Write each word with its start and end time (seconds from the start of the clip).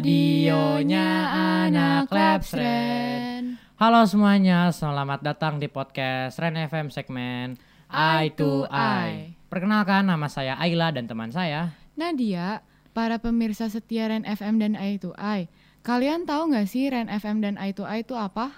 Radionya 0.00 1.28
anak 1.68 2.08
Labsren. 2.08 3.60
Halo 3.76 4.00
semuanya, 4.08 4.72
selamat 4.72 5.20
datang 5.20 5.60
di 5.60 5.68
podcast 5.68 6.40
Ren 6.40 6.56
FM 6.56 6.88
segmen 6.88 7.60
Eye 7.92 8.32
to 8.32 8.64
Eye. 8.72 9.36
Perkenalkan 9.52 10.08
nama 10.08 10.24
saya 10.32 10.56
Ayla 10.56 10.88
dan 10.88 11.04
teman 11.04 11.28
saya. 11.28 11.76
Nadia, 12.00 12.64
para 12.96 13.20
pemirsa 13.20 13.68
setia 13.68 14.08
Ren 14.08 14.24
FM 14.24 14.64
dan 14.64 14.72
Eye 14.72 14.96
to 14.96 15.12
Eye. 15.20 15.52
Kalian 15.84 16.24
tahu 16.24 16.48
nggak 16.48 16.64
sih 16.64 16.88
Ren 16.88 17.12
FM 17.12 17.44
dan 17.44 17.60
Eye 17.60 17.76
to 17.76 17.84
Eye 17.84 18.00
itu 18.00 18.16
apa? 18.16 18.56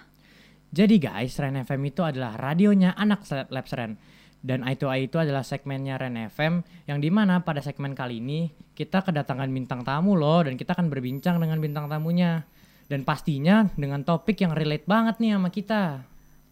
Jadi 0.71 0.95
guys, 0.95 1.35
Ren 1.43 1.59
FM 1.59 1.91
itu 1.91 2.07
adalah 2.07 2.39
radionya 2.39 2.95
anak 2.95 3.27
Labsren. 3.51 3.99
Dan 4.43 4.67
Eye 4.67 4.75
to 4.75 4.91
Eye 4.91 5.07
itu 5.07 5.15
adalah 5.15 5.39
segmennya 5.39 5.95
Ren 5.95 6.19
FM 6.27 6.67
yang 6.83 6.99
di 6.99 7.07
mana 7.07 7.39
pada 7.47 7.63
segmen 7.63 7.95
kali 7.95 8.19
ini 8.19 8.51
kita 8.75 8.99
kedatangan 8.99 9.47
bintang 9.47 9.87
tamu 9.87 10.19
loh 10.19 10.43
dan 10.43 10.59
kita 10.59 10.75
akan 10.75 10.91
berbincang 10.91 11.39
dengan 11.39 11.63
bintang 11.63 11.87
tamunya. 11.87 12.43
Dan 12.91 13.07
pastinya 13.07 13.71
dengan 13.79 14.03
topik 14.03 14.43
yang 14.43 14.51
relate 14.51 14.83
banget 14.83 15.15
nih 15.23 15.39
sama 15.39 15.47
kita. 15.47 16.03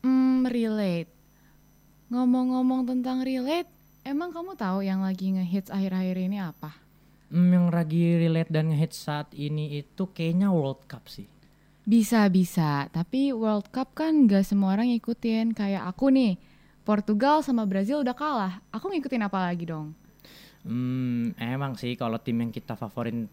Hmm, 0.08 0.48
relate. 0.48 1.12
Ngomong-ngomong 2.08 2.88
tentang 2.88 3.28
relate, 3.28 3.68
emang 4.08 4.32
kamu 4.32 4.56
tahu 4.56 4.88
yang 4.88 5.04
lagi 5.04 5.36
ngehits 5.36 5.68
akhir-akhir 5.68 6.16
ini 6.16 6.40
apa? 6.40 6.72
Hmm, 7.28 7.52
yang 7.52 7.68
lagi 7.68 8.16
relate 8.16 8.52
dan 8.52 8.72
ngehits 8.72 9.04
saat 9.04 9.28
ini 9.36 9.84
itu 9.84 10.08
kayaknya 10.16 10.48
World 10.48 10.88
Cup 10.88 11.12
sih. 11.12 11.28
Bisa-bisa, 11.84 12.88
tapi 12.96 13.36
World 13.36 13.68
Cup 13.76 13.92
kan 13.92 14.28
gak 14.28 14.48
semua 14.48 14.80
orang 14.80 14.92
ngikutin. 14.96 15.52
Kayak 15.52 15.92
aku 15.92 16.12
nih, 16.14 16.40
Portugal 16.82 17.46
sama 17.46 17.70
Brazil 17.70 18.02
udah 18.02 18.18
kalah. 18.18 18.54
Aku 18.74 18.90
ngikutin 18.90 19.22
apa 19.22 19.38
lagi 19.38 19.70
dong? 19.70 19.94
Hmm, 20.62 21.34
emang 21.42 21.74
sih 21.78 21.98
kalau 21.98 22.22
tim 22.22 22.38
yang 22.42 22.54
kita 22.54 22.78
favoritin, 22.78 23.30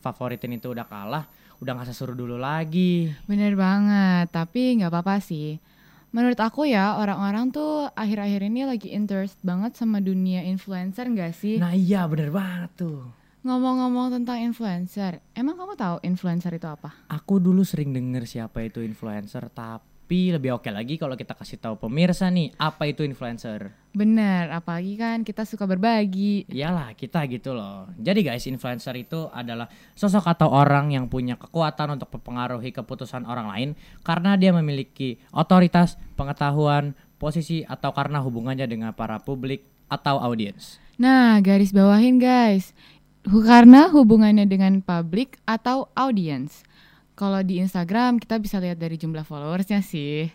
favoritin 0.00 0.56
itu 0.56 0.72
udah 0.72 0.84
kalah, 0.84 1.24
udah 1.60 1.72
nggak 1.72 1.88
sesuruh 1.92 2.16
dulu 2.16 2.36
lagi. 2.36 3.12
Bener 3.24 3.56
banget, 3.56 4.28
tapi 4.32 4.76
nggak 4.80 4.92
apa-apa 4.92 5.20
sih. 5.24 5.56
Menurut 6.12 6.40
aku 6.40 6.64
ya, 6.68 6.96
orang-orang 6.96 7.52
tuh 7.52 7.92
akhir-akhir 7.92 8.40
ini 8.48 8.64
lagi 8.64 8.88
interest 8.92 9.36
banget 9.44 9.76
sama 9.76 10.00
dunia 10.00 10.44
influencer 10.44 11.08
nggak 11.08 11.32
sih? 11.36 11.56
Nah 11.60 11.76
iya 11.76 12.08
bener 12.08 12.32
banget 12.32 12.72
tuh. 12.80 13.04
Ngomong-ngomong 13.44 14.16
tentang 14.16 14.40
influencer, 14.42 15.22
emang 15.36 15.54
kamu 15.54 15.76
tahu 15.76 15.96
influencer 16.02 16.56
itu 16.56 16.66
apa? 16.66 16.92
Aku 17.12 17.38
dulu 17.38 17.62
sering 17.62 17.92
denger 17.92 18.24
siapa 18.26 18.64
itu 18.64 18.82
influencer, 18.82 19.48
tapi 19.52 19.95
tapi 20.06 20.30
lebih 20.30 20.54
oke 20.54 20.70
lagi 20.70 21.02
kalau 21.02 21.18
kita 21.18 21.34
kasih 21.34 21.58
tahu 21.58 21.82
pemirsa 21.82 22.30
nih 22.30 22.54
apa 22.62 22.86
itu 22.86 23.02
influencer. 23.02 23.74
Bener, 23.90 24.54
apalagi 24.54 24.94
kan 24.94 25.26
kita 25.26 25.42
suka 25.42 25.66
berbagi. 25.66 26.46
Iyalah, 26.46 26.94
kita 26.94 27.26
gitu 27.26 27.58
loh. 27.58 27.90
Jadi 27.98 28.22
guys, 28.22 28.46
influencer 28.46 28.94
itu 28.94 29.26
adalah 29.34 29.66
sosok 29.98 30.30
atau 30.30 30.54
orang 30.54 30.94
yang 30.94 31.10
punya 31.10 31.34
kekuatan 31.34 31.98
untuk 31.98 32.06
mempengaruhi 32.14 32.70
keputusan 32.70 33.26
orang 33.26 33.50
lain 33.50 33.70
karena 34.06 34.38
dia 34.38 34.54
memiliki 34.54 35.18
otoritas, 35.34 35.98
pengetahuan, 36.14 36.94
posisi 37.18 37.66
atau 37.66 37.90
karena 37.90 38.22
hubungannya 38.22 38.70
dengan 38.70 38.94
para 38.94 39.18
publik 39.18 39.66
atau 39.90 40.22
audiens. 40.22 40.78
Nah, 41.02 41.42
garis 41.42 41.74
bawahin 41.74 42.22
guys. 42.22 42.78
Karena 43.26 43.90
hubungannya 43.90 44.46
dengan 44.46 44.86
publik 44.86 45.42
atau 45.50 45.90
audiens. 45.98 46.62
Kalau 47.16 47.40
di 47.40 47.64
Instagram 47.64 48.20
kita 48.20 48.36
bisa 48.36 48.60
lihat 48.60 48.76
dari 48.76 49.00
jumlah 49.00 49.24
followersnya 49.24 49.80
sih. 49.80 50.28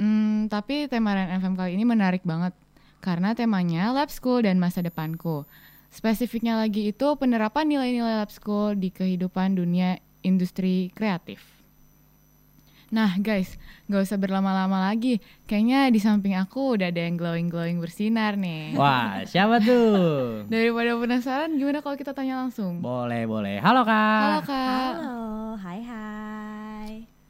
Hmm, 0.00 0.48
tapi 0.48 0.88
tema 0.88 1.12
Ren 1.12 1.36
FM 1.36 1.52
kali 1.52 1.76
ini 1.76 1.84
menarik 1.84 2.24
banget 2.24 2.56
karena 3.04 3.36
temanya 3.36 3.92
lab 3.92 4.08
school 4.08 4.40
dan 4.40 4.56
masa 4.56 4.80
depanku. 4.80 5.44
Spesifiknya 5.92 6.56
lagi 6.56 6.90
itu 6.92 7.08
penerapan 7.20 7.68
nilai-nilai 7.68 8.24
lab 8.24 8.32
school 8.32 8.72
di 8.72 8.88
kehidupan 8.88 9.60
dunia 9.60 10.00
industri 10.24 10.88
kreatif. 10.96 11.57
Nah 12.88 13.20
guys, 13.20 13.60
gak 13.84 14.00
usah 14.00 14.16
berlama-lama 14.16 14.80
lagi. 14.88 15.20
Kayaknya 15.44 15.92
di 15.92 16.00
samping 16.00 16.32
aku 16.40 16.80
udah 16.80 16.88
ada 16.88 17.04
yang 17.04 17.20
glowing-glowing 17.20 17.84
bersinar 17.84 18.40
nih. 18.40 18.72
Wah, 18.80 19.28
siapa 19.28 19.60
tuh? 19.60 20.44
Daripada 20.52 20.96
penasaran, 20.96 21.52
gimana 21.60 21.84
kalau 21.84 22.00
kita 22.00 22.16
tanya 22.16 22.40
langsung? 22.40 22.80
Boleh, 22.80 23.28
boleh. 23.28 23.60
Halo 23.60 23.84
kak. 23.84 24.20
Halo 24.24 24.40
kak. 24.40 24.92
Halo, 24.96 25.16
hai 25.60 25.80
hai. 25.84 26.67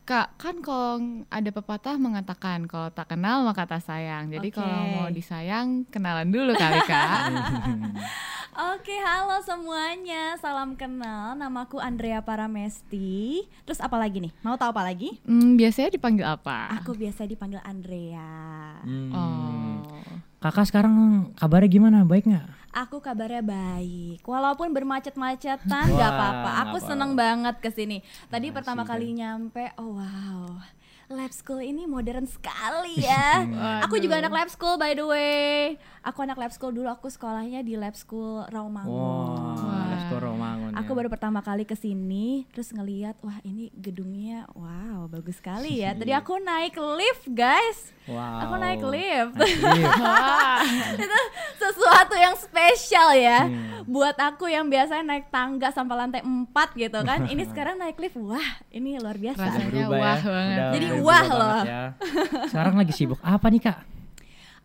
Kak, 0.09 0.41
kan 0.41 0.65
kalau 0.65 1.21
ada 1.29 1.51
pepatah 1.53 2.01
mengatakan 2.01 2.65
kalau 2.65 2.89
tak 2.89 3.13
kenal 3.13 3.45
maka 3.45 3.69
tak 3.69 3.85
sayang. 3.85 4.33
Jadi 4.33 4.49
okay. 4.49 4.57
kalau 4.57 4.81
mau 4.89 5.13
disayang, 5.13 5.85
kenalan 5.93 6.33
dulu 6.33 6.57
kali 6.57 6.81
kak. 6.89 7.29
Oke, 8.73 8.97
halo 9.05 9.37
semuanya. 9.45 10.33
Salam 10.41 10.81
kenal. 10.81 11.37
Namaku 11.37 11.77
Andrea 11.77 12.25
Paramesti. 12.25 13.45
Terus 13.69 13.85
apa 13.85 14.01
lagi 14.01 14.25
nih? 14.25 14.33
Mau 14.41 14.57
tahu 14.57 14.73
apa 14.73 14.89
lagi? 14.89 15.21
Hmm, 15.29 15.61
biasanya 15.61 15.93
dipanggil 15.93 16.25
apa? 16.25 16.73
Aku 16.81 16.97
biasa 16.97 17.29
dipanggil 17.29 17.61
Andrea. 17.61 18.81
Hmm. 18.89 19.13
Oh. 19.13 19.58
Kakak 20.39 20.71
sekarang 20.71 20.95
kabarnya 21.35 21.67
gimana? 21.67 21.99
Baik 22.07 22.31
nggak? 22.31 22.47
Aku 22.71 23.03
kabarnya 23.03 23.43
baik. 23.43 24.23
Walaupun 24.23 24.71
bermacet-macetan 24.71 25.87
nggak 25.91 26.11
apa-apa. 26.15 26.51
Aku 26.69 26.79
seneng 26.79 27.19
banget 27.19 27.59
ke 27.59 27.75
sini. 27.75 28.07
Tadi 28.31 28.55
Masih 28.55 28.57
pertama 28.57 28.87
kali 28.87 29.19
nyampe, 29.19 29.75
oh 29.75 29.99
wow 29.99 30.63
lab 31.09 31.33
school 31.33 31.65
ini 31.65 31.89
modern 31.89 32.29
sekali 32.29 33.01
ya. 33.09 33.41
aku 33.81 33.97
juga 33.97 34.21
anak 34.21 34.33
lab 34.33 34.49
school 34.53 34.77
by 34.77 34.93
the 34.93 35.05
way. 35.09 35.81
Aku 36.05 36.21
anak 36.21 36.37
lab 36.37 36.53
school 36.53 36.73
dulu 36.73 36.89
aku 36.89 37.09
sekolahnya 37.09 37.65
di 37.65 37.81
lab 37.81 37.97
school 37.97 38.45
Rawamangun. 38.49 38.93
Wow, 38.93 39.57
wow. 39.57 39.89
lab 39.89 40.01
school 40.05 40.21
Rawamangun. 40.21 40.48
Aku 40.79 40.95
baru 40.95 41.11
pertama 41.11 41.43
kali 41.43 41.67
ke 41.67 41.75
sini 41.75 42.47
terus 42.55 42.71
ngelihat 42.71 43.19
wah 43.27 43.43
ini 43.43 43.75
gedungnya 43.75 44.47
wow 44.55 45.11
bagus 45.11 45.43
sekali 45.43 45.83
ya. 45.83 45.97
Tadi 45.97 46.13
aku 46.15 46.39
naik 46.39 46.77
lift, 46.79 47.25
guys. 47.33 47.91
Wow. 48.07 48.47
Aku 48.47 48.55
naik 48.57 48.83
lift. 48.87 49.35
Itu 51.03 51.21
sesuatu 51.59 52.15
yang 52.15 52.35
spesial 52.39 53.09
ya. 53.17 53.49
Hmm. 53.49 53.85
Buat 53.89 54.17
aku 54.21 54.47
yang 54.47 54.69
biasanya 54.69 55.05
naik 55.05 55.33
tangga 55.33 55.73
sampai 55.73 55.95
lantai 55.97 56.23
4 56.23 56.53
gitu 56.77 56.99
kan. 57.03 57.27
ini 57.27 57.43
sekarang 57.51 57.81
naik 57.81 57.99
lift. 57.99 58.17
Wah, 58.21 58.63
ini 58.71 59.01
luar 59.01 59.19
biasa. 59.19 59.43
Rasanya 59.43 59.85
wah 59.89 59.99
ya. 59.99 60.17
banget. 60.23 60.71
Jadi 60.77 60.87
wah 61.03 61.27
loh. 61.27 61.63
Ya. 61.65 61.83
Sekarang 62.51 62.75
lagi 62.79 62.93
sibuk 62.95 63.21
apa 63.25 63.47
nih 63.51 63.63
kak? 63.65 63.98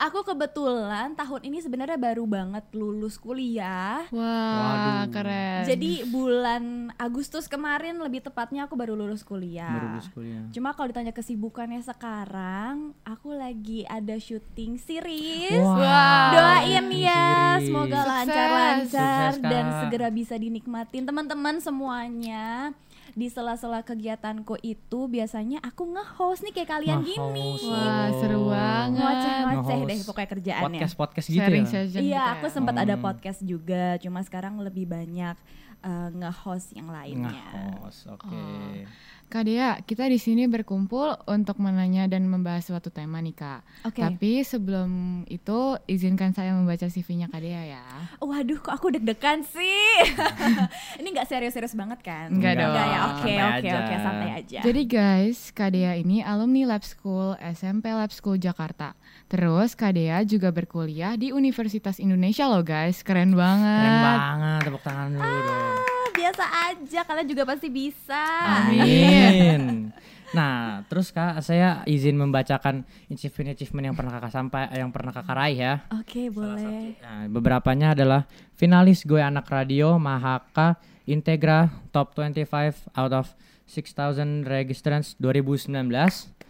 Aku 0.02 0.26
kebetulan 0.26 1.14
tahun 1.14 1.42
ini 1.46 1.62
sebenarnya 1.62 1.98
baru 2.02 2.26
banget 2.26 2.66
lulus 2.74 3.22
kuliah. 3.22 4.04
Wah, 4.10 5.06
Waduh. 5.06 5.14
keren. 5.14 5.64
Jadi 5.70 6.04
bulan 6.10 6.90
Agustus 6.98 7.46
kemarin 7.46 8.02
lebih 8.02 8.26
tepatnya 8.26 8.66
aku 8.66 8.74
baru 8.74 8.98
lulus 8.98 9.22
kuliah. 9.22 9.70
Baru 9.70 9.88
lulus 9.94 10.10
kuliah. 10.10 10.44
Cuma 10.50 10.74
kalau 10.74 10.90
ditanya 10.90 11.14
kesibukannya 11.14 11.82
sekarang, 11.86 12.98
aku 13.06 13.38
lagi 13.38 13.86
ada 13.86 14.18
syuting 14.18 14.82
series. 14.82 15.62
Wow. 15.62 16.32
Doain 16.34 16.88
ya, 16.94 17.62
semoga 17.62 18.00
lancar-lancar 18.04 19.38
dan 19.40 19.66
segera 19.86 20.10
bisa 20.10 20.34
dinikmatin 20.36 21.06
teman-teman 21.06 21.62
semuanya 21.62 22.74
di 23.14 23.30
sela-sela 23.30 23.86
kegiatanku 23.86 24.58
itu 24.66 25.00
biasanya 25.06 25.62
aku 25.62 25.86
nge-host 25.86 26.42
nih 26.50 26.54
kayak 26.54 26.70
kalian 26.70 27.00
nge 27.06 27.14
gini. 27.14 27.50
Wah, 27.70 28.10
seru 28.18 28.42
banget. 28.50 29.02
Ngoceh-ngoceh 29.02 29.80
deh 29.86 30.00
pokoknya 30.02 30.30
kerjaannya. 30.34 30.66
Podcast-podcast 30.66 31.28
gitu 31.30 31.42
Sharing 31.42 31.66
ya? 31.70 31.82
Iya, 31.82 31.86
gitu 31.86 32.34
aku 32.38 32.46
ya? 32.50 32.54
sempat 32.54 32.76
hmm. 32.76 32.84
ada 32.84 32.96
podcast 32.98 33.40
juga, 33.46 33.84
cuma 34.02 34.20
sekarang 34.26 34.58
lebih 34.66 34.90
banyak 34.90 35.38
uh, 35.86 36.10
nge-host 36.10 36.74
yang 36.74 36.90
lainnya. 36.90 37.38
Nge-host, 37.54 38.10
oke. 38.10 38.26
Okay. 38.26 38.88
Oh. 38.90 39.23
Kak 39.30 39.50
Dea, 39.50 39.80
kita 39.84 40.06
di 40.08 40.22
sini 40.22 40.46
berkumpul 40.46 41.26
untuk 41.26 41.58
menanya 41.58 42.06
dan 42.06 42.28
membahas 42.30 42.70
suatu 42.70 42.94
tema 42.94 43.18
nih 43.24 43.34
Kak. 43.34 43.62
Okay. 43.92 44.04
Tapi 44.06 44.32
sebelum 44.46 45.24
itu 45.26 45.78
izinkan 45.90 46.32
saya 46.32 46.54
membaca 46.54 46.86
CV-nya 46.86 47.30
Kak 47.32 47.42
Dea 47.42 47.78
ya. 47.78 47.86
Waduh, 48.22 48.60
kok 48.62 48.74
aku 48.78 48.94
deg-degan 48.94 49.42
sih. 49.42 50.14
ini 51.00 51.08
nggak 51.14 51.28
serius-serius 51.30 51.74
banget 51.74 52.00
kan? 52.02 52.30
Enggak 52.34 52.62
dong. 52.62 52.74
Enggak 52.74 52.88
ya, 52.88 53.00
oke 53.10 53.34
oke 53.34 53.70
oke 53.70 53.96
santai 54.00 54.30
aja. 54.38 54.60
Jadi 54.64 54.82
guys, 54.86 55.40
Kak 55.50 55.70
Dea 55.74 55.94
ini 55.98 56.22
alumni 56.22 56.76
Lab 56.76 56.84
School 56.86 57.38
SMP 57.40 57.90
Lab 57.90 58.12
School 58.14 58.38
Jakarta. 58.38 58.94
Terus 59.30 59.74
Kak 59.74 59.98
Dea 59.98 60.22
juga 60.28 60.54
berkuliah 60.54 61.18
di 61.18 61.34
Universitas 61.34 61.98
Indonesia 62.02 62.50
loh 62.50 62.62
guys, 62.62 63.02
keren 63.02 63.34
banget. 63.34 63.82
Keren 63.82 64.02
banget, 64.02 64.60
tepuk 64.66 64.84
tangan 64.86 65.08
dulu 65.14 65.22
ah. 65.22 65.42
dong 65.44 65.93
biasa 66.24 66.44
aja, 66.72 67.00
kalian 67.04 67.28
juga 67.28 67.44
pasti 67.44 67.68
bisa. 67.68 68.24
Amin. 68.72 69.62
Nah, 70.34 70.82
terus 70.90 71.14
Kak, 71.14 71.46
saya 71.46 71.86
izin 71.86 72.18
membacakan 72.18 72.82
achievement-achievement 73.06 73.86
yang 73.86 73.94
pernah 73.94 74.18
Kakak 74.18 74.34
sampai 74.34 74.66
yang 74.74 74.90
pernah 74.90 75.14
Kakak 75.14 75.38
raih 75.38 75.62
ya. 75.62 75.74
Oke, 75.94 76.10
okay, 76.10 76.28
boleh. 76.34 76.98
Nah, 77.06 77.30
beberapanya 77.30 77.94
adalah 77.94 78.26
finalis 78.58 79.06
Gue 79.06 79.22
Anak 79.22 79.46
Radio 79.54 80.02
Mahaka 80.02 80.82
Integra 81.06 81.70
Top 81.94 82.18
25 82.18 82.50
out 82.98 83.14
of 83.14 83.30
6000 83.70 84.42
registrants 84.50 85.14
2019. 85.22 85.70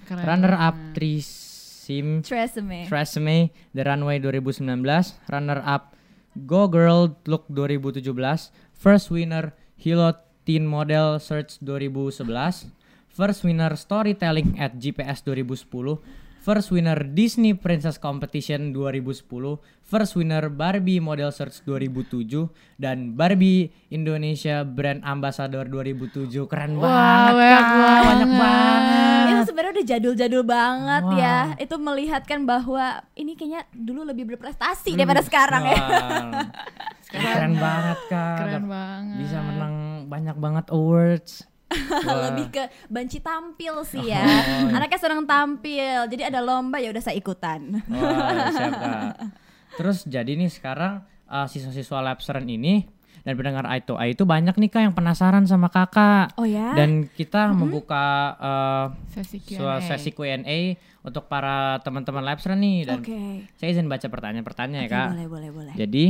Keren. 0.07 0.23
Runner 0.31 0.55
up 0.55 0.79
Trisim 0.95 2.23
Tresemme. 2.23 2.87
Tresemme 2.87 3.51
The 3.75 3.83
Runway 3.83 4.23
2019. 4.23 5.27
Runner 5.27 5.59
up 5.59 5.91
Go 6.47 6.71
Girl 6.71 7.19
Look 7.27 7.51
2017. 7.51 8.07
First 8.79 9.11
winner 9.11 9.51
Hilot 9.83 10.15
Teen 10.47 10.63
Model 10.63 11.19
Search 11.19 11.59
2011, 11.59 12.71
First 13.11 13.43
Winner 13.43 13.75
Storytelling 13.75 14.55
at 14.55 14.79
GPS 14.79 15.19
2010, 15.27 15.99
First 16.39 16.71
Winner 16.71 17.03
Disney 17.03 17.51
Princess 17.51 17.99
Competition 17.99 18.71
2010, 18.71 19.59
First 19.83 20.15
Winner 20.15 20.47
Barbie 20.47 21.03
Model 21.03 21.35
Search 21.35 21.59
2007, 21.67 22.47
dan 22.79 23.11
Barbie 23.19 23.75
Indonesia 23.91 24.63
Brand 24.63 25.03
Ambassador 25.03 25.67
2007. 25.67 26.31
Keren 26.47 26.79
Wah, 26.79 26.87
banget, 26.87 27.35
banyak 27.35 27.59
Kak. 27.59 27.75
banget. 27.75 28.03
banyak 28.07 28.31
banget. 28.39 29.27
Itu 29.27 29.43
sebenarnya 29.51 29.71
udah 29.75 29.87
jadul-jadul 29.91 30.43
banget 30.47 31.03
Wah. 31.11 31.19
ya. 31.19 31.37
Itu 31.59 31.75
melihatkan 31.75 32.39
bahwa 32.47 33.03
ini 33.19 33.35
kayaknya 33.35 33.67
dulu 33.75 34.07
lebih 34.07 34.31
berprestasi 34.31 34.95
daripada 34.95 35.19
sekarang 35.19 35.63
ya. 35.67 35.79
Wah. 37.13 37.21
Keren 37.21 37.53
banget, 37.55 37.99
Kak. 38.09 38.37
Keren 38.41 38.65
banget. 38.65 39.17
Bisa 39.21 39.37
menang 39.39 39.75
banyak 40.09 40.37
banget 40.37 40.65
awards. 40.73 41.33
Wah. 42.05 42.29
lebih 42.29 42.53
ke 42.53 42.63
banci 42.85 43.17
tampil 43.17 43.81
sih 43.81 44.05
ya. 44.13 44.21
Oh. 44.21 44.77
Anaknya 44.77 44.99
senang 45.01 45.25
tampil. 45.25 46.05
Jadi 46.09 46.21
ada 46.21 46.41
lomba 46.41 46.77
ya 46.77 46.93
udah 46.93 47.01
saya 47.01 47.17
ikutan. 47.17 47.81
Wah, 47.89 48.49
siap 48.53 48.73
Kak. 48.77 49.13
Terus 49.73 50.05
jadi 50.05 50.37
nih 50.37 50.53
sekarang 50.53 51.01
uh, 51.25 51.49
siswa-siswa 51.49 51.97
Labseren 52.05 52.45
ini 52.45 52.85
dan 53.23 53.33
pendengar 53.39 53.65
Eye 53.65 53.81
to 53.81 53.97
Eye 53.97 54.13
itu 54.13 54.21
banyak 54.27 54.53
nih 54.53 54.69
Kak 54.69 54.81
yang 54.85 54.93
penasaran 54.93 55.49
sama 55.49 55.73
Kakak. 55.73 56.37
Oh 56.37 56.45
ya? 56.45 56.77
Dan 56.77 57.09
kita 57.09 57.49
membuka 57.49 58.37
uh, 58.37 58.85
Sesi 59.09 59.41
Q&A. 59.41 59.81
sesi 59.81 60.13
Q&A 60.13 60.77
untuk 61.01 61.25
para 61.25 61.81
teman-teman 61.81 62.21
Labseren 62.21 62.61
nih 62.61 62.85
dan 62.85 63.01
Oke. 63.01 63.49
saya 63.57 63.69
izin 63.73 63.89
baca 63.89 64.07
pertanyaan-pertanyaan 64.07 64.85
ya 64.85 64.87
Oke, 64.87 64.93
Kak. 64.93 65.07
boleh, 65.09 65.27
boleh, 65.27 65.49
boleh. 65.49 65.73
Jadi 65.73 66.05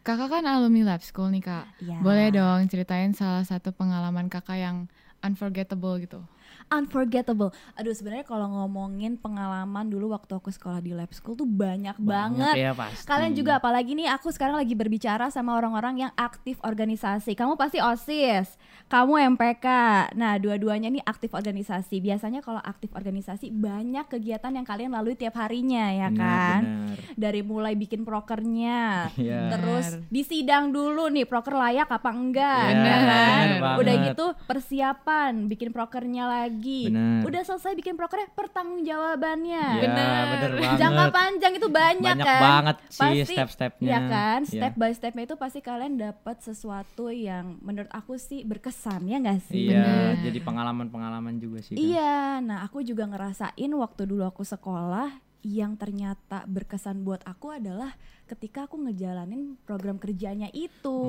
Kakak 0.00 0.32
kan 0.32 0.44
alumni 0.48 0.96
lab 0.96 1.04
school 1.04 1.28
nih 1.28 1.44
kak. 1.44 1.64
Ya. 1.84 2.00
Boleh 2.00 2.32
dong 2.32 2.64
ceritain 2.72 3.12
salah 3.12 3.44
satu 3.44 3.68
pengalaman 3.76 4.32
kakak 4.32 4.56
yang 4.56 4.76
unforgettable 5.20 6.00
gitu. 6.00 6.24
Unforgettable. 6.70 7.50
Aduh 7.74 7.90
sebenarnya 7.90 8.22
kalau 8.22 8.46
ngomongin 8.46 9.18
pengalaman 9.18 9.90
dulu 9.90 10.14
waktu 10.14 10.32
aku 10.32 10.48
sekolah 10.48 10.78
di 10.78 10.94
lab 10.94 11.10
school 11.10 11.34
tuh 11.34 11.42
banyak, 11.42 11.98
banget. 11.98 12.54
ya 12.56 12.70
pasti. 12.70 13.02
Kalian 13.02 13.34
juga 13.34 13.58
apalagi 13.58 13.92
nih 13.92 14.06
aku 14.08 14.30
sekarang 14.30 14.54
lagi 14.54 14.72
berbicara 14.72 15.28
sama 15.28 15.52
orang-orang 15.52 16.06
yang 16.06 16.12
aktif 16.14 16.62
organisasi. 16.62 17.34
Kamu 17.34 17.58
pasti 17.58 17.82
OSIS, 17.82 18.54
kamu 18.86 19.34
MPK. 19.34 19.66
Nah, 20.14 20.38
dua-duanya 20.38 20.86
nih 20.88 21.02
aktif 21.02 21.34
organisasi. 21.34 21.98
Biasanya 21.98 22.38
kalau 22.38 22.62
aktif 22.62 22.94
organisasi 22.94 23.50
banyak 23.50 24.06
kegiatan 24.06 24.54
yang 24.54 24.62
kalian 24.62 24.94
lalui 24.94 25.18
tiap 25.18 25.34
harinya 25.36 25.90
ya 25.90 26.06
Benar, 26.06 26.22
kan. 26.22 26.60
benar. 26.62 26.96
Dari 27.18 27.40
mulai 27.42 27.74
bikin 27.74 28.06
prokernya, 28.06 29.10
Iya. 29.18 29.50
terus 29.50 29.98
di 30.06 30.22
sidang 30.22 30.70
dulu 30.70 31.10
nih 31.10 31.26
proker 31.26 31.50
layak 31.52 31.90
apa 31.90 32.10
enggak, 32.10 32.66
Iya, 32.68 32.78
ya 32.78 32.98
kan? 33.02 33.46
benar 33.58 33.74
Udah 33.74 33.94
gitu 34.06 34.26
persiapan 34.46 35.32
bikin 35.50 35.74
prokernya 35.74 36.30
lagi. 36.30 36.58
Benar. 36.60 37.20
Udah 37.24 37.42
selesai 37.42 37.72
bikin 37.74 37.94
prokernya 37.94 38.28
pertanggungjawabannya. 38.30 39.66
Bener 39.80 40.50
banget. 40.56 40.78
Jangka 40.78 41.04
panjang 41.10 41.52
itu 41.54 41.68
banyak, 41.68 42.16
Banyak 42.16 42.26
kan. 42.26 42.40
banget 42.40 42.76
sih 42.88 43.00
Pasti, 43.00 43.34
step-stepnya. 43.34 43.88
Ya 43.88 44.00
kan, 44.04 44.40
Iya. 44.42 44.50
step 44.50 44.72
by 44.74 44.92
stepnya 44.92 45.24
itu 45.24 45.36
pasti 45.36 45.60
kalian 45.60 45.94
dapat 45.94 46.36
sesuatu 46.40 47.08
yang 47.08 47.56
menurut 47.60 47.90
aku 47.90 48.16
sih 48.16 48.42
berkesan 48.42 49.06
ya 49.06 49.16
nggak 49.18 49.40
sih? 49.46 49.70
Iya, 49.70 49.84
Bener. 49.84 50.14
jadi 50.24 50.38
pengalaman-pengalaman 50.40 51.36
juga 51.36 51.60
sih. 51.60 51.74
Kak. 51.74 51.80
Iya, 51.80 52.40
nah 52.40 52.62
aku 52.62 52.80
juga 52.80 53.04
ngerasain 53.04 53.70
waktu 53.70 54.02
dulu 54.04 54.24
aku 54.24 54.42
sekolah 54.42 55.08
yang 55.40 55.72
ternyata 55.72 56.44
berkesan 56.44 57.00
buat 57.00 57.24
aku 57.24 57.48
adalah 57.48 57.96
ketika 58.28 58.68
aku 58.68 58.76
ngejalanin 58.76 59.56
program 59.64 59.96
kerjanya 59.96 60.52
itu. 60.52 61.00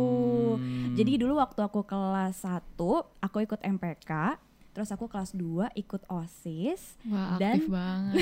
Hmm. 0.55 0.95
Jadi 0.95 1.19
dulu 1.19 1.35
waktu 1.35 1.59
aku 1.59 1.83
kelas 1.83 2.47
1, 2.47 3.11
aku 3.19 3.37
ikut 3.43 3.59
MPK, 3.59 4.39
terus 4.71 4.87
aku 4.87 5.05
kelas 5.05 5.31
2 5.31 5.67
ikut 5.75 6.01
OSIS. 6.07 6.95
Wah 7.05 7.35
Dan- 7.35 7.59
aktif 7.59 7.67
banget. 7.67 8.15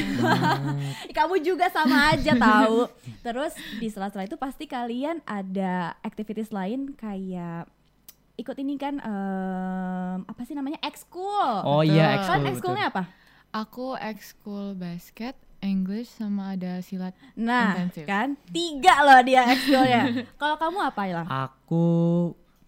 Kamu 1.18 1.36
juga 1.40 1.70
sama 1.70 2.12
aja 2.12 2.34
tahu. 2.34 2.90
Terus 3.22 3.54
di 3.78 3.88
sela-sela 3.88 4.26
itu 4.26 4.34
pasti 4.36 4.66
kalian 4.66 5.22
ada 5.24 5.94
activities 6.02 6.50
lain 6.50 6.94
kayak 6.94 7.70
ikut 8.36 8.56
ini 8.56 8.76
kan 8.76 8.98
em, 8.98 10.18
apa 10.24 10.42
sih 10.42 10.56
namanya 10.56 10.80
ekskul. 10.82 11.68
Oh 11.68 11.84
iya, 11.84 12.18
ekskul. 12.18 12.34
Kan 12.34 12.42
ekskulnya 12.48 12.86
apa? 12.90 13.04
Aku 13.50 13.98
ekskul 13.98 14.74
basket, 14.74 15.34
English 15.60 16.08
sama 16.14 16.56
ada 16.56 16.80
silat. 16.80 17.12
Nah, 17.36 17.76
Intensif. 17.76 18.06
kan 18.08 18.38
tiga 18.50 19.04
loh 19.04 19.20
dia 19.22 19.44
ekskulnya. 19.50 20.04
Kalau 20.42 20.56
kamu 20.56 20.80
apa 20.80 21.04
ya? 21.04 21.22
Aku 21.28 21.84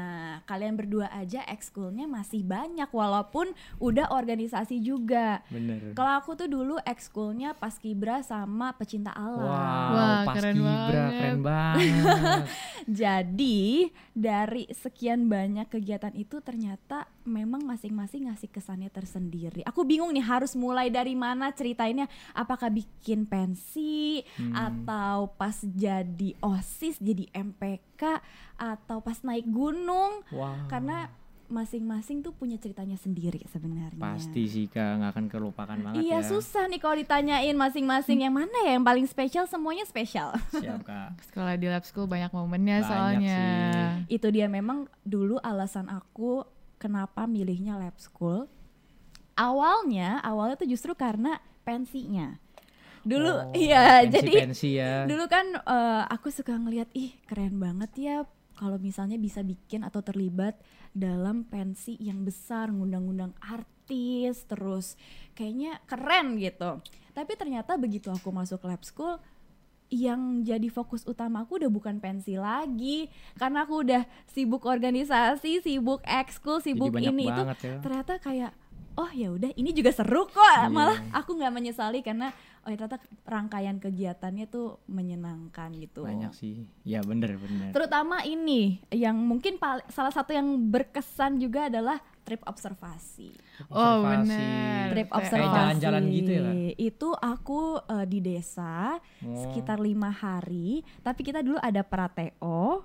kalian 0.44 0.74
berdua 0.74 1.08
aja 1.10 1.44
ekskulnya 1.46 2.04
masih 2.06 2.42
banyak 2.42 2.88
walaupun 2.90 3.52
udah 3.78 4.10
organisasi 4.10 4.80
juga. 4.80 5.44
Bener. 5.48 5.92
Kalau 5.92 6.14
aku 6.16 6.34
tuh 6.34 6.48
dulu 6.48 6.80
ekskulnya 6.82 7.54
pas 7.54 7.76
kibra 7.76 8.20
sama 8.22 8.72
pecinta 8.74 9.12
alam. 9.12 9.44
Wow, 9.44 9.94
Wah, 9.94 10.20
pas 10.24 10.36
keren 10.36 10.56
kibra, 10.56 10.72
banget. 10.90 11.12
keren 11.14 11.40
banget. 11.42 12.44
Jadi 13.04 13.88
dari 14.12 14.68
sekian 14.70 15.26
banyak 15.26 15.68
kegiatan 15.68 16.12
itu 16.14 16.40
ternyata 16.40 17.08
memang 17.24 17.64
masing-masing 17.64 18.28
ngasih 18.28 18.48
kesannya 18.48 18.88
tersendiri. 18.88 19.64
Aku 19.64 19.82
bingung 19.82 20.12
nih 20.12 20.22
harus 20.22 20.54
mulai 20.54 20.88
dari 20.88 21.14
mana 21.14 21.50
ceritainnya. 21.50 22.06
Apakah 22.34 22.68
bikin 22.68 23.24
pensi 23.24 24.22
Hmm. 24.36 24.54
atau 24.54 25.30
pas 25.30 25.56
jadi 25.64 26.36
osis, 26.40 26.98
jadi 26.98 27.28
MPK 27.34 28.20
atau 28.64 28.98
pas 28.98 29.20
naik 29.20 29.44
gunung? 29.46 30.24
Wow. 30.30 30.56
Karena 30.68 31.12
masing-masing 31.46 32.20
tuh 32.20 32.32
punya 32.32 32.56
ceritanya 32.56 32.96
sendiri 32.96 33.44
sebenarnya. 33.46 34.00
Pasti 34.00 34.48
sih 34.48 34.66
kak, 34.66 34.82
nggak 34.98 35.12
akan 35.12 35.26
kelupakan 35.28 35.76
banget 35.78 36.02
Iya 36.02 36.18
ya. 36.18 36.26
susah 36.26 36.66
nih 36.66 36.80
kalau 36.80 36.96
ditanyain 36.96 37.54
masing-masing 37.54 38.20
yang 38.22 38.34
mana 38.34 38.50
ya 38.64 38.74
yang 38.74 38.82
paling 38.82 39.04
spesial 39.04 39.46
semuanya 39.46 39.84
spesial. 39.84 40.32
Siap 40.50 40.82
kak. 40.82 41.20
Sekolah 41.28 41.54
di 41.54 41.68
lab 41.68 41.84
school 41.84 42.08
banyak 42.08 42.32
momennya 42.32 42.80
Banyak 42.80 42.88
soalnya. 42.88 43.40
sih. 44.02 44.16
itu 44.16 44.28
dia 44.30 44.48
memang 44.48 44.86
dulu 45.04 45.38
alasan 45.40 45.88
aku 45.88 46.42
kenapa 46.76 47.24
milihnya 47.26 47.78
lab 47.78 47.96
school 47.98 48.48
awalnya 49.34 50.20
awalnya 50.22 50.56
tuh 50.56 50.68
justru 50.68 50.94
karena 50.94 51.38
pensinya 51.64 52.38
dulu 53.02 53.30
Oh, 53.30 53.52
iya 53.54 54.00
pensi- 54.02 54.12
jadi 54.14 54.34
pensi 54.42 54.70
ya. 54.74 54.94
dulu 55.04 55.26
kan 55.26 55.46
eh, 55.56 56.04
aku 56.08 56.28
suka 56.30 56.54
ngeliat 56.54 56.88
ih 56.94 57.12
keren 57.24 57.58
banget 57.58 57.92
ya 57.96 58.16
kalau 58.54 58.78
misalnya 58.78 59.18
bisa 59.18 59.42
bikin 59.42 59.82
atau 59.82 60.00
terlibat 60.00 60.58
dalam 60.92 61.44
pensi 61.44 61.98
yang 61.98 62.22
besar 62.22 62.70
ngundang-ngundang 62.70 63.34
artis 63.42 64.46
terus 64.46 64.96
kayaknya 65.34 65.82
keren 65.86 66.38
gitu 66.38 66.80
tapi 67.12 67.34
ternyata 67.34 67.76
begitu 67.76 68.10
aku 68.10 68.30
masuk 68.30 68.64
lab 68.64 68.82
school 68.82 69.18
yang 69.90 70.42
jadi 70.42 70.74
fokus 70.74 71.06
utama 71.06 71.46
aku 71.46 71.62
udah 71.62 71.70
bukan 71.70 72.02
pensi 72.02 72.34
lagi 72.34 73.14
karena 73.38 73.62
aku 73.62 73.86
udah 73.86 74.02
sibuk 74.26 74.66
organisasi 74.66 75.62
sibuk 75.62 76.02
ekskul 76.02 76.58
sibuk 76.58 76.90
banyak 76.90 77.14
ini 77.14 77.30
itu 77.30 77.44
ya. 77.62 77.78
ternyata 77.78 78.18
kayak 78.18 78.58
oh 78.94 79.10
ya 79.10 79.30
udah 79.30 79.54
ini 79.54 79.70
juga 79.70 79.94
seru 79.94 80.26
kok 80.26 80.42
Iya. 80.42 80.70
malah 80.70 80.98
aku 81.14 81.38
nggak 81.38 81.54
menyesali 81.54 82.02
karena 82.02 82.34
oh 82.64 82.70
ya 82.70 82.78
ternyata 82.78 82.98
rangkaian 83.24 83.76
kegiatannya 83.76 84.46
tuh 84.46 84.80
menyenangkan 84.88 85.68
gitu 85.76 86.04
Banyak 86.04 86.32
sih. 86.32 86.64
Ya 86.82 87.00
bener 87.00 87.36
bener. 87.36 87.70
terutama 87.72 88.24
ini 88.24 88.80
yang 88.90 89.16
mungkin 89.16 89.56
pal- 89.58 89.84
salah 89.88 90.10
satu 90.10 90.32
yang 90.32 90.48
berkesan 90.66 91.38
juga 91.38 91.68
adalah 91.68 92.00
trip 92.24 92.40
observasi 92.42 93.36
Oh 93.68 94.00
bener. 94.02 94.90
trip 94.90 95.08
Kayak 95.08 95.20
observasi 95.20 95.52
jalan-jalan 95.54 96.04
gitu 96.10 96.32
ya, 96.32 96.42
itu 96.74 97.10
aku 97.14 97.60
eh, 97.82 98.06
di 98.06 98.20
desa 98.20 98.96
Oh. 99.20 99.36
sekitar 99.38 99.78
lima 99.78 100.08
hari 100.10 100.72
tapi 101.00 101.22
kita 101.22 101.40
dulu 101.40 101.56
ada 101.58 101.80
prateo 101.82 102.84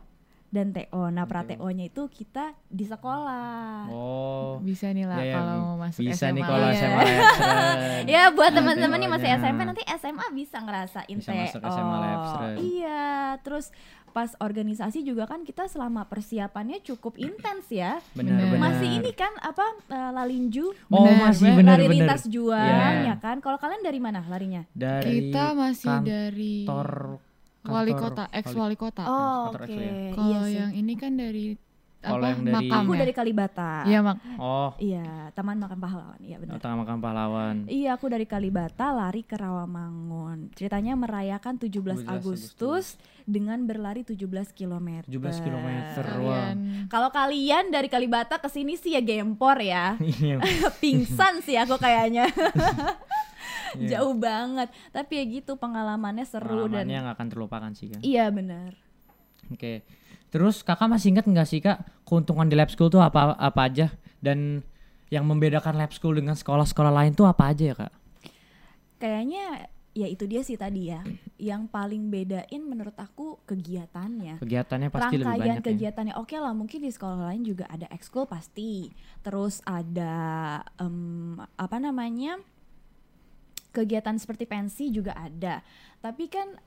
dan 0.49 0.71
TO. 0.71 1.09
Nah, 1.09 1.25
prateonya 1.25 1.87
itu 1.87 2.07
kita 2.07 2.57
di 2.65 2.83
sekolah. 2.83 3.85
Oh. 3.87 4.57
Bisa 4.59 4.89
nih 4.89 5.05
lah 5.05 5.19
Ya, 5.19 5.25
ya, 5.27 5.35
kalau 5.35 5.55
mau 5.59 5.77
masuk 5.79 6.01
bisa 6.01 6.25
SMA. 6.25 6.35
nih 6.35 6.43
kalau 6.43 6.59
Iya. 6.65 6.75
SMA. 6.75 7.03
Ya 8.07 8.23
buat 8.35 8.51
teman-teman 8.51 8.97
nih 8.97 9.11
masih 9.11 9.27
TO-nya. 9.27 9.41
SMP 9.43 9.61
nanti 9.63 9.83
SMA 9.87 10.27
bisa 10.33 10.57
ngerasain 10.59 11.15
Bisa 11.15 11.33
masuk 11.33 11.61
TO. 11.61 11.69
SMA 11.69 11.97
Labsren. 11.99 12.55
Iya, 12.59 13.09
terus 13.39 13.69
pas 14.09 14.33
organisasi 14.35 15.05
juga 15.05 15.25
kan 15.25 15.45
kita 15.45 15.69
selama 15.69 16.03
persiapannya 16.03 16.81
cukup 16.83 17.15
intens 17.15 17.69
ya. 17.69 18.01
Bener 18.13 18.35
Bener. 18.35 18.47
bener. 18.51 18.61
Masih 18.65 18.89
ini 18.95 19.13
kan 19.13 19.31
apa 19.39 19.63
eh, 19.85 20.11
lalinju, 20.13 20.67
Oh 20.89 21.05
Bener, 21.05 21.29
masih 21.29 21.45
bener. 21.45 21.57
bener 21.59 21.71
lari 21.71 21.85
bener. 21.85 21.95
lintas 22.01 22.23
juang 22.25 22.57
Iya. 22.99 23.07
ya 23.07 23.17
kan. 23.19 23.37
Kalau 23.39 23.57
kalian 23.57 23.81
dari 23.81 24.01
mana 24.01 24.25
larinya? 24.25 24.65
Dari 24.73 25.29
Kita 25.29 25.53
masih 25.53 25.93
dari 26.01 26.65
kantor 26.65 27.21
wali 27.61 27.91
kantor- 27.91 28.15
kota, 28.15 28.25
ex 28.31 28.45
wali 28.53 28.77
kota. 28.77 29.03
Oh, 29.03 29.51
oke. 29.51 29.59
Expo 29.61 29.75
ya? 29.75 29.93
Kalau 30.13 30.31
Iya 30.45 30.59
yang 30.61 30.73
ini 30.73 30.95
kan 30.95 31.13
dari 31.13 31.47
Kalau 31.99 32.23
apa 32.23 32.31
yang 32.31 32.41
dari- 32.41 32.55
makam 32.71 32.79
Aku 32.81 32.93
ya? 32.93 32.99
dari 33.01 33.13
Kalibata. 33.13 33.73
Iya 33.83 33.99
mak. 34.01 34.17
Oh, 34.39 34.71
Iya, 34.79 35.07
Taman 35.33 35.59
Makam 35.59 35.79
Pahlawan. 35.79 36.19
Iya 36.21 36.37
benar. 36.39 36.63
tengah 36.63 36.79
makam 36.79 36.99
pahlawan. 36.99 37.57
Iya, 37.67 37.91
aku 37.93 38.07
dari 38.07 38.23
Kalibata 38.25 38.87
lari 38.93 39.23
ke 39.23 39.35
Rawamangun. 39.35 40.55
Ceritanya 40.55 40.95
merayakan 40.95 41.59
17 41.59 41.99
17 41.99 42.07
Agustus 42.09 42.95
dengan 43.25 43.67
berlari 43.67 44.07
17 44.07 44.15
km. 44.53 45.03
17 45.05 45.43
kilometer. 45.43 46.05
Wah. 46.23 46.55
Kalian 46.55 46.87
Kalau 46.87 47.11
kalian 47.11 47.65
dari 47.69 47.89
Kalibata 47.89 48.39
ke 48.39 48.47
sini 48.47 48.75
sih 48.75 48.95
ya 48.95 49.03
gempor 49.03 49.59
ya. 49.59 49.99
Iya. 50.23 50.39
Pingsan 50.81 51.43
sih 51.43 51.59
aku 51.59 51.75
kayaknya. 51.77 52.31
Iya. 53.77 54.01
Jauh 54.01 54.15
banget. 54.17 54.69
Tapi 54.95 55.13
ya 55.21 55.25
gitu 55.29 55.61
pengalamannya 55.61 56.25
seru 56.25 56.71
dan 56.71 56.87
Pengalamannya 56.87 56.99
nggak 57.05 57.17
akan 57.19 57.29
terlupakan 57.29 57.71
sih 57.77 57.87
kan. 57.93 58.01
Iya 58.01 58.25
benar. 58.33 58.73
Oke. 59.53 59.85
Terus 60.29 60.61
kakak 60.61 60.89
masih 60.93 61.17
ingat 61.17 61.25
nggak 61.25 61.49
sih 61.49 61.61
kak 61.65 61.81
keuntungan 62.05 62.49
di 62.49 62.57
lab 62.57 62.69
school 62.69 62.93
tuh 62.93 63.01
apa 63.01 63.33
apa 63.37 63.61
aja 63.65 63.89
dan 64.21 64.61
yang 65.09 65.25
membedakan 65.25 65.81
lab 65.81 65.93
school 65.93 66.13
dengan 66.13 66.37
sekolah-sekolah 66.37 66.93
lain 66.93 67.17
tuh 67.17 67.25
apa 67.25 67.49
aja 67.49 67.65
ya 67.73 67.75
kak? 67.77 67.93
Kayaknya 69.01 69.73
ya 69.97 70.07
itu 70.07 70.29
dia 70.29 70.45
sih 70.45 70.61
tadi 70.61 70.93
ya. 70.93 71.01
Yang 71.41 71.73
paling 71.73 72.13
bedain 72.13 72.63
menurut 72.63 72.95
aku 73.01 73.41
kegiatannya. 73.49 74.37
Kegiatannya 74.39 74.89
pasti 74.93 75.17
lebih 75.17 75.27
rangkaian 75.33 75.41
banyak 75.41 75.57
ya. 75.59 75.65
kegiatannya 75.65 76.15
oke 76.21 76.37
lah 76.37 76.53
mungkin 76.53 76.85
di 76.85 76.91
sekolah 76.93 77.33
lain 77.33 77.43
juga 77.49 77.65
ada 77.73 77.89
ekskul 77.89 78.29
pasti 78.29 78.93
terus 79.25 79.65
ada 79.65 80.15
em, 80.77 81.41
apa 81.57 81.77
namanya 81.81 82.37
kegiatan 83.79 84.15
seperti 84.15 84.45
pensi 84.45 84.91
juga 84.91 85.15
ada 85.15 85.63
tapi 85.99 86.27
kan 86.27 86.59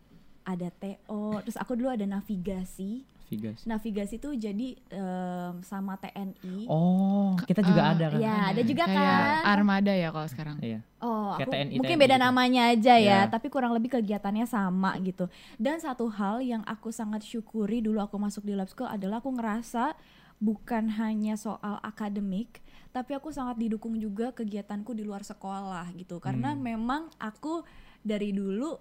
ada 0.42 0.72
TO 0.72 1.38
terus 1.40 1.56
aku 1.56 1.76
dulu 1.76 1.90
ada 1.90 2.04
navigasi 2.04 3.04
Vigas. 3.28 3.64
navigasi 3.64 4.20
tuh 4.20 4.36
jadi 4.36 4.76
em, 4.92 5.64
sama 5.64 5.96
TNI 5.96 6.68
Oh, 6.68 7.32
kita 7.42 7.64
juga 7.64 7.80
eh, 7.80 7.92
ada 7.96 8.06
kan? 8.10 8.20
ya 8.20 8.36
ada 8.52 8.62
juga 8.62 8.84
kayak 8.84 9.00
kan 9.16 9.44
armada 9.48 9.94
ya 9.96 10.12
kalau 10.12 10.28
sekarang. 10.28 10.60
Iya. 10.60 10.84
Oh, 11.00 11.40
aku 11.40 11.48
TNI, 11.48 11.80
mungkin 11.80 11.96
TNI 11.96 12.04
beda 12.04 12.16
gitu. 12.18 12.26
namanya 12.28 12.62
aja 12.68 12.94
ya, 12.94 13.00
Iya. 13.00 13.20
tapi 13.32 13.48
kurang 13.48 13.72
lebih 13.72 13.96
kegiatannya 13.96 14.44
sama 14.44 15.00
gitu. 15.00 15.32
Dan 15.56 15.80
satu 15.80 16.12
hal 16.12 16.44
yang 16.44 16.60
aku 16.68 16.92
sangat 16.92 17.24
syukuri 17.24 17.80
dulu 17.80 18.04
aku 18.04 18.20
masuk 18.20 18.44
di 18.44 18.52
lab 18.52 18.68
school 18.68 18.84
adalah 18.86 19.24
aku 19.24 19.32
ngerasa 19.32 19.96
bukan 20.36 20.92
hanya 20.92 21.40
soal 21.40 21.80
akademik, 21.82 22.60
tapi 22.92 23.16
aku 23.16 23.32
sangat 23.32 23.56
didukung 23.56 23.96
juga 23.96 24.36
kegiatanku 24.36 24.92
di 24.92 25.08
luar 25.08 25.24
sekolah 25.24 25.88
gitu. 25.96 26.20
Karena 26.20 26.52
Hmm. 26.56 26.62
memang 26.62 27.02
aku 27.18 27.64
dari 28.04 28.36
dulu 28.36 28.76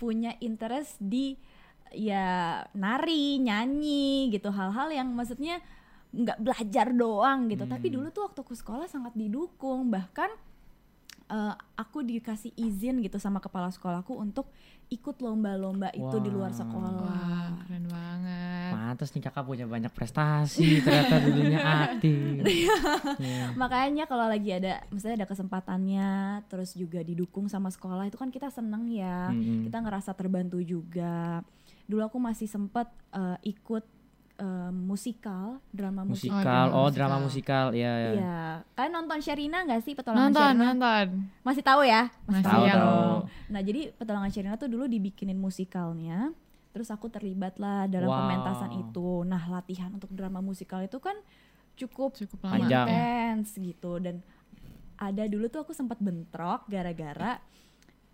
punya 0.00 0.34
interest 0.40 0.96
di 0.98 1.36
ya 1.92 2.64
nari, 2.72 3.36
nyanyi 3.38 4.32
gitu, 4.32 4.48
hal-hal 4.48 4.88
yang 4.88 5.12
maksudnya 5.12 5.60
nggak 6.12 6.40
belajar 6.40 6.92
doang 6.96 7.52
gitu. 7.52 7.68
Tapi 7.68 7.92
Hmm. 7.92 7.94
dulu 8.00 8.06
tuh 8.08 8.22
waktu 8.28 8.40
aku 8.40 8.54
sekolah 8.56 8.88
sangat 8.88 9.12
didukung, 9.12 9.92
bahkan 9.92 10.32
eh, 11.32 11.54
aku 11.80 12.04
dikasih 12.04 12.52
izin 12.54 13.00
gitu 13.00 13.16
sama 13.16 13.40
kepala 13.40 13.72
sekolahku 13.72 14.12
untuk 14.12 14.52
ikut 14.92 15.24
lomba-lomba 15.24 15.88
itu 15.96 16.16
di 16.20 16.28
luar 16.28 16.52
sekolah. 16.52 16.92
Wah 17.00 17.48
keren 17.64 17.88
banget. 17.88 18.70
Pantes 18.76 19.08
nih 19.16 19.22
kakak 19.24 19.44
punya 19.48 19.64
banyak 19.64 19.88
prestasi 19.88 20.84
ternyata 20.84 21.16
dulunya 21.24 21.60
aktif. 21.88 22.44
Iya. 22.44 22.76
Makanya 23.56 24.04
kalau 24.04 24.28
lagi 24.28 24.52
ada 24.52 24.84
misalnya 24.92 25.24
ada 25.24 25.28
kesempatannya 25.32 26.10
terus 26.52 26.76
juga 26.76 27.00
didukung 27.00 27.48
sama 27.48 27.72
sekolah 27.72 28.04
itu 28.12 28.20
kan 28.20 28.28
kita 28.28 28.52
seneng 28.52 28.92
ya. 28.92 29.32
Mm-mm. 29.32 29.64
Kita 29.64 29.80
ngerasa 29.80 30.12
terbantu 30.12 30.60
juga. 30.60 31.40
Dulu 31.88 32.04
aku 32.04 32.20
masih 32.20 32.44
sempet 32.44 32.92
eh, 33.16 33.56
ikut 33.56 34.01
eh, 34.42 34.70
musikal, 34.72 35.62
drama 35.70 36.02
musikal. 36.02 36.34
Musikal, 36.34 36.64
drama 36.66 36.74
oh 36.76 36.88
drama 36.90 37.16
musikal, 37.20 37.66
iya 37.70 37.92
ya. 37.94 38.10
Iya, 38.12 38.40
kalian 38.74 38.92
nonton 38.92 39.18
Sherina 39.18 39.62
gak 39.62 39.80
sih 39.80 39.94
petualangan 39.94 40.28
Nonton 40.28 40.42
Sherina? 40.50 40.66
nonton. 40.68 41.06
Masih 41.40 41.62
tahu 41.62 41.80
ya? 41.82 42.02
Masih 42.26 42.44
Tahu. 42.44 42.66
Nah 43.48 43.60
jadi 43.60 43.80
petualangan 43.94 44.28
Sherina 44.28 44.54
tuh 44.56 44.66
dulu 44.66 44.84
dibikinin 44.84 45.36
musikalnya, 45.36 46.34
terus 46.70 46.88
aku 46.88 47.06
terlibat 47.06 47.54
lah 47.56 47.86
dalam 47.86 48.06
Wow. 48.06 48.18
pementasan 48.20 48.70
itu. 48.74 49.22
Nah 49.22 49.42
latihan 49.46 49.88
untuk 49.88 50.10
drama 50.10 50.40
musikal 50.40 50.80
itu 50.80 50.98
kan 50.98 51.14
cukup 51.72 52.12
cukup 52.14 52.38
lama. 52.42 52.60
Panjang. 52.60 52.86
ya. 52.86 52.92
intens 53.32 53.54
gitu 53.54 53.96
dan 53.96 54.20
ada 54.94 55.24
dulu 55.24 55.48
tuh 55.48 55.62
aku 55.62 55.72
sempat 55.72 55.96
bentrok 55.98 56.66
gara-gara 56.66 57.40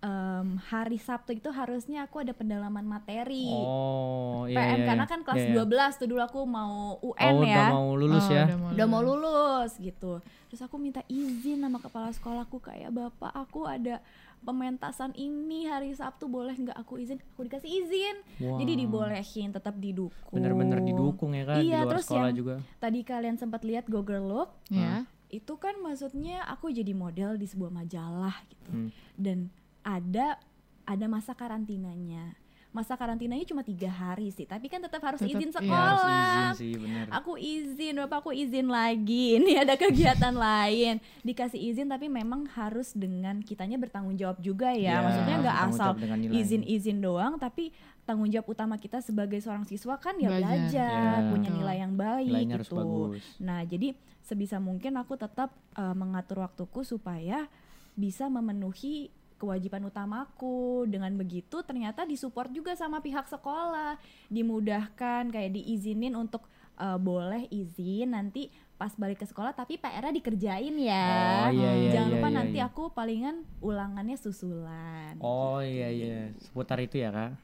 em, 0.00 0.46
hari 0.62 0.96
Sabtu 0.96 1.32
itu 1.32 1.48
harusnya 1.48 2.02
aku 2.02 2.20
ada 2.20 2.30
pendalaman 2.30 2.82
materi. 2.82 3.50
Oh, 3.50 4.44
iya 4.44 4.54
PM 4.56 4.78
iya. 4.78 4.86
karena 4.86 5.04
iya. 5.04 5.10
kan 5.10 5.20
kelas 5.22 5.38
Iya, 5.40 5.48
iya. 5.52 5.90
12 5.90 5.98
tuh 5.98 6.06
dulu 6.06 6.20
aku 6.20 6.40
mau 6.42 6.74
UN 7.00 7.32
Oh, 7.32 7.42
ya 7.42 7.56
udah 7.58 7.66
mau 7.68 7.88
lulus 7.92 8.22
Oh, 8.22 8.30
ya. 8.30 8.44
Udah 8.44 8.56
mau 8.56 8.70
udah 8.70 8.86
mau 8.86 9.02
lulus. 9.02 9.70
gitu 9.76 10.12
terus 10.48 10.60
aku 10.60 10.76
minta 10.76 11.04
izin 11.06 11.60
sama 11.60 11.76
kepala 11.76 12.08
sekolahku 12.08 12.56
kayak 12.58 12.88
bapak 12.88 13.28
aku 13.30 13.68
ada 13.68 14.00
pementasan 14.40 15.12
ini 15.12 15.66
hari 15.66 15.92
Sabtu 15.92 16.24
boleh 16.26 16.54
nggak 16.54 16.72
aku 16.74 16.96
izin 16.96 17.20
aku 17.28 17.44
dikasih 17.44 17.68
izin 17.68 18.16
Wow. 18.40 18.56
jadi 18.56 18.72
dibolehin 18.78 19.50
tetap 19.50 19.76
didukung 19.76 20.32
Bener-bener 20.32 20.80
didukung 20.80 21.34
ya 21.34 21.44
kan 21.44 21.58
Iya, 21.58 21.60
di 21.60 21.68
luar 21.76 21.90
terus 21.90 22.04
sekolah 22.06 22.28
yang- 22.28 22.38
juga. 22.38 22.54
tadi 22.78 23.00
kalian 23.02 23.36
sempat 23.36 23.60
lihat 23.60 23.84
Google 23.86 24.24
Look 24.24 24.50
Ya. 24.68 25.04
itu 25.28 25.52
kan 25.58 25.76
maksudnya 25.76 26.40
aku 26.46 26.70
jadi 26.70 26.92
model 26.92 27.36
di 27.36 27.44
sebuah 27.44 27.68
majalah 27.70 28.40
gitu 28.48 28.70
Hmm. 28.70 28.88
dan 29.12 29.52
ada 29.88 30.36
ada 30.84 31.06
masa 31.08 31.32
karantinanya 31.32 32.36
masa 32.68 33.00
karantinanya 33.00 33.48
cuma 33.48 33.64
tiga 33.64 33.88
hari 33.88 34.28
sih 34.28 34.44
tapi 34.44 34.68
kan 34.68 34.76
tetap 34.78 35.00
harus 35.00 35.24
Tetap, 35.24 35.40
izin 35.40 35.48
iya, 35.48 35.56
sekolah 35.56 35.88
Harus 35.88 36.04
izin 36.04 36.48
sih, 36.54 36.72
bener. 36.76 37.04
aku 37.08 37.32
izin 37.40 37.94
bapak 37.96 38.18
aku 38.20 38.30
izin 38.36 38.66
lagi 38.68 39.24
ini 39.40 39.56
ada 39.56 39.72
kegiatan 39.74 40.36
lain 40.46 40.94
dikasih 41.24 41.56
izin 41.56 41.88
tapi 41.88 42.12
memang 42.12 42.44
harus 42.52 42.92
dengan 42.92 43.40
kitanya 43.40 43.80
bertanggung 43.80 44.14
jawab 44.14 44.36
juga 44.38 44.76
ya, 44.76 45.00
Iya, 45.00 45.02
maksudnya 45.02 45.36
nggak 45.40 45.58
asal 45.64 45.90
izin-izin 46.28 47.00
doang 47.00 47.40
tapi 47.40 47.72
tanggung 48.04 48.28
jawab 48.28 48.48
utama 48.48 48.76
kita 48.76 49.00
sebagai 49.00 49.40
seorang 49.40 49.64
siswa 49.64 49.96
kan 49.96 50.16
ya 50.16 50.28
Belajar. 50.28 50.44
belajar 50.68 51.18
Iya. 51.18 51.28
punya 51.32 51.50
nilai 51.50 51.76
yang 51.78 51.94
baik 51.96 52.28
Nilainya 52.28 52.54
harus 52.54 52.68
gitu 52.68 52.76
bagus. 52.76 53.22
nah 53.40 53.60
jadi 53.64 53.88
sebisa 54.20 54.60
mungkin 54.60 54.92
aku 54.96 55.16
tetap 55.16 55.56
uh, 55.72 55.96
mengatur 55.96 56.44
waktuku 56.44 56.84
supaya 56.84 57.48
bisa 57.96 58.28
memenuhi 58.28 59.08
kewajiban 59.38 59.86
utamaku 59.86 60.84
dengan 60.84 61.14
begitu 61.14 61.62
ternyata 61.62 62.02
disupport 62.02 62.50
juga 62.50 62.74
sama 62.74 62.98
pihak 62.98 63.24
sekolah 63.24 63.96
dimudahkan 64.28 65.30
kayak 65.30 65.54
diizinin 65.54 66.12
untuk 66.12 66.42
uh, 66.76 66.98
boleh 66.98 67.46
izin 67.48 68.12
nanti 68.12 68.50
pas 68.74 68.94
balik 68.94 69.18
ke 69.18 69.26
sekolah 69.26 69.50
tapi 69.50 69.74
PR-nya 69.74 70.14
dikerjain 70.14 70.74
ya 70.78 71.06
Oh, 71.46 71.50
iya, 71.50 71.70
iya, 71.74 71.90
jangan 71.98 72.08
iya, 72.08 72.14
lupa 72.14 72.28
iya, 72.30 72.36
nanti 72.38 72.58
iya. 72.62 72.66
aku 72.70 72.82
palingan 72.94 73.36
ulangannya 73.58 74.14
susulan 74.14 75.18
Oh 75.18 75.58
iya 75.58 75.90
iya, 75.90 76.30
seputar 76.38 76.78
itu 76.78 77.02
ya 77.02 77.10
kak. 77.10 77.34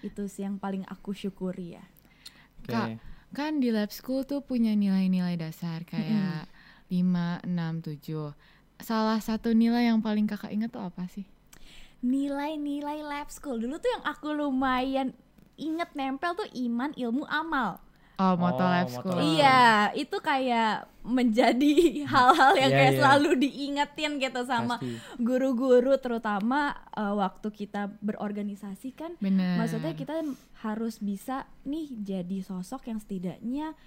itu 0.00 0.30
sih 0.30 0.46
yang 0.46 0.56
paling 0.56 0.86
aku 0.86 1.12
syukuri 1.12 1.76
ya 1.76 1.84
Oke. 2.64 2.72
Kak, 2.72 2.88
kan 3.32 3.60
di 3.60 3.68
lab 3.68 3.92
school 3.92 4.24
tuh 4.24 4.40
punya 4.40 4.72
nilai-nilai 4.72 5.36
dasar 5.36 5.84
kayak 5.84 6.48
5, 6.88 7.44
6, 7.44 7.84
7. 8.00 8.32
Salah 8.80 9.20
satu 9.20 9.52
nilai 9.52 9.88
yang 9.88 10.00
paling 10.00 10.24
kakak 10.24 10.52
inget 10.52 10.72
tuh 10.72 10.80
apa 10.80 11.04
sih? 11.10 11.28
Nilai-nilai 12.00 13.02
lab 13.02 13.28
school 13.28 13.58
dulu 13.58 13.76
tuh 13.76 13.90
yang 13.90 14.04
aku 14.04 14.30
lumayan 14.30 15.10
inget 15.54 15.90
nempel 15.92 16.34
tuh 16.34 16.46
iman 16.46 16.94
ilmu 16.94 17.26
amal 17.26 17.82
Oh, 18.18 18.34
moto 18.34 18.58
Oh, 18.58 18.66
lab 18.66 18.90
school. 18.90 19.14
Iya, 19.14 19.94
itu 19.94 20.18
kayak 20.18 20.90
menjadi 21.06 21.74
hal-hal 22.10 22.58
yang 22.58 22.70
Iya, 22.74 22.78
kayak 22.82 22.90
iya. 22.90 22.98
selalu 22.98 23.30
diingetin 23.38 24.18
gitu 24.18 24.42
sama 24.42 24.82
guru-guru 25.22 25.94
terutama 26.02 26.74
eh, 26.92 27.14
waktu 27.14 27.46
kita 27.48 27.94
berorganisasi 28.02 28.90
kan 28.90 29.14
Bener. 29.22 29.54
maksudnya 29.54 29.94
kita 29.94 30.18
harus 30.66 30.98
bisa 30.98 31.46
nih 31.62 31.94
jadi 31.94 32.42
sosok 32.42 32.90
yang 32.90 32.98
setidaknya 32.98 33.78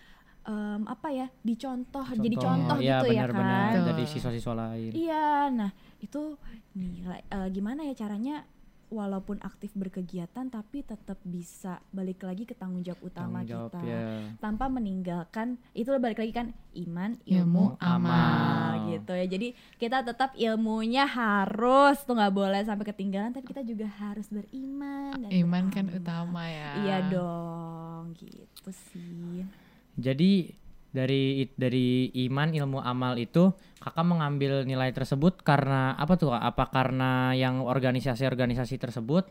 em, 0.47 0.87
apa 0.87 1.11
ya 1.11 1.27
dicontoh 1.43 2.07
jadi 2.07 2.35
contoh 2.35 2.77
iya, 2.79 3.03
gitu 3.03 3.07
ya 3.11 3.27
benar-benar 3.27 3.67
kan 3.69 3.83
dari 3.83 4.03
Betul. 4.07 4.13
siswa-siswa 4.15 4.53
lain. 4.55 4.91
Iya, 4.95 5.27
nah 5.51 5.71
itu 6.01 6.35
nilai 6.73 7.21
eh, 7.23 7.47
gimana 7.49 7.85
ya 7.85 7.93
caranya 7.95 8.43
walaupun 8.91 9.39
aktif 9.39 9.71
berkegiatan 9.71 10.51
tapi 10.51 10.83
tetap 10.83 11.15
bisa 11.23 11.79
balik 11.95 12.27
lagi 12.27 12.43
ke 12.43 12.51
tanggung 12.51 12.83
jawab 12.83 12.99
utama 13.07 13.39
Tanggung 13.39 13.47
jawab 13.47 13.71
kita 13.71 13.79
ya. 13.87 14.03
tanpa 14.43 14.67
meninggalkan 14.67 15.55
itu 15.71 15.87
balik 15.95 16.19
lagi 16.19 16.35
kan 16.35 16.47
iman 16.75 17.15
Ilmu, 17.23 17.39
ilmu, 17.39 17.65
amal. 17.79 18.11
amal 18.11 18.91
gitu 18.91 19.15
ya 19.15 19.25
jadi 19.31 19.47
kita 19.79 20.03
tetap 20.03 20.35
ilmunya 20.35 21.07
harus 21.07 22.03
tuh 22.03 22.19
nggak 22.19 22.35
boleh 22.35 22.61
sampai 22.67 22.83
ketinggalan 22.83 23.31
tapi 23.31 23.47
kita 23.47 23.63
juga 23.63 23.87
harus 23.87 24.27
beriman 24.27 25.15
dan 25.23 25.31
Iman 25.31 25.71
kan 25.71 25.87
utama 25.87 26.43
ya. 26.51 26.69
iya 26.83 26.97
dong 27.07 28.11
gitu 28.19 28.69
sih 28.91 29.47
Jadi 29.95 30.51
dari 30.91 31.47
dari 31.55 32.11
iman 32.27 32.51
ilmu 32.51 32.79
amal 32.83 33.15
itu 33.15 33.55
kakak 33.79 34.05
mengambil 34.05 34.67
nilai 34.67 34.91
tersebut 34.91 35.39
karena 35.41 35.95
apa 35.95 36.19
tuh 36.19 36.35
Kak? 36.35 36.43
apa 36.43 36.63
karena 36.69 37.31
yang 37.31 37.63
organisasi-organisasi 37.63 38.75
tersebut 38.75 39.27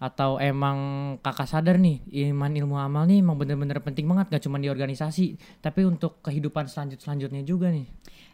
atau 0.00 0.40
emang 0.40 0.78
kakak 1.20 1.44
sadar 1.44 1.76
nih 1.76 2.00
iman 2.32 2.48
ilmu 2.48 2.80
amal 2.80 3.04
nih 3.04 3.20
emang 3.20 3.36
bener-bener 3.36 3.84
penting 3.84 4.08
banget 4.08 4.32
gak 4.32 4.48
cuma 4.48 4.56
di 4.56 4.72
organisasi 4.72 5.36
tapi 5.60 5.84
untuk 5.84 6.24
kehidupan 6.24 6.72
selanjut 6.72 7.04
selanjutnya 7.04 7.44
juga 7.44 7.68
nih 7.68 7.84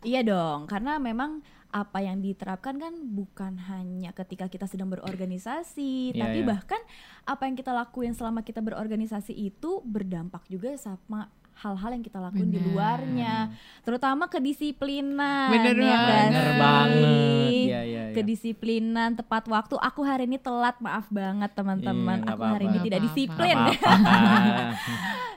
Iya 0.06 0.22
dong, 0.22 0.70
karena 0.70 1.00
memang 1.02 1.42
apa 1.72 1.98
yang 2.04 2.22
diterapkan 2.22 2.78
kan 2.78 2.94
bukan 3.10 3.58
hanya 3.66 4.14
ketika 4.14 4.46
kita 4.46 4.68
sedang 4.70 4.92
berorganisasi, 4.92 6.14
Iya, 6.14 6.20
tapi 6.20 6.44
iya. 6.44 6.46
bahkan 6.46 6.78
apa 7.26 7.48
yang 7.48 7.56
kita 7.58 7.72
lakuin 7.74 8.14
selama 8.14 8.46
kita 8.46 8.62
berorganisasi 8.62 9.34
itu 9.34 9.82
berdampak 9.82 10.46
juga 10.46 10.76
sama 10.78 11.32
hal-hal 11.56 11.90
yang 11.90 12.00
kita 12.00 12.18
lakuin 12.18 12.48
di 12.48 12.60
luarnya, 12.60 13.48
terutama 13.80 14.26
kedisiplinan. 14.26 15.48
Bener 15.48 15.74
ya 15.74 15.96
banget. 15.96 16.28
bener 16.28 16.48
banget 16.54 17.50
iya 17.66 17.80
iya 17.82 18.02
iya. 18.02 18.14
Kedisiplinan 18.14 19.10
tepat 19.14 19.44
waktu. 19.46 19.74
Aku 19.74 20.00
hari 20.00 20.24
ini 20.24 20.36
telat, 20.36 20.76
maaf 20.78 21.08
banget 21.08 21.50
teman-teman. 21.50 22.22
Iya, 22.22 22.30
Aku 22.30 22.42
hari 22.42 22.64
ini 22.66 22.78
tidak 22.80 22.98
Nggak 22.98 23.06
disiplin. 23.08 23.56
Nggak 23.56 23.80
apa-apa. 23.82 24.16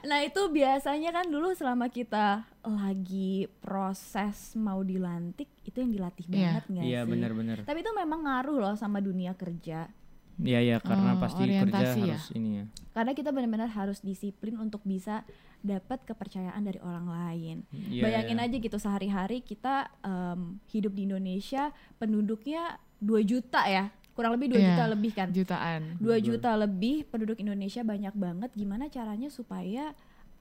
Nah 0.00 0.24
itu 0.24 0.40
biasanya 0.48 1.12
kan 1.12 1.28
dulu 1.28 1.52
selama 1.52 1.84
kita 1.86 2.40
lagi 2.62 3.44
proses 3.60 4.56
mau 4.56 4.80
dilantik 4.80 5.52
itu 5.62 5.76
yang 5.76 5.92
dilatih 5.92 6.24
Iya. 6.24 6.32
banget 6.32 6.64
nggak 6.66 6.84
iya 6.84 7.00
sih? 7.00 7.10
bener-bener 7.10 7.56
Tapi 7.62 7.78
itu 7.78 7.92
memang 7.94 8.20
ngaruh 8.22 8.56
loh 8.58 8.74
sama 8.74 8.96
dunia 8.98 9.32
kerja. 9.34 9.92
iya 10.40 10.58
iya 10.58 10.76
karena 10.78 11.14
Oh, 11.14 11.20
pasti 11.20 11.44
kerja 11.44 11.84
ya? 11.92 12.16
harus 12.16 12.32
ini 12.32 12.50
ya 12.54 12.64
Karena 12.90 13.12
kita 13.12 13.28
benar-benar 13.28 13.68
harus 13.68 14.00
disiplin 14.00 14.56
untuk 14.56 14.80
bisa 14.82 15.20
dapat 15.60 16.02
kepercayaan 16.04 16.60
dari 16.60 16.80
orang 16.80 17.06
lain. 17.06 17.56
Iya, 17.70 18.02
Bayangin 18.04 18.38
iya. 18.40 18.46
aja 18.48 18.56
gitu 18.56 18.76
sehari-hari 18.76 19.40
kita 19.40 19.88
em, 20.00 20.56
hidup 20.68 20.92
di 20.92 21.04
Indonesia 21.04 21.68
penduduknya 21.96 22.76
2 22.98 23.20
juta 23.22 23.64
ya. 23.64 23.92
Kurang 24.12 24.36
lebih 24.36 24.52
2 24.52 24.58
Iya, 24.58 24.66
juta 24.72 24.84
lebih 24.88 25.12
kan. 25.12 25.28
Jutaan. 25.32 25.82
2 26.00 26.18
juta 26.20 26.50
lebih 26.56 27.08
penduduk 27.08 27.36
Indonesia 27.38 27.80
banyak 27.80 28.14
banget 28.16 28.50
gimana 28.52 28.88
caranya 28.88 29.28
supaya 29.28 29.92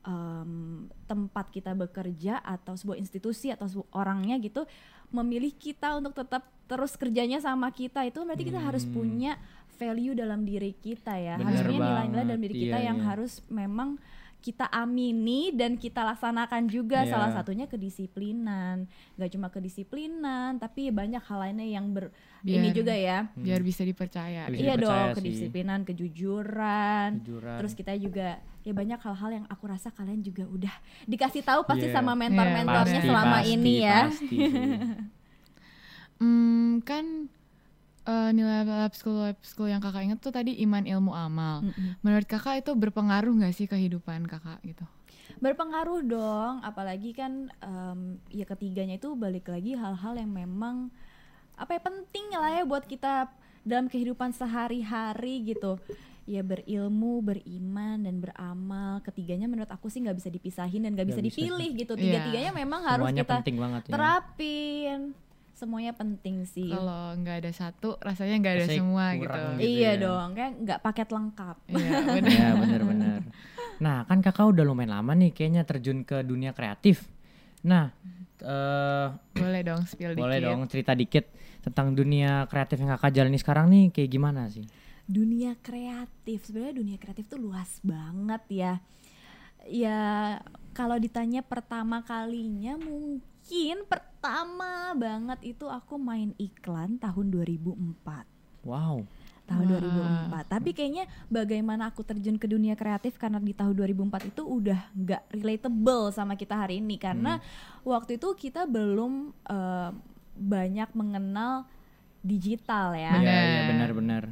em, 0.03 0.87
tempat 1.05 1.51
kita 1.51 1.75
bekerja 1.75 2.39
atau 2.39 2.75
sebuah 2.75 2.97
institusi 2.97 3.51
atau 3.51 3.67
sebuah 3.67 3.89
orangnya 3.91 4.39
gitu 4.39 4.63
memilih 5.11 5.51
kita 5.51 5.97
untuk 5.97 6.13
tetap 6.13 6.47
terus 6.69 6.93
kerjanya 6.95 7.41
sama 7.41 7.73
kita 7.73 8.05
itu 8.05 8.21
berarti 8.21 8.45
kita 8.45 8.61
harus 8.61 8.85
Hmm. 8.85 8.93
punya 8.93 9.31
value 9.75 10.13
dalam 10.13 10.43
diri 10.45 10.75
kita 10.75 11.17
ya 11.17 11.39
Bener 11.39 11.49
harus 11.49 11.61
punya 11.65 11.79
nilai-nilai 11.81 12.25
dalam 12.27 12.41
diri 12.43 12.55
kita 12.67 12.77
iya, 12.77 12.87
yang 12.93 12.99
iya. 13.01 13.05
harus 13.09 13.41
memang 13.49 13.97
kita 14.39 14.65
amini 14.65 15.51
dan 15.51 15.75
kita 15.75 15.99
laksanakan 16.01 16.65
juga 16.65 17.03
Iya. 17.03 17.11
salah 17.11 17.29
satunya 17.29 17.65
kedisiplinan 17.65 18.87
nggak 19.13 19.29
cuma 19.29 19.47
kedisiplinan 19.47 20.55
tapi 20.55 20.87
banyak 20.89 21.19
hal 21.19 21.39
lainnya 21.41 21.67
yang 21.69 21.89
ber 21.89 22.07
ini 22.41 22.57
Biar- 22.65 22.73
juga 22.73 22.93
ya 22.93 23.27
Biar 23.33 23.59
bisa 23.59 23.83
dipercaya. 23.83 24.47
Bisa 24.47 24.57
iya 24.57 24.73
dipercaya 24.73 24.79
dong 24.79 25.07
sih. 25.09 25.17
kedisiplinan 25.19 25.79
kejujuran 25.83 27.09
Kejujuran. 27.19 27.57
terus 27.59 27.73
kita 27.73 27.93
juga 27.95 28.27
ya 28.59 28.71
banyak 28.71 28.95
hal-hal 28.97 29.29
yang 29.33 29.45
aku 29.45 29.63
rasa 29.65 29.89
kalian 29.89 30.19
juga 30.19 30.43
udah 30.45 30.71
dikasih 31.05 31.41
tahu 31.41 31.63
pasti 31.65 31.85
Iya. 31.85 31.95
sama 31.95 32.11
mentor-mentornya 32.13 32.95
Pasti, 32.95 33.07
selama 33.07 33.37
pasti, 33.37 33.51
ini 33.53 33.73
ya 33.77 33.99
pasti. 34.07 34.37
Hmm, 36.19 36.79
kan 36.81 37.31
eh, 38.09 38.29
nilai 38.33 38.65
lab 38.65 38.93
school 38.97 39.21
lab 39.21 39.37
school 39.45 39.69
yang 39.69 39.77
kakak 39.77 40.01
inget 40.01 40.17
tuh 40.17 40.33
tadi 40.33 40.57
iman 40.65 40.81
ilmu 40.83 41.13
amal. 41.13 41.61
Mm-mm. 41.61 42.01
Menurut 42.01 42.25
kakak 42.25 42.65
itu 42.65 42.73
berpengaruh 42.73 43.29
nggak 43.29 43.53
sih 43.53 43.69
kehidupan 43.69 44.25
kakak 44.25 44.57
gitu? 44.65 44.85
berpengaruh 45.39 46.03
dong 46.03 46.59
apalagi 46.65 47.15
kan 47.15 47.47
em, 47.61 47.99
ya 48.27 48.43
ketiganya 48.43 48.97
itu 48.97 49.13
balik 49.15 49.47
lagi 49.47 49.71
hal-hal 49.71 50.17
yang 50.17 50.27
memang 50.27 50.89
apa 51.55 51.77
ya 51.77 51.81
penting 51.85 52.33
lah 52.33 52.59
ya 52.59 52.63
buat 52.67 52.83
kita 52.83 53.29
dalam 53.63 53.87
kehidupan 53.87 54.33
sehari-hari 54.33 55.53
gitu 55.53 55.79
ya 56.25 56.43
berilmu 56.43 57.23
beriman 57.23 58.03
dan 58.03 58.19
beramal 58.19 58.99
ketiganya 59.01 59.47
menurut 59.47 59.69
aku 59.69 59.87
sih 59.87 60.01
nggak 60.01 60.17
bisa 60.17 60.29
dipisahin 60.29 60.83
dan 60.83 60.97
nggak 60.97 61.07
bisa 61.07 61.21
dipilih 61.23 61.69
gitu 61.77 61.93
Iya. 61.95 62.01
tiga-tiganya 62.03 62.51
memang 62.51 62.81
harus 62.83 63.05
semuanya 63.07 63.23
kita 63.23 63.35
penting 63.39 63.57
banget 63.61 63.81
ya 63.85 63.91
terapin 63.95 64.99
semuanya 65.59 65.91
penting 65.91 66.41
sih 66.43 66.65
Kalau 66.65 67.11
nggak 67.13 67.35
ada 67.37 67.51
satu, 67.51 67.99
rasanya 67.99 68.39
nggak 68.39 68.53
ada 68.53 68.63
Rasanya 68.63 68.79
semua 68.79 69.05
gitu. 69.13 69.27
gitu. 69.27 69.59
iya 69.61 69.91
ya. 69.91 69.99
dong 69.99 70.27
kayak 70.31 70.51
nggak 70.57 70.79
paket 70.79 71.07
lengkap 71.09 71.57
Iya, 71.67 71.91
bener. 72.15 72.31
Iya 72.31 72.47
bener-bener. 72.55 73.21
Nah 73.77 73.97
kan 74.03 74.19
kakak 74.19 74.47
udah 74.47 74.63
lumayan 74.63 74.91
lama 74.93 75.11
nih 75.13 75.29
kayaknya 75.29 75.61
terjun 75.63 76.01
ke 76.01 76.19
dunia 76.21 76.51
kreatif. 76.51 77.11
Nah 77.61 77.91
eh 78.39 79.07
Boleh 79.33 79.61
dong 79.61 79.83
spill 79.83 80.15
boleh 80.15 80.39
dikit. 80.39 80.47
dong 80.47 80.59
cerita 80.65 80.91
dikit 80.93 81.25
tentang 81.59 81.91
dunia 81.91 82.47
kreatif 82.47 82.79
yang 82.79 82.89
kakak 82.89 83.11
jalani 83.13 83.35
sekarang 83.35 83.67
nih 83.67 83.83
kayak 83.89 84.09
gimana 84.09 84.47
sih? 84.47 84.63
dunia 85.05 85.57
kreatif 85.57 86.45
sebenarnya 86.45 86.75
dunia 86.75 86.95
kreatif 86.95 87.25
tuh 87.25 87.41
luas 87.41 87.81
banget 87.81 88.43
ya 88.47 88.73
ya 89.65 90.37
kalau 90.71 90.95
ditanya 90.95 91.41
pertama 91.41 91.99
kalinya 92.01 92.77
mungkin 92.77 93.25
pertama 93.81 94.93
banget 94.93 95.55
itu 95.55 95.65
aku 95.65 95.97
main 95.97 96.31
iklan 96.37 96.95
tahun 96.95 97.33
2004 97.33 98.27
Wow. 98.59 99.07
tahun 99.47 99.65
Wah. 99.65 99.81
2004 100.45 100.53
tapi 100.53 100.69
kayaknya 100.71 101.09
bagaimana 101.25 101.89
aku 101.89 102.05
terjun 102.05 102.37
ke 102.37 102.45
dunia 102.45 102.77
kreatif 102.77 103.17
karena 103.17 103.41
di 103.41 103.49
tahun 103.49 103.73
2004 103.73 104.29
itu 104.29 104.45
udah 104.45 104.79
nggak 104.93 105.23
relatable 105.33 106.13
sama 106.13 106.37
kita 106.37 106.53
hari 106.53 106.77
ini 106.77 107.01
karena 107.01 107.41
waktu 107.81 108.21
itu 108.21 108.29
kita 108.37 108.69
belum 108.69 109.33
eh, 109.49 109.89
banyak 110.37 110.89
mengenal 110.93 111.65
digital 112.19 112.93
ya 112.93 113.15
Iya 113.15 113.23
Bener. 113.23 113.43
iya 113.43 113.61
benar-benar. 113.65 114.23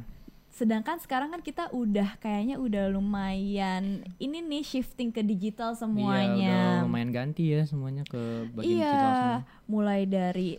Sedangkan 0.58 0.98
sekarang 0.98 1.30
kan 1.30 1.38
kita 1.38 1.70
udah 1.70 2.18
kayaknya 2.18 2.58
udah 2.58 2.90
lumayan 2.90 4.02
ini 4.16 4.42
nih 4.42 4.66
shifting 4.66 5.08
ke 5.08 5.22
digital 5.22 5.70
Iya 5.70 5.78
udah 5.78 5.80
semuanya. 5.80 6.82
lumayan 6.82 7.10
ganti 7.10 7.46
ya 7.48 7.62
semuanya 7.62 8.02
ke 8.02 8.18
bagian 8.50 8.66
Iya, 8.66 8.90
digital 8.90 9.12
semua. 9.14 9.40
mulai 9.64 10.02
dari 10.02 10.58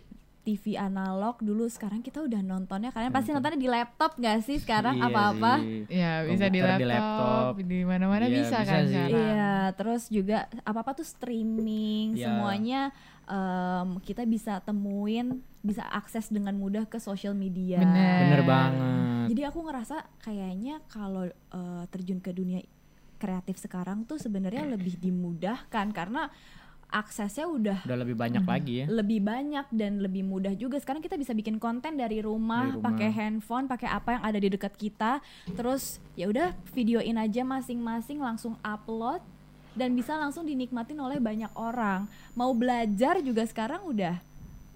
TV 0.50 0.74
analog 0.74 1.38
dulu 1.38 1.62
sekarang 1.64 2.02
kita 2.02 2.18
udah 2.18 2.42
nontonnya 2.42 2.90
kalian 2.90 3.08
pasti 3.08 3.30
nontonnya 3.30 3.54
di 3.56 3.70
laptop 3.70 4.18
gak 4.18 4.42
sih 4.42 4.58
sekarang 4.58 4.98
Iya 4.98 5.06
apa-apa? 5.06 5.52
sih. 5.56 5.86
Iya, 5.86 6.12
bisa 6.26 6.46
di 6.48 6.58
laptop, 6.58 6.74
di 6.74 6.82
di 6.82 6.90
laptop. 6.90 7.52
mana-mana 7.86 8.24
Iya, 8.26 8.34
bisa, 8.36 8.56
bisa 8.56 8.66
kan 8.66 8.82
sih. 8.82 8.90
sekarang. 8.90 9.14
Iya, 9.22 9.54
terus 9.72 10.02
juga 10.08 10.38
apa-apa 10.62 10.90
tuh 10.92 11.06
streaming, 11.06 12.18
Iya. 12.18 12.26
semuanya 12.26 12.80
em, 13.24 13.88
kita 14.00 14.26
bisa 14.26 14.58
temuin, 14.58 15.26
bisa 15.60 15.86
akses 15.86 16.26
dengan 16.28 16.52
mudah 16.52 16.82
ke 16.84 16.98
social 16.98 17.30
media. 17.32 17.78
Bener. 17.78 18.18
Bener 18.26 18.42
banget. 18.42 19.26
Jadi 19.30 19.42
aku 19.44 19.58
ngerasa 19.62 19.96
kayaknya 20.18 20.82
kalau 20.86 21.30
eh, 21.30 21.84
terjun 21.88 22.18
ke 22.18 22.30
dunia 22.30 22.58
kreatif 23.16 23.54
sekarang 23.56 24.02
tuh 24.02 24.16
sebenarnya 24.16 24.64
lebih 24.66 24.96
dimudahkan 24.96 25.92
karena 25.92 26.26
aksesnya 26.90 27.46
udah 27.46 27.78
Udah 27.82 27.98
lebih 27.98 28.14
banyak 28.14 28.42
lagi 28.42 28.82
ya. 28.82 28.86
lebih 28.86 29.18
banyak 29.18 29.66
dan 29.70 29.98
lebih 29.98 30.22
mudah 30.22 30.52
juga. 30.52 30.76
Sekarang 30.76 30.98
kita 30.98 31.14
bisa 31.14 31.30
bikin 31.30 31.56
konten 31.56 31.94
dari 31.94 32.18
rumah, 32.18 32.66
Dari 32.66 32.76
rumah. 32.76 32.86
pakai 32.90 33.08
handphone, 33.08 33.64
pakai 33.64 33.88
apa 33.88 34.08
yang 34.14 34.22
ada 34.22 34.36
di 34.36 34.48
dekat 34.48 34.74
kita. 34.74 35.22
Terus 35.48 35.96
ya 36.12 36.26
udah 36.26 36.50
videoin 36.70 37.16
aja 37.16 37.40
masing-masing 37.40 38.18
langsung 38.18 38.54
upload 38.60 39.22
dan 39.72 39.94
bisa 39.94 40.14
langsung 40.14 40.42
dinikmatin 40.42 40.98
oleh 40.98 41.16
banyak 41.16 41.50
orang. 41.54 42.04
Mau 42.34 42.50
belajar 42.50 43.22
juga 43.22 43.46
sekarang 43.46 43.86
udah 43.86 44.18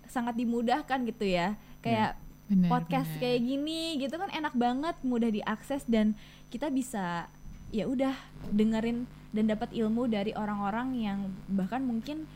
sangat 0.06 0.34
dimudahkan 0.34 1.02
gitu 1.04 1.26
ya. 1.26 1.58
Kayak 1.80 2.14
Bener, 2.44 2.68
podcast 2.68 3.08
bener. 3.10 3.20
kayak 3.20 3.40
gini 3.40 3.82
gitu 3.98 4.14
kan 4.14 4.28
enak 4.28 4.52
banget, 4.52 4.94
mudah 5.00 5.28
diakses 5.28 5.80
dan 5.84 6.12
kita 6.48 6.68
bisa 6.68 7.24
ya 7.72 7.88
udah 7.88 8.14
dengerin 8.48 9.08
dan 9.34 9.50
dapat 9.50 9.74
ilmu 9.74 10.06
dari 10.06 10.30
orang-orang 10.32 10.88
yang 10.94 11.18
bahkan 11.50 11.82
mungkin 11.82 12.30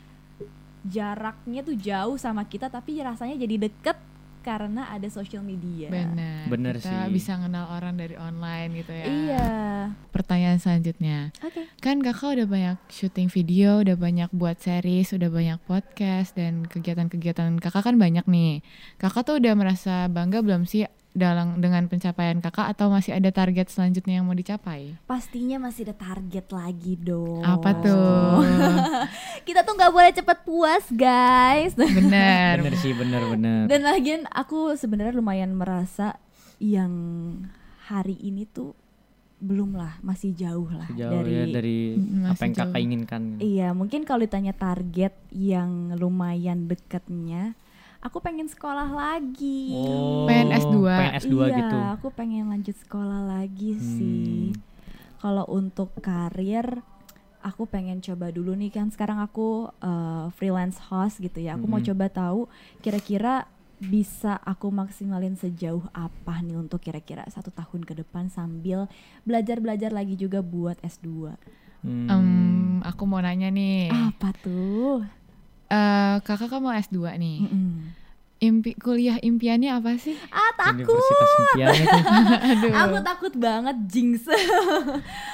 jaraknya 0.83 1.63
tuh 1.63 1.75
jauh 1.79 2.15
sama 2.19 2.43
kita 2.47 2.67
tapi 2.67 2.99
rasanya 2.99 3.39
jadi 3.39 3.67
deket 3.67 3.97
karena 4.39 4.87
ada 4.87 5.05
social 5.11 5.43
media. 5.43 5.91
Bener. 5.91 6.47
Bener 6.47 6.75
kita 6.79 7.07
sih. 7.07 7.11
bisa 7.11 7.35
kenal 7.35 7.67
orang 7.75 7.99
dari 7.99 8.15
online 8.15 8.71
gitu 8.81 8.91
ya. 8.95 9.05
Iya. 9.05 9.49
Pertanyaan 10.15 10.59
selanjutnya. 10.63 11.35
Oke. 11.43 11.67
Kan 11.83 11.99
kakak 11.99 12.39
udah 12.39 12.47
banyak 12.47 12.77
syuting 12.87 13.27
video, 13.27 13.83
udah 13.83 13.99
banyak 13.99 14.31
buat 14.31 14.57
series, 14.63 15.11
udah 15.11 15.27
banyak 15.27 15.59
podcast 15.67 16.39
dan 16.39 16.65
kegiatan-kegiatan 16.65 17.59
kakak 17.59 17.83
kan 17.83 17.95
banyak 17.99 18.23
nih. 18.25 18.63
Kakak 18.95 19.27
tuh 19.27 19.43
udah 19.43 19.53
merasa 19.59 20.07
bangga 20.07 20.39
belum 20.39 20.63
sih 20.63 20.87
dalam 21.09 21.57
dengan 21.57 21.89
pencapaian 21.89 22.37
kakak 22.37 22.69
atau 22.77 22.93
masih 22.93 23.17
ada 23.17 23.33
target 23.33 23.67
selanjutnya 23.73 24.21
yang 24.21 24.25
mau 24.29 24.37
dicapai? 24.37 24.95
Pastinya 25.09 25.57
masih 25.57 25.89
ada 25.89 25.95
target 25.97 26.45
lagi 26.53 26.93
dong. 26.95 27.41
Apa 27.41 27.73
tuh? 27.81 28.45
Kita 29.47 29.65
tuh 29.65 29.73
nggak 29.73 29.93
boleh 29.93 30.11
cepet 30.13 30.37
puas 30.45 30.85
guys. 30.93 31.73
Bener. 31.73 32.61
Bener 32.61 32.75
sih 32.77 32.93
bener-bener. 32.93 33.65
Dan 33.65 33.81
lagian 33.83 34.29
aku 34.29 34.77
sebenarnya 34.77 35.17
lumayan 35.17 35.57
merasa 35.57 36.15
yang 36.61 36.91
hari 37.89 38.19
ini 38.21 38.45
tuh 38.45 38.77
belum 39.39 39.71
lah, 39.71 39.95
masih 40.03 40.35
jauh 40.35 40.67
lah 40.67 40.83
Sejauh 40.91 41.23
dari 41.23 41.31
ya 41.31 41.43
dari 41.47 41.77
apa 42.27 42.43
yang 42.43 42.53
kakak 42.59 42.75
jauh. 42.75 42.83
inginkan. 42.83 43.21
Iya, 43.39 43.67
mungkin 43.71 44.03
kalau 44.03 44.27
ditanya 44.27 44.51
target 44.51 45.15
yang 45.31 45.95
lumayan 45.95 46.67
dekatnya, 46.67 47.55
aku 47.99 48.17
pengen 48.19 48.47
sekolah 48.47 48.87
lagi. 48.87 49.71
Oh, 49.71 50.23
Pengen 50.23 50.55
S2. 50.55 50.75
Pengen 50.81 51.15
S2 51.19 51.33
iya, 51.45 51.57
gitu. 51.57 51.77
aku 51.93 52.07
pengen 52.09 52.47
lanjut 52.47 52.75
sekolah 52.77 53.21
lagi 53.25 53.75
Hmm. 53.75 53.85
sih. 53.93 54.39
Kalau 55.19 55.43
untuk 55.45 55.91
karir, 55.99 56.79
aku 57.39 57.67
pengen 57.67 57.99
coba 57.99 58.29
dulu 58.29 58.55
nih 58.55 58.69
kan 58.69 58.87
sekarang 58.87 59.19
aku 59.19 59.67
uh, 59.77 60.31
freelance 60.33 60.79
host 60.81 61.19
gitu 61.19 61.39
ya. 61.39 61.55
Aku 61.55 61.65
mau 61.65 61.77
Mm-mm. 61.77 61.91
coba 61.91 62.05
tahu 62.07 62.47
kira-kira 62.79 63.43
bisa 63.77 64.35
aku 64.37 64.67
maksimalin 64.69 65.35
sejauh 65.35 65.87
apa 65.91 66.39
nih 66.39 66.55
untuk 66.55 66.79
kira-kira 66.79 67.23
satu 67.27 67.47
tahun 67.49 67.83
ke 67.83 67.95
depan 67.97 68.27
sambil 68.27 68.91
belajar-belajar 69.23 69.87
lagi 69.89 70.15
juga 70.15 70.39
buat 70.39 70.75
S2. 70.79 71.35
Hmm. 71.79 72.07
Em, 72.07 72.27
aku 72.81 73.03
mau 73.03 73.19
nanya 73.19 73.47
nih. 73.47 73.87
Apa 73.87 74.35
tuh? 74.35 75.03
Eh, 75.69 76.15
kakak 76.19 76.49
kan 76.49 76.59
mau 76.59 76.71
S2 76.71 76.97
nih. 77.15 77.37
Mm-mm. 77.41 77.93
Impi 78.39 78.71
kuliah 78.73 79.19
impiannya 79.19 79.69
apa 79.69 79.93
sih? 79.95 80.15
Ah 80.29 80.49
takut. 80.55 80.87
Universitas 80.87 81.29
impiannya 81.35 81.85
tuh. 81.85 82.03
Aduh. 82.49 82.71
Aku 82.79 82.97
takut 83.03 83.33
banget 83.35 83.77
jinx. 83.85 84.23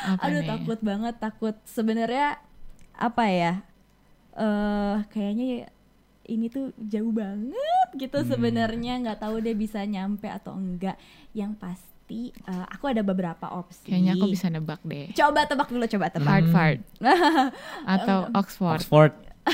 apa 0.04 0.19
Aduh 0.26 0.41
nih? 0.41 0.50
takut 0.50 0.80
banget 0.82 1.15
takut 1.15 1.56
sebenarnya 1.63 2.41
apa 2.91 3.24
ya 3.26 3.54
eh 4.34 4.98
kayaknya 5.10 5.45
ya 5.54 5.67
ini 6.26 6.48
tuh 6.48 6.74
jauh 6.78 7.12
banget 7.12 7.88
gitu 7.93 8.17
Hmm. 8.17 8.28
sebenarnya 8.28 8.93
nggak 9.00 9.19
tahu 9.21 9.39
deh 9.39 9.54
bisa 9.54 9.80
nyampe 9.82 10.26
atau 10.26 10.52
enggak 10.54 10.98
yang 11.32 11.54
pasti 11.54 11.86
eh, 12.34 12.65
aku 12.67 12.88
ada 12.88 13.00
beberapa 13.02 13.48
opsi 13.54 13.88
Kayaknya 13.88 14.12
aku 14.13 14.28
bisa 14.30 14.48
nebak 14.50 14.82
deh. 14.82 15.08
coba 15.13 15.45
tebak 15.45 15.69
dulu 15.69 15.86
coba 15.86 16.06
tebak 16.10 16.28
Harvard 16.43 16.80
atau 17.95 18.17
Oxford. 18.34 18.80
Oxford. 18.82 19.13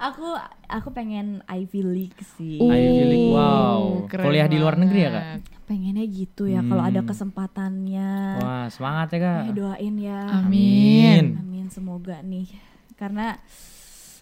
aku 0.00 0.26
aku 0.64 0.88
pengen 0.90 1.42
Ivy 1.44 1.80
League 1.82 2.22
sih 2.36 2.58
Uh, 2.58 2.70
Ivy 2.70 3.04
League, 3.04 3.28
wow. 3.28 4.06
keren 4.06 4.24
Kuliah 4.24 4.46
di 4.46 4.56
luar 4.56 4.74
negeri 4.76 5.00
ya, 5.00 5.10
Kak? 5.10 5.24
pengennya 5.64 6.04
gitu 6.04 6.44
ya 6.44 6.60
kalau 6.62 6.84
ada 6.84 7.00
Hmm. 7.00 7.08
kesempatannya 7.08 8.10
Wah, 8.36 8.66
semangat 8.68 9.08
ya, 9.10 9.18
Kak. 9.18 9.42
eh, 9.42 9.54
doain 9.54 9.94
ya 9.96 10.20
Amin. 10.38 11.24
amin 11.34 11.66
semoga 11.68 12.20
nih 12.20 12.52
karena 12.94 13.40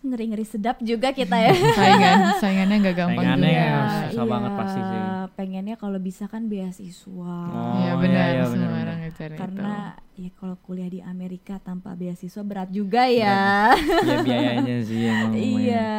ngeri-ngeri 0.02 0.42
sedap 0.42 0.82
juga 0.82 1.10
kita 1.10 1.38
ya 1.38 1.54
Saingan, 1.78 2.18
saingannya 2.36 2.76
nggak 2.80 2.96
gampang 2.96 3.22
Saingannya 3.22 3.48
juga. 3.48 3.62
ya. 3.62 3.78
susah 4.10 4.24
banget 4.26 4.52
pasti 4.52 4.80
sih. 4.82 5.00
Pengennya 5.32 5.76
kalau 5.76 5.96
bisa 5.96 6.24
kan 6.26 6.42
beasiswa. 6.44 7.38
Oh, 7.48 7.78
Iya 7.78 7.84
iya, 7.84 7.92
benar, 7.96 8.26
iya, 8.28 8.44
semua 8.44 8.66
benar, 8.68 8.82
orang 8.84 8.98
ngejar 9.00 9.30
Karena 9.32 9.70
itu. 10.12 10.20
ya 10.20 10.30
kalau 10.34 10.56
kuliah 10.58 10.90
di 10.90 11.00
Amerika 11.00 11.54
tanpa 11.56 11.94
beasiswa 11.94 12.42
berat 12.42 12.68
juga 12.68 13.06
ya. 13.06 13.72
Iya 14.02 14.16
biayanya 14.20 14.76
sih 14.82 15.00
emang 15.00 15.32
lumayan. 15.32 15.56
iya, 15.62 15.94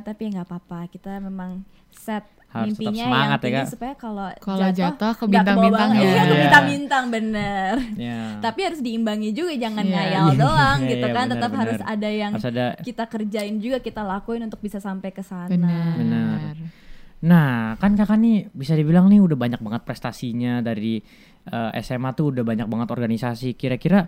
tapi 0.00 0.20
ya 0.22 0.28
nggak 0.32 0.48
apa-apa. 0.48 0.78
Kita 0.88 1.18
memang 1.18 1.66
set 1.90 2.24
Harus 2.48 2.72
tetap 2.72 2.80
mimpinya 2.80 3.04
semangat 3.04 3.38
yang 3.38 3.52
ya, 3.52 3.60
Kak. 3.60 3.66
supaya 3.68 3.92
kalau 3.94 4.28
Kalau 4.40 4.68
jatuh 4.72 5.12
ke 5.12 5.24
bintang-bintang 5.28 5.90
ya. 5.92 6.00
Iya, 6.00 6.08
ke 6.08 6.24
Iya. 6.24 6.40
bintang-bintang 6.40 7.04
bener. 7.12 7.72
Iya. 7.94 8.20
Tapi 8.40 8.60
harus 8.64 8.80
diimbangi 8.80 9.30
juga, 9.30 9.52
jangan 9.54 9.84
Iya. 9.84 9.92
ngayal 9.94 10.26
doang 10.34 10.78
Iya, 10.80 10.88
gitu 10.88 11.06
iya, 11.06 11.12
kan. 11.12 11.24
benar, 11.24 11.34
Tetap 11.36 11.52
harus 11.54 11.76
benar. 11.76 11.92
ada 11.92 12.08
yang 12.08 12.32
Harus 12.32 12.48
ada 12.48 12.66
kita 12.80 13.04
kerjain 13.04 13.56
juga, 13.58 13.76
kita 13.78 14.00
lakuin 14.00 14.42
untuk 14.42 14.60
bisa 14.60 14.80
sampai 14.80 15.10
ke 15.10 15.20
sana. 15.20 15.52
Benar. 15.52 15.92
Benar. 15.94 16.54
Nah, 17.18 17.50
kan 17.76 17.92
kakak 17.92 18.16
nih 18.16 18.48
bisa 18.48 18.72
dibilang 18.72 19.06
nih 19.06 19.18
udah 19.18 19.34
banyak 19.34 19.60
banget 19.60 19.82
prestasinya 19.82 20.58
dari 20.60 21.02
eh, 21.44 21.70
SMA 21.78 22.12
tuh 22.12 22.30
udah 22.30 22.44
banyak 22.44 22.64
banget 22.64 22.88
organisasi. 22.88 23.56
Kira-kira 23.56 24.04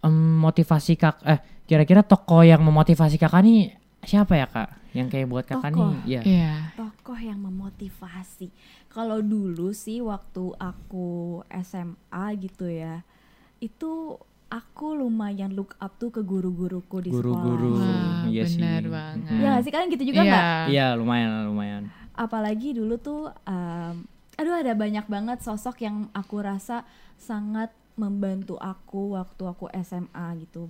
em, 0.00 0.10
motivasi 0.36 0.94
kak, 0.94 1.22
eh 1.24 1.38
kira-kira 1.62 2.02
tokoh 2.02 2.42
yang 2.42 2.58
memotivasi 2.58 3.16
kakak 3.16 3.42
nih 3.42 3.70
siapa 4.02 4.34
ya 4.34 4.46
kak? 4.46 4.81
Yang 4.92 5.08
kayak 5.10 5.26
buat 5.26 5.44
kakak 5.44 5.72
Tokoh? 5.72 5.88
nih, 5.88 6.00
ya. 6.04 6.22
Iya. 6.22 6.52
tokoh 6.72 7.16
yang 7.16 7.40
memotivasi. 7.40 8.48
Kalau 8.86 9.18
dulu 9.18 9.72
sih 9.72 10.00
waktu 10.00 10.52
aku 10.54 11.40
SMA 11.50 12.26
gitu 12.38 12.66
ya, 12.66 13.00
itu 13.58 14.16
aku 14.48 14.86
lumayan 14.94 15.52
look 15.52 15.72
up 15.78 15.96
tuh 15.96 16.08
ke 16.08 16.20
guru-guruku 16.20 17.00
di 17.00 17.08
Guru-guru. 17.08 17.80
sekolah. 17.80 18.20
Wah, 18.20 18.28
iya 18.28 18.44
sih. 18.44 18.60
benar 18.60 18.82
banget. 18.86 19.32
Ya 19.32 19.48
nggak 19.48 19.62
sih 19.62 19.72
kalian 19.72 19.90
gitu 19.90 20.04
juga 20.06 20.20
Iya. 20.20 20.28
nggak? 20.28 20.44
Iya, 20.68 20.86
lumayan, 20.94 21.30
lumayan. 21.46 21.82
Apalagi 22.12 22.68
dulu 22.72 22.94
tuh, 22.96 23.32
em, 23.42 24.04
aduh 24.34 24.54
ada 24.54 24.72
banyak 24.74 25.06
banget 25.06 25.38
sosok 25.40 25.80
yang 25.80 26.12
aku 26.12 26.36
rasa 26.38 26.84
sangat 27.16 27.68
membantu 27.94 28.56
aku 28.56 29.14
waktu 29.14 29.42
aku 29.42 29.68
SMA 29.74 30.26
gitu. 30.38 30.68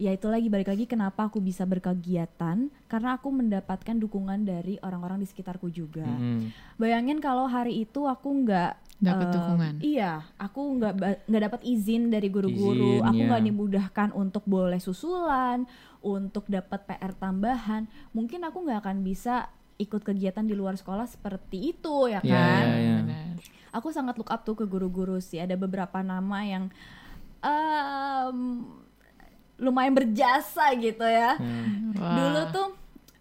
Ya 0.00 0.10
itu 0.10 0.24
lagi 0.32 0.48
balik 0.48 0.72
lagi 0.72 0.88
kenapa 0.88 1.28
aku 1.28 1.38
bisa 1.38 1.68
berkegiatan 1.68 2.72
karena 2.88 3.10
aku 3.20 3.28
mendapatkan 3.28 3.96
dukungan 4.00 4.42
dari 4.42 4.80
orang-orang 4.80 5.20
di 5.20 5.28
sekitarku 5.28 5.68
juga. 5.68 6.08
Mm-mm. 6.08 6.48
Bayangin 6.80 7.20
kalau 7.20 7.44
hari 7.44 7.84
itu 7.84 8.08
aku 8.08 8.28
nggak 8.42 8.80
Dapat 9.02 9.26
em, 9.26 9.34
dukungan. 9.34 9.74
Iya, 9.82 10.12
aku 10.38 10.60
nggak 10.78 10.92
nggak 11.26 11.42
dapat 11.50 11.60
izin 11.66 12.06
dari 12.06 12.30
guru-guru. 12.30 13.02
Aku 13.02 13.18
iya. 13.18 13.26
nggak 13.34 13.42
dimudahkan 13.50 14.08
untuk 14.14 14.46
boleh 14.46 14.78
susulan, 14.78 15.66
untuk 15.98 16.46
dapat 16.46 16.86
PR 16.86 17.10
tambahan. 17.18 17.90
Mungkin 18.14 18.46
aku 18.46 18.62
nggak 18.62 18.86
akan 18.86 19.02
bisa 19.02 19.50
ikut 19.82 20.06
kegiatan 20.06 20.46
di 20.46 20.54
luar 20.54 20.78
sekolah 20.78 21.10
seperti 21.10 21.74
itu 21.74 22.06
ya 22.06 22.22
Iya, 22.22 22.30
kan. 22.30 22.62
iya, 22.62 22.78
iya. 22.78 22.96
Benar. 23.02 23.34
Aku 23.74 23.90
sangat 23.90 24.14
look 24.14 24.30
up 24.30 24.46
tuh 24.46 24.54
ke 24.54 24.70
guru-guru 24.70 25.18
sih. 25.18 25.42
Ada 25.42 25.58
beberapa 25.58 25.98
nama 26.06 26.38
yang 26.46 26.70
em, 27.42 28.38
lumayan 29.62 29.94
berjasa 29.94 30.74
gitu 30.74 31.06
ya. 31.06 31.38
Hmm. 31.38 31.94
Wah. 31.94 32.16
Dulu 32.18 32.40
tuh 32.50 32.68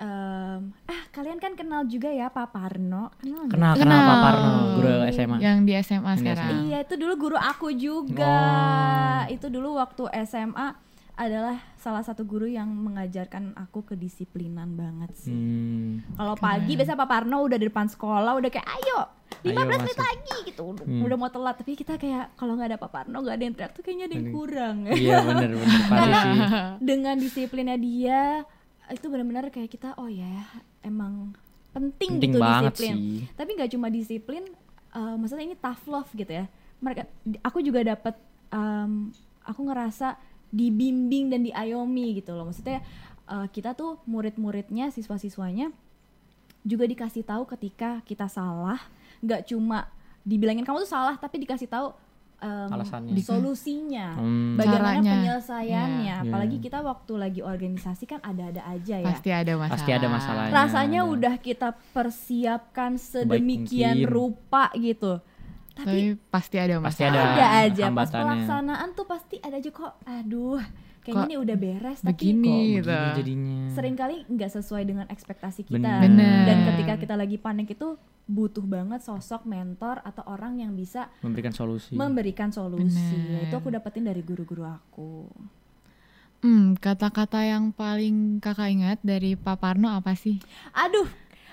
em, 0.02 0.60
ah 0.90 1.02
kalian 1.14 1.38
kan 1.38 1.54
kenal 1.54 1.86
juga 1.86 2.10
ya 2.10 2.34
Pak 2.34 2.50
Parno. 2.50 3.14
Kenal? 3.22 3.46
Kenal, 3.46 3.74
kenal 3.78 3.86
Kenal. 3.86 4.02
Pak 4.10 4.18
Parno, 4.26 4.52
guru 4.76 4.94
SMA. 5.14 5.36
Yang 5.38 5.58
di 5.62 5.74
SMA 5.78 6.02
Yang 6.02 6.18
di 6.18 6.22
sekarang. 6.26 6.50
SMA. 6.50 6.62
Iya 6.66 6.78
itu 6.82 6.94
dulu 6.98 7.14
guru 7.16 7.38
aku 7.38 7.68
juga. 7.72 8.34
Oh. 8.34 9.22
Itu 9.30 9.48
dulu 9.48 9.78
waktu 9.78 10.04
SMA 10.26 10.68
adalah 11.14 11.60
salah 11.76 12.02
satu 12.02 12.24
guru 12.24 12.46
yang 12.46 12.68
mengajarkan 12.68 13.54
aku 13.54 13.84
kedisiplinan 13.84 14.74
banget 14.74 15.12
sih. 15.14 15.30
Hmm. 15.30 16.02
Kalau 16.14 16.34
pagi 16.36 16.74
biasa 16.74 16.94
Pak 16.94 17.06
Parno 17.06 17.42
udah 17.42 17.56
di 17.56 17.66
depan 17.66 17.86
sekolah 17.86 18.34
udah 18.34 18.50
kayak 18.50 18.68
ayo 18.76 19.00
15 19.42 19.48
Ayo, 19.48 19.66
menit 19.66 19.82
masuk." 19.88 20.02
lagi 20.02 20.36
gitu 20.46 20.64
udah, 20.68 20.84
Hmm. 20.84 21.02
udah 21.02 21.18
mau 21.18 21.30
telat 21.30 21.56
tapi 21.56 21.72
kita 21.74 21.96
kayak 21.96 22.36
kalau 22.36 22.54
nggak 22.54 22.70
ada 22.70 22.80
Pak 22.80 22.92
Parno 22.92 23.18
nggak 23.18 23.34
ada 23.34 23.44
yang 23.44 23.56
teriak 23.56 23.72
tuh 23.72 23.82
kayaknya 23.82 24.06
ada 24.06 24.16
yang 24.16 24.30
kurang 24.30 24.78
Iya 24.88 25.18
bener 25.22 25.50
pasti 25.92 26.30
sih. 26.30 26.40
dengan 26.80 27.16
disiplinnya 27.18 27.78
dia 27.78 28.22
itu 28.90 29.06
benar-benar 29.06 29.50
kayak 29.50 29.70
kita 29.70 29.96
oh 29.96 30.08
ya 30.08 30.46
emang 30.82 31.32
penting, 31.72 32.18
Penting 32.18 32.30
gitu 32.30 32.40
banget 32.40 32.74
disiplin 32.74 32.94
sih. 32.94 33.18
tapi 33.34 33.50
nggak 33.54 33.72
cuma 33.72 33.88
disiplin 33.88 34.44
eh, 34.92 35.16
maksudnya 35.16 35.44
ini 35.44 35.56
tough 35.56 35.84
love 35.86 36.12
gitu 36.12 36.32
ya 36.34 36.46
mereka 36.78 37.08
aku 37.40 37.60
juga 37.60 37.82
dapat 37.88 38.16
em, 38.50 39.10
aku 39.42 39.62
ngerasa 39.64 40.18
dibimbing 40.52 41.28
dan 41.28 41.42
diayomi 41.42 42.16
gitu 42.16 42.32
loh 42.32 42.46
maksudnya 42.46 42.84
eh, 43.26 43.48
kita 43.48 43.72
tuh 43.72 43.98
murid-muridnya 44.06 44.88
siswa-siswanya 44.88 45.72
juga 46.62 46.86
dikasih 46.86 47.24
tahu 47.24 47.48
ketika 47.50 48.04
kita 48.04 48.28
salah 48.28 48.78
nggak 49.20 49.48
cuma 49.48 49.88
dibilangin 50.22 50.62
kamu 50.62 50.82
tuh 50.82 50.92
salah 50.92 51.16
tapi 51.16 51.40
dikasih 51.40 51.66
tahu 51.66 51.90
em, 52.38 52.70
Alasannya. 52.70 53.18
solusinya 53.18 54.14
Hmm. 54.14 54.54
bagaimana 54.54 54.98
Caranya. 54.98 55.12
penyelesaiannya 55.16 56.16
Iya. 56.16 56.24
apalagi 56.24 56.58
kita 56.60 56.78
waktu 56.80 57.14
lagi 57.16 57.42
organisasi 57.42 58.04
kan 58.06 58.20
ada-ada 58.20 58.62
aja 58.68 58.98
ya 58.98 59.08
Pasti 59.08 59.30
ada 59.30 59.54
masalah. 59.56 59.74
Pasti 59.74 59.92
ada 59.92 60.08
masalahnya. 60.08 60.54
rasanya 60.54 61.02
ada. 61.02 61.12
udah 61.12 61.36
kita 61.38 61.70
persiapkan 61.92 62.98
sedemikian 62.98 64.06
rupa 64.06 64.70
gitu 64.76 65.18
Tapi 65.72 65.88
tapi 65.88 66.02
pasti 66.28 66.56
ada 66.56 66.76
masalah. 66.76 66.88
Pasti 66.88 67.04
ada. 67.04 67.20
ada 67.24 67.48
aja 67.64 67.86
pas 67.90 68.10
pelaksanaan 68.10 68.90
tuh 68.92 69.06
pasti 69.06 69.36
ada 69.40 69.56
aja 69.56 69.70
kok 69.70 69.94
aduh 70.04 70.60
kayaknya 71.02 71.18
Kok 71.18 71.26
ini 71.26 71.36
udah 71.40 71.58
beres 71.58 72.00
tapi 72.00 72.12
begini? 72.14 72.46
kok 72.46 72.54
gitu. 72.54 72.92
Begini 72.92 73.18
jadinya. 73.18 73.60
sering 73.72 73.96
kali 73.96 74.16
nggak 74.28 74.52
sesuai 74.52 74.84
dengan 74.84 75.06
ekspektasi 75.08 75.62
kita 75.64 75.80
Bener. 75.80 76.00
Bener. 76.04 76.42
dan 76.46 76.58
ketika 76.68 76.94
kita 77.00 77.16
lagi 77.16 77.38
panik 77.38 77.72
itu 77.72 77.96
butuh 78.24 78.62
banget 78.62 79.02
sosok 79.02 79.44
mentor 79.44 80.00
atau 80.02 80.22
orang 80.26 80.58
yang 80.58 80.72
bisa 80.72 81.10
memberikan 81.20 81.52
solusi. 81.52 81.92
memberikan 81.94 82.50
solusi 82.50 83.02
Bener. 83.02 83.48
itu 83.48 83.56
aku 83.56 83.70
dapetin 83.70 84.06
dari 84.06 84.22
guru-guru 84.22 84.62
aku 84.64 85.26
Hmm, 86.42 86.74
kata-kata 86.74 87.46
yang 87.46 87.70
paling 87.70 88.42
kakak 88.42 88.74
ingat 88.74 88.98
dari 89.00 89.38
Pak 89.38 89.62
Parno 89.62 89.94
apa 89.94 90.18
sih? 90.18 90.42
Aduh, 90.74 91.06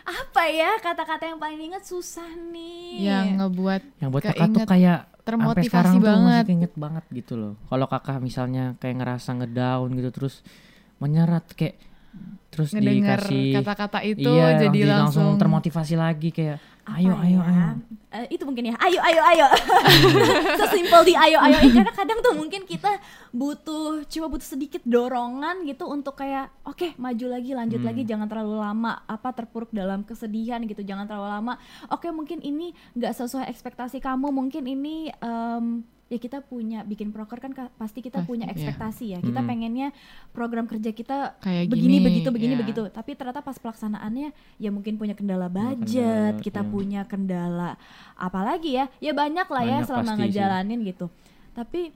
apa 0.08 0.42
ya 0.48 0.70
kata-kata 0.80 1.24
yang 1.28 1.38
paling 1.38 1.60
inget 1.60 1.84
susah 1.84 2.28
nih. 2.48 3.04
Yang 3.04 3.26
ngebuat 3.38 3.82
yang 4.00 4.10
buat 4.10 4.22
kakak 4.24 4.48
tuh 4.56 4.64
kayak 4.64 5.00
sampai 5.04 5.26
termotivasi 5.28 5.68
sekarang 5.68 5.94
tuh 5.94 6.04
banget. 6.08 6.24
masih 6.24 6.48
keinget 6.48 6.72
banget 6.74 7.04
gitu 7.12 7.34
loh. 7.36 7.52
Kalau 7.68 7.86
kakak 7.86 8.18
misalnya 8.24 8.64
kayak 8.80 8.96
ngerasa 9.04 9.30
ngedown 9.36 9.88
gitu 9.92 10.10
terus 10.10 10.34
menyerat 10.98 11.44
kayak 11.52 11.76
terus 12.48 12.72
ngedengar 12.72 13.20
dikasih 13.22 13.54
kata-kata 13.60 13.98
itu 14.02 14.24
iya, 14.26 14.56
jadi 14.58 14.80
langsung, 14.88 15.36
langsung, 15.36 15.38
termotivasi 15.38 15.94
lagi 15.94 16.32
kayak 16.32 16.58
ayo 16.88 17.12
Apa 17.12 17.24
ayo 17.24 17.40
ya? 17.40 17.44
ayo 17.44 17.66
Eh, 18.08 18.24
itu 18.32 18.40
mungkin 18.48 18.72
ya. 18.72 18.74
Ayo 18.80 19.04
ayo 19.04 19.20
ayo. 19.20 19.46
Sesimpel 20.64 21.04
di 21.04 21.12
ayo 21.12 21.36
ayo. 21.44 21.60
Eh, 21.60 21.76
karena 21.76 21.92
kadang 21.92 22.24
tuh 22.24 22.32
mungkin 22.32 22.64
kita 22.64 22.88
butuh 23.30 24.00
cuma 24.08 24.32
butuh 24.32 24.48
sedikit 24.48 24.80
dorongan 24.80 25.68
gitu 25.68 25.84
untuk 25.84 26.16
kayak 26.16 26.48
oke 26.64 26.96
maju 26.96 27.26
lagi 27.28 27.52
lanjut 27.52 27.84
Hmm. 27.84 27.88
lagi 27.92 28.08
jangan 28.08 28.24
terlalu 28.24 28.56
lama 28.56 29.04
apa 29.04 29.28
terpuruk 29.36 29.68
dalam 29.70 30.08
kesedihan 30.08 30.64
gitu. 30.64 30.80
Jangan 30.80 31.04
terlalu 31.04 31.28
lama. 31.28 31.60
Oke 31.92 32.08
mungkin 32.08 32.40
ini 32.40 32.72
nggak 32.96 33.12
sesuai 33.12 33.44
ekspektasi 33.44 34.00
kamu. 34.00 34.32
Mungkin 34.32 34.64
ini 34.64 35.12
em, 35.12 35.84
ya 36.08 36.16
kita 36.16 36.40
punya 36.40 36.80
bikin 36.82 37.12
proker 37.12 37.36
kan 37.36 37.52
ka- 37.52 37.68
pasti 37.76 38.00
kita 38.00 38.20
Pasti, 38.20 38.28
punya 38.28 38.48
iya. 38.48 38.56
ekspektasi 38.56 39.04
ya 39.12 39.18
kita 39.20 39.38
Hmm. 39.38 39.48
pengennya 39.48 39.88
program 40.30 40.64
kerja 40.64 40.88
kita 40.90 41.36
kayak 41.38 41.68
begini 41.68 42.00
gini, 42.00 42.04
begitu 42.04 42.28
begini 42.28 42.54
ya. 42.56 42.58
begitu 42.58 42.82
tapi 42.88 43.12
ternyata 43.12 43.40
pas 43.40 43.54
pelaksanaannya 43.54 44.32
ya 44.56 44.70
mungkin 44.70 44.96
punya 44.96 45.12
kendala 45.12 45.46
kendala, 45.46 45.76
budget 45.76 46.34
kita 46.40 46.64
iya. 46.64 46.68
punya 46.68 47.00
kendala 47.04 47.76
apalagi 48.14 48.74
ya 48.74 48.88
ya 48.98 49.12
banyak 49.12 49.44
lah 49.44 49.62
ya 49.62 49.68
Banyak 49.76 49.86
selama 49.86 50.02
pasti 50.02 50.16
sih. 50.16 50.22
ngejalanin 50.26 50.80
gitu 50.82 51.06
tapi 51.52 51.92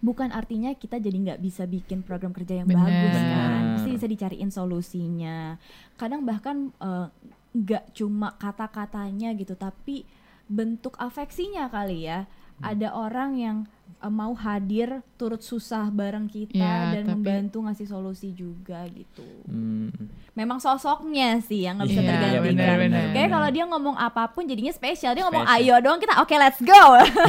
bukan 0.00 0.32
artinya 0.32 0.72
kita 0.72 0.96
jadi 0.96 1.16
nggak 1.20 1.40
bisa 1.40 1.68
bikin 1.68 2.00
program 2.00 2.32
kerja 2.32 2.58
yang 2.58 2.66
Bener. 2.66 2.82
bagus 2.82 3.14
kan 3.14 3.62
pasti 3.76 3.90
bisa 3.94 4.06
dicariin 4.06 4.50
solusinya 4.50 5.60
kadang 5.94 6.24
bahkan 6.24 6.74
eh, 6.74 7.06
nggak 7.52 7.92
cuma 7.92 8.34
kata-katanya 8.34 9.34
gitu 9.34 9.54
tapi 9.54 10.02
bentuk 10.46 10.98
afeksinya 10.98 11.70
kali 11.70 12.06
ya. 12.06 12.26
Ada 12.60 12.88
orang 12.90 13.30
yang 13.34 13.56
eh, 13.96 14.08
mau 14.08 14.32
hadir 14.32 14.88
turut 15.14 15.38
susah 15.38 15.88
bareng 15.88 16.24
kita 16.24 16.56
Iya, 16.56 16.94
dan 16.94 17.04
tapi- 17.04 17.12
membantu 17.14 17.58
ngasih 17.62 17.86
solusi 17.86 18.32
juga 18.32 18.80
gitu 18.86 19.26
Hmm. 19.44 19.92
memang 20.32 20.56
sosoknya 20.56 21.36
sih 21.38 21.62
yang 21.62 21.76
nggak 21.76 21.88
bisa 21.90 22.00
Iya, 22.00 22.08
tergantikan. 22.08 22.44
benar-benar. 22.46 23.04
Kayak 23.12 23.28
kalau 23.30 23.48
dia 23.50 23.64
ngomong 23.66 23.96
apa 23.98 24.22
pun 24.26 24.42
jadinya 24.42 24.70
spesial. 24.70 25.12
Dia 25.12 25.26
ngomong 25.26 25.44
ayo 25.50 25.74
doang 25.78 25.98
kita 25.98 26.16
oke 26.16 26.32
let's 26.34 26.60
go. 26.60 26.82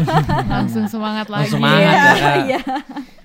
langsung 0.54 0.88
semangat 0.88 1.28
lagi 1.28 1.50
Langsung 1.50 1.60
semangat 1.60 1.91
ya, 1.91 2.13
Kak. 2.15 2.36
Iya. 2.41 2.60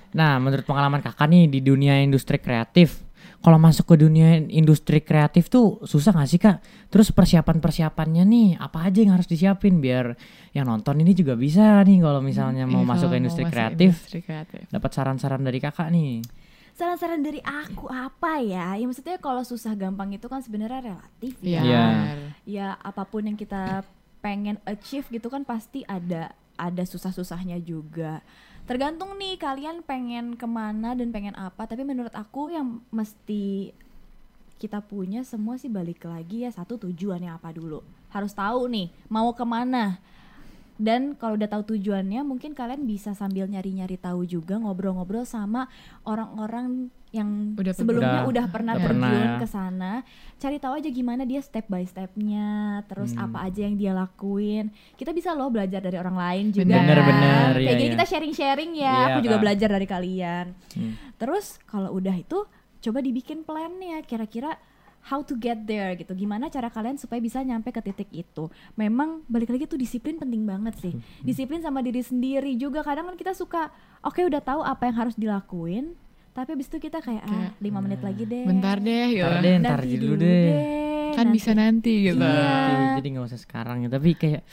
Nah, 0.09 0.31
menurut 0.37 0.65
pengalaman 0.65 0.99
kakak 0.99 1.27
nih 1.27 1.45
di 1.47 1.59
dunia 1.61 2.01
industri 2.01 2.35
kreatif, 2.37 2.99
kalau 3.47 3.63
masuk 3.63 3.87
ke 3.87 3.95
dunia 3.95 4.43
industri 4.51 4.99
kreatif 4.99 5.47
tuh 5.47 5.79
susah 5.87 6.11
gak 6.11 6.27
sih 6.27 6.35
kak? 6.35 6.59
Terus 6.91 7.15
persiapan-persiapannya 7.15 8.27
nih 8.27 8.49
apa 8.59 8.83
aja 8.83 8.99
yang 8.99 9.15
harus 9.15 9.23
disiapin 9.23 9.79
biar 9.79 10.19
yang 10.51 10.67
nonton 10.67 10.99
ini 10.99 11.15
juga 11.15 11.39
bisa 11.39 11.79
nih 11.87 12.03
kalau 12.03 12.19
misalnya 12.19 12.67
mau 12.67 12.83
Iya, 12.83 12.91
masuk 12.91 13.07
ke 13.07 13.15
industri 13.15 13.47
masuk 13.47 13.55
kreatif, 13.55 13.91
industri 14.03 14.19
kreatif. 14.19 14.67
dapat 14.67 14.91
saran-saran 14.91 15.39
dari 15.47 15.63
kakak 15.63 15.87
nih. 15.95 16.19
Saran-saran 16.75 17.23
dari 17.23 17.39
aku 17.39 17.87
apa 17.87 18.43
ya? 18.43 18.75
Ya 18.75 18.83
maksudnya 18.83 19.15
kalau 19.15 19.47
susah 19.47 19.79
gampang 19.79 20.11
itu 20.11 20.27
kan 20.27 20.43
sebenarnya 20.43 20.83
relatif 20.83 21.39
ya. 21.39 21.63
Iya. 21.63 21.63
Iya. 21.63 21.87
Ya 22.43 22.67
apa 22.83 23.07
pun 23.07 23.31
yang 23.31 23.39
kita 23.39 23.87
pengen 24.19 24.59
achieve 24.67 25.07
gitu 25.07 25.31
kan 25.31 25.47
pasti 25.47 25.87
ada 25.87 26.35
ada 26.59 26.83
susah-susahnya 26.83 27.63
juga. 27.63 28.19
Tergantung 28.67 29.15
nih 29.15 29.39
kalian 29.39 29.79
pengen 29.79 30.35
ke 30.35 30.43
mana 30.43 30.91
dan 30.91 31.07
pengen 31.15 31.39
apa. 31.39 31.63
Tapi 31.63 31.87
menurut 31.87 32.11
aku 32.11 32.51
yang 32.51 32.83
mesti 32.91 33.71
kita 34.59 34.83
punya 34.83 35.23
semua 35.23 35.55
sih 35.55 35.71
balik 35.71 36.03
lagi 36.03 36.43
ya 36.43 36.51
satu 36.51 36.75
tujuannya 36.75 37.31
apa 37.31 37.55
dulu. 37.55 37.79
Harus 38.11 38.35
tahu 38.35 38.67
nih 38.67 38.91
mau 39.07 39.31
ke 39.31 39.47
mana. 39.47 40.03
Dan 40.77 41.13
kalau 41.13 41.33
udah 41.33 41.49
tahu 41.49 41.73
tujuannya, 41.73 42.21
mungkin 42.21 42.53
kalian 42.53 42.85
bisa 42.85 43.11
sambil 43.11 43.45
nyari-nyari 43.45 43.95
tahu 43.95 44.23
juga 44.23 44.55
ngobrol-ngobrol 44.55 45.23
sama 45.23 45.65
orang-orang 46.01 46.87
yang 47.07 47.55
Udah 47.55 47.71
sebelumnya 47.71 48.21
pernah. 48.21 48.29
udah 48.29 48.45
pernah 48.47 48.73
Udah 48.73 48.83
terjun 48.83 48.99
pernah 49.01 49.25
ya. 49.25 49.39
ke 49.39 49.47
sana. 49.47 49.91
Cari 50.35 50.57
tahu 50.57 50.73
aja 50.75 50.89
gimana 50.89 51.23
dia 51.23 51.39
step 51.39 51.65
by 51.65 51.81
stepnya, 51.81 52.49
terus 52.85 53.11
Hmm. 53.11 53.25
apa 53.25 53.37
aja 53.43 53.61
yang 53.63 53.73
dia 53.73 53.91
lakuin. 53.91 54.69
Kita 54.93 55.11
bisa 55.11 55.31
loh 55.31 55.47
belajar 55.47 55.79
dari 55.79 55.95
orang 55.95 56.13
lain 56.13 56.45
juga. 56.51 56.77
Bener, 56.77 56.99
bener, 56.99 57.51
Kayak 57.53 57.63
iya, 57.63 57.71
gini 57.71 57.83
iya. 57.83 57.93
kita 57.95 58.05
sharing-sharing 58.05 58.71
ya. 58.73 58.85
Iya, 58.93 59.05
Aku 59.09 59.19
juga 59.23 59.35
Kak. 59.35 59.43
belajar 59.43 59.69
dari 59.71 59.87
kalian. 59.87 60.45
Hmm. 60.73 60.93
Terus 61.15 61.45
kalau 61.63 61.89
udah 61.91 62.13
itu 62.13 62.39
coba 62.77 62.99
dibikin 62.99 63.41
plannya 63.41 64.03
kira-kira 64.03 64.53
how 65.07 65.23
to 65.23 65.33
get 65.39 65.63
there 65.63 65.95
gitu. 65.95 66.11
Gimana 66.11 66.51
cara 66.51 66.67
kalian 66.67 66.99
supaya 66.99 67.23
bisa 67.23 67.39
nyampe 67.39 67.71
ke 67.71 67.79
titik 67.79 68.11
itu. 68.11 68.51
Memang 68.75 69.23
balik 69.31 69.55
lagi 69.55 69.63
tuh 69.63 69.79
disiplin 69.79 70.19
penting 70.19 70.43
banget 70.43 70.75
sih. 70.83 70.93
Disiplin 71.23 71.63
sama 71.63 71.79
diri 71.79 72.03
sendiri 72.03 72.59
juga. 72.59 72.83
Kadang 72.83 73.07
kan 73.07 73.15
kita 73.15 73.31
suka 73.31 73.71
oke 74.03 74.19
udah 74.19 74.43
tahu 74.43 74.61
apa 74.67 74.83
yang 74.91 74.95
harus 74.99 75.15
dilakuin, 75.15 75.95
tapi 76.35 76.53
abis 76.59 76.67
itu 76.67 76.77
kita 76.83 76.99
kayak 76.99 77.23
ah 77.23 77.49
lima 77.63 77.79
menit 77.79 78.03
lagi 78.03 78.27
deh. 78.27 78.43
Bentar 78.43 78.77
deh 78.83 79.07
ya. 79.15 79.25
Ntar 79.31 79.39
deh, 79.41 79.55
ntar 79.63 79.79
Nanti 79.79 79.95
dulu 79.95 80.15
deh. 80.19 80.51
Kan 81.15 81.27
bisa 81.31 81.51
nanti 81.55 81.93
gitu. 82.11 82.19
Iya. 82.19 82.27
Nanti, 82.27 82.95
Jadi 83.01 83.07
nggak 83.15 83.25
usah 83.31 83.39
sekarang 83.39 83.87
ya. 83.87 83.89
Tapi 83.89 84.11
kayak 84.13 84.43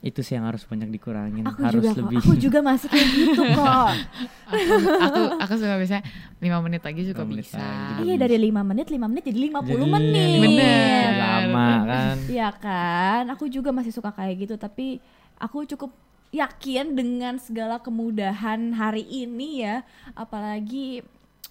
itu 0.00 0.24
sih 0.24 0.32
yang 0.32 0.48
harus 0.48 0.64
banyak 0.64 0.88
dikurangin. 0.88 1.44
Aku 1.44 1.60
harus 1.60 1.84
juga 1.84 1.90
lebih. 2.00 2.16
Aku 2.24 2.32
juga 2.34 2.58
masih 2.64 2.88
kayak 2.88 3.08
gitu 3.12 3.42
kok. 3.60 3.92
aku, 4.48 4.76
aku 4.96 5.20
aku 5.36 5.52
suka 5.54 5.74
biasanya 5.76 6.02
lima 6.40 6.58
menit 6.64 6.80
lagi 6.80 7.02
juga 7.04 7.20
Lima 7.22 7.30
menit 7.36 7.44
bisa. 7.44 7.60
lagi. 7.60 8.00
Iya 8.08 8.14
dari 8.16 8.36
5 8.40 8.64
menit 8.64 8.86
5 8.88 9.10
menit 9.12 9.22
jadi 9.28 9.38
50 9.52 9.60
Jadi, 9.60 9.84
menit. 9.86 10.38
Bener. 10.40 11.08
Lama 11.20 11.68
kan. 11.84 12.16
Iya 12.26 12.48
kan, 12.56 13.22
aku 13.28 13.44
juga 13.46 13.70
masih 13.70 13.92
suka 13.92 14.10
kayak 14.10 14.48
gitu 14.48 14.54
tapi 14.56 14.98
aku 15.36 15.68
cukup 15.68 15.92
yakin 16.30 16.94
dengan 16.94 17.36
segala 17.36 17.76
kemudahan 17.76 18.70
hari 18.72 19.02
ini 19.04 19.66
ya, 19.66 19.82
apalagi 20.14 21.02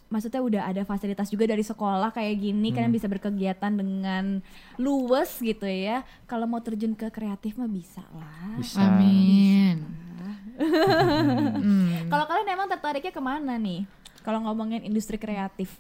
maksudnya 0.09 0.41
udah 0.41 0.61
ada 0.65 0.81
fasilitas 0.83 1.29
juga 1.29 1.45
dari 1.45 1.61
sekolah 1.61 2.09
kayak 2.09 2.35
gini 2.41 2.73
kalian 2.73 2.89
bisa 2.89 3.05
berkegiatan 3.05 3.69
dengan 3.69 4.41
luwes 4.81 5.37
gitu 5.37 5.69
ya. 5.69 6.01
Kalau 6.25 6.49
mau 6.49 6.59
terjun 6.59 6.97
ke 6.97 7.13
kreatif 7.13 7.55
mah 7.55 7.69
bisa 7.69 8.01
lah. 8.17 8.57
Bisa. 8.57 8.81
Amin. 8.81 9.85
Hmm. 10.59 11.93
Kalau 12.11 12.25
kalian 12.25 12.49
emang 12.51 12.67
tertariknya 12.67 13.13
ke 13.13 13.21
mana 13.21 13.55
nih? 13.55 13.85
Kalau 14.25 14.43
ngomongin 14.43 14.83
industri 14.83 15.15
kreatif, 15.15 15.79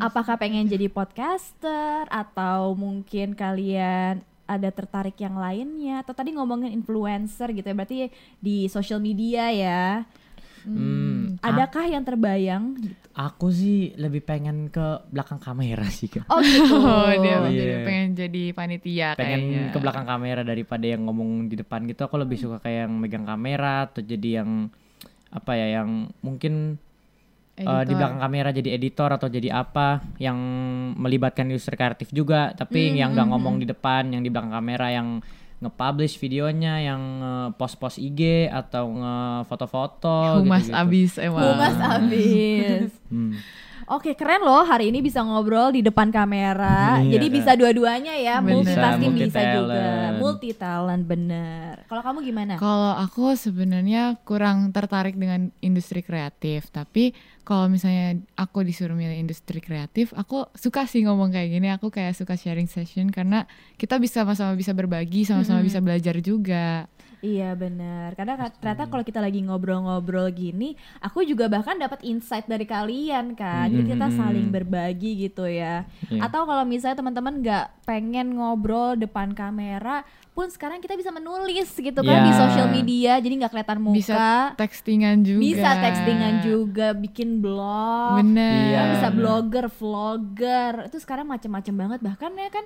apakah 0.00 0.40
pengen 0.40 0.64
jadi 0.64 0.88
podcaster 0.88 2.08
atau 2.08 2.72
mungkin 2.72 3.36
kalian 3.36 4.24
ada 4.48 4.68
tertarik 4.72 5.18
yang 5.20 5.36
lainnya? 5.36 6.00
Atau 6.00 6.16
tadi 6.16 6.32
ngomongin 6.32 6.72
influencer 6.72 7.52
gitu 7.52 7.66
ya, 7.68 7.76
berarti 7.76 8.08
di 8.40 8.70
social 8.72 9.02
media 9.02 9.52
ya. 9.52 10.08
Hmm, 10.68 11.38
Adakah 11.38 11.84
yang 11.86 12.02
terbayang? 12.02 12.64
Gitu? 12.76 12.94
Aku 13.12 13.48
sih 13.48 13.94
lebih 13.96 14.20
pengen 14.20 14.68
ke 14.68 14.82
belakang 15.08 15.38
kamera 15.38 15.86
sih 15.88 16.06
kak. 16.06 16.26
Oh 16.26 16.42
gitu. 16.42 16.74
Oh, 16.82 17.08
dia 17.16 17.38
Oh, 17.38 17.48
jadi 17.48 17.54
iya. 17.72 17.78
pengen 17.80 18.08
jadi 18.12 18.42
panitia 18.52 19.08
pengen 19.14 19.40
kayaknya. 19.40 19.62
ke 19.70 19.78
belakang 19.78 20.04
kamera 20.04 20.42
daripada 20.42 20.84
yang 20.84 21.06
ngomong 21.06 21.46
di 21.46 21.56
depan 21.56 21.86
gitu. 21.86 22.04
Aku 22.04 22.18
lebih 22.18 22.36
suka 22.36 22.58
kayak 22.58 22.90
yang 22.90 22.94
megang 22.94 23.24
kamera 23.24 23.86
atau 23.86 24.02
jadi 24.02 24.42
yang 24.42 24.68
apa 25.28 25.52
ya 25.54 25.80
yang 25.80 25.90
mungkin 26.20 26.76
eh, 27.56 27.82
di 27.84 27.92
belakang 27.92 28.20
kamera 28.20 28.48
jadi 28.50 28.70
editor 28.72 29.10
atau 29.12 29.28
jadi 29.28 29.48
apa 29.54 30.04
yang 30.18 30.36
melibatkan 30.94 31.48
user 31.48 31.72
kreatif 31.72 32.10
juga 32.10 32.52
tapi 32.52 32.92
Hmm, 32.92 32.96
yang 32.96 33.10
nggak 33.12 33.26
hmm, 33.26 33.32
ngomong 33.32 33.56
di 33.56 33.66
depan 33.66 34.12
yang 34.12 34.20
di 34.20 34.28
belakang 34.28 34.52
kamera 34.52 34.92
yang 34.92 35.08
nge-publish 35.56 36.20
videonya 36.20 36.84
yang 36.84 37.02
post-post 37.56 37.96
IG 37.96 38.52
atau 38.52 38.92
nge-foto-foto 38.92 40.44
Humas 40.44 40.68
gitu-gitu. 40.68 40.76
abis 40.76 41.12
emang. 41.16 41.56
Humas 41.56 41.76
abis. 41.80 42.90
Hmm. 43.08 43.32
Oke 43.86 44.18
keren 44.18 44.42
loh 44.42 44.66
hari 44.66 44.90
ini 44.90 44.98
bisa 44.98 45.22
ngobrol 45.22 45.70
di 45.70 45.78
depan 45.78 46.10
kamera. 46.10 46.98
Iya, 46.98 47.14
Jadi 47.14 47.26
Kak. 47.30 47.34
bisa 47.38 47.50
dua-duanya 47.54 48.18
ya, 48.18 48.42
Bener. 48.42 48.66
multitasking 48.66 49.12
Bisa, 49.14 49.22
bisa, 49.22 49.40
juga, 49.54 49.78
multi-talent. 49.78 50.18
multi 50.18 50.50
talent 50.50 51.04
bener. 51.06 51.74
Kalau 51.86 52.02
kamu 52.02 52.18
gimana? 52.26 52.52
Kalau 52.58 52.92
aku 52.98 53.38
sebenarnya 53.38 54.18
kurang 54.26 54.74
tertarik 54.74 55.14
dengan 55.14 55.54
industri 55.62 56.02
kreatif, 56.02 56.66
tapi 56.74 57.14
kalau 57.46 57.70
misalnya 57.70 58.18
aku 58.34 58.66
disuruh 58.66 58.98
milih 58.98 59.22
industri 59.22 59.62
kreatif, 59.62 60.10
aku 60.18 60.50
suka 60.58 60.82
sih 60.90 61.06
ngomong 61.06 61.30
kayak 61.30 61.54
gini. 61.54 61.70
Aku 61.70 61.94
kayak 61.94 62.18
suka 62.18 62.34
sharing 62.34 62.66
session 62.66 63.14
karena 63.14 63.46
kita 63.78 64.02
bisa 64.02 64.26
sama-sama 64.26 64.58
bisa 64.58 64.74
berbagi, 64.74 65.22
sama-sama 65.22 65.62
Mm-mm. 65.62 65.68
bisa 65.70 65.78
belajar 65.78 66.18
juga. 66.18 66.90
Iya 67.18 67.52
bener. 67.52 68.12
Karena 68.12 68.36
ka- 68.36 68.52
ternyata 68.54 68.86
kalau 68.86 69.00
kita 69.00 69.18
lagi 69.18 69.40
ngobrol-ngobrol 69.40 70.28
gini, 70.30 70.72
aku 70.98 71.22
juga 71.22 71.46
bahkan 71.46 71.74
dapat 71.74 72.02
insight 72.02 72.44
dari 72.44 72.64
kalian 72.64 73.32
kan. 73.32 73.66
Jadi 73.66 73.82
kita 73.88 74.06
saling 74.12 74.48
berbagi 74.48 75.24
gitu 75.24 75.44
ya. 75.44 75.88
Iya. 76.06 76.20
Atau 76.22 76.44
kalau 76.44 76.62
misalnya 76.62 76.96
teman-teman 76.96 77.40
nggak 77.40 77.66
pengen 77.82 78.36
ngobrol 78.36 78.94
depan 78.94 79.32
kamera, 79.32 80.04
pun 80.30 80.52
sekarang 80.52 80.78
kita 80.78 80.92
bisa 80.92 81.08
menulis 81.08 81.72
gitu 81.72 81.96
kan 81.98 82.16
Iya. 82.20 82.26
di 82.26 82.32
sosial 82.32 82.68
media. 82.68 83.12
Jadi 83.16 83.34
nggak 83.34 83.50
kelihatan 83.50 83.80
muka. 83.80 83.96
Bisa 83.96 84.24
textingan 84.54 85.16
juga. 85.24 85.40
Bisa 85.40 85.70
textingan 85.74 86.34
juga, 86.42 86.86
bikin 86.92 87.40
blog. 87.40 88.20
Bener. 88.20 88.60
Iya. 88.66 88.76
Kan 88.76 88.86
bisa 88.92 89.08
blogger, 89.10 89.66
vlogger, 89.72 90.72
itu 90.86 90.98
sekarang 90.98 91.24
macam-macam 91.24 91.74
banget. 91.74 92.00
Bahkan 92.04 92.30
ya 92.36 92.50
kan 92.52 92.64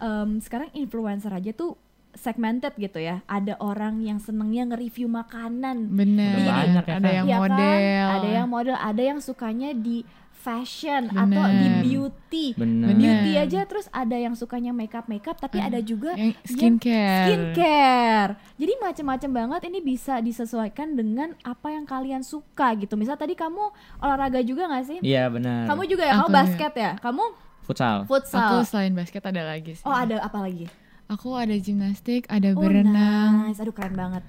em, 0.00 0.30
sekarang 0.40 0.72
influencer 0.72 1.28
aja 1.28 1.52
tuh 1.52 1.76
segmented 2.12 2.74
gitu 2.74 2.98
ya. 2.98 3.22
Ada 3.24 3.54
orang 3.58 4.00
yang 4.00 4.18
senengnya 4.18 4.66
nge-review 4.66 5.06
makanan. 5.06 5.90
Bener. 5.90 6.34
Udah 6.36 6.54
banyak 6.56 6.84
ya, 6.84 6.94
ada 6.96 7.10
yang 7.10 7.26
Iya 7.26 7.34
kan? 7.34 7.42
model. 7.44 8.06
Ada 8.10 8.28
yang 8.30 8.48
model, 8.48 8.76
ada 8.76 9.02
yang 9.02 9.18
sukanya 9.18 9.70
di 9.72 10.02
fashion 10.32 11.12
atau 11.12 11.44
di 11.52 11.68
Bener. 11.68 11.82
beauty. 11.84 12.46
Bener. 12.56 12.88
Bener. 12.88 12.96
Beauty 12.96 13.32
aja 13.36 13.60
terus 13.62 13.92
ada 13.92 14.16
yang 14.16 14.32
sukanya 14.32 14.72
makeup 14.72 15.04
makeup 15.04 15.36
tapi 15.36 15.60
ada 15.60 15.84
juga 15.84 16.16
Yang 16.16 16.32
yang 16.32 16.34
skincare. 16.48 17.26
skincare. 17.28 18.30
Jadi 18.56 18.72
macam-macam 18.80 19.30
banget 19.36 19.60
ini 19.68 19.78
bisa 19.80 20.16
disesuaikan 20.18 20.96
dengan 20.96 21.36
apa 21.42 21.68
yang 21.68 21.84
kalian 21.84 22.24
suka 22.24 22.72
gitu. 22.74 22.96
Misal 22.96 23.14
tadi 23.14 23.36
kamu 23.36 23.68
olahraga 24.00 24.40
juga 24.40 24.64
nggak 24.64 24.84
sih? 24.86 24.98
Iya 25.04 25.28
benar. 25.28 25.68
Kamu 25.68 25.82
juga 25.84 26.08
ya, 26.08 26.14
kamu 26.16 26.24
Aku 26.24 26.32
basket 26.32 26.72
ya? 26.72 26.92
Kamu 26.96 27.24
futsal. 27.60 27.96
futsal. 28.08 28.40
Aku 28.40 28.56
selain 28.64 28.96
basket 28.96 29.20
ada 29.20 29.44
lagi 29.44 29.76
sih. 29.76 29.84
oh, 29.84 29.92
ada 29.92 30.24
apa 30.24 30.40
lagi? 30.40 30.72
Aku 31.10 31.34
ada 31.34 31.50
gimnastik, 31.52 32.30
ada 32.30 32.54
Oh, 32.54 32.62
berenang. 32.62 33.50
nice. 33.50 33.58
Aduh 33.58 33.74
keren 33.74 33.98
banget. 33.98 34.22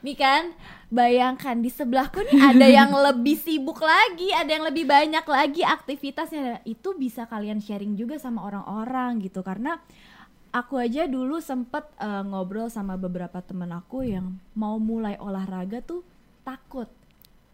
Nih 0.00 0.16
kan, 0.16 0.56
bayangkan 0.88 1.60
di 1.60 1.68
sebelahku 1.68 2.24
nih 2.24 2.40
ada 2.40 2.66
yang 2.66 2.88
lebih 3.12 3.36
sibuk 3.36 3.76
lagi, 3.78 4.32
ada 4.32 4.48
yang 4.48 4.64
lebih 4.64 4.88
banyak 4.88 5.22
lagi 5.22 5.60
aktivitasnya. 5.60 6.64
Itu 6.64 6.96
bisa 6.96 7.28
kalian 7.28 7.60
sharing 7.60 7.94
juga 7.94 8.16
sama 8.16 8.48
orang-orang 8.48 9.20
gitu 9.20 9.44
karena 9.44 9.76
aku 10.50 10.80
aja 10.80 11.04
dulu 11.04 11.36
sempet 11.38 11.84
eh, 12.00 12.24
ngobrol 12.24 12.72
sama 12.72 12.96
beberapa 12.96 13.44
temen 13.44 13.68
aku 13.68 14.00
yang 14.00 14.40
mau 14.56 14.80
mulai 14.80 15.20
olahraga 15.20 15.84
tuh 15.84 16.00
takut. 16.42 16.88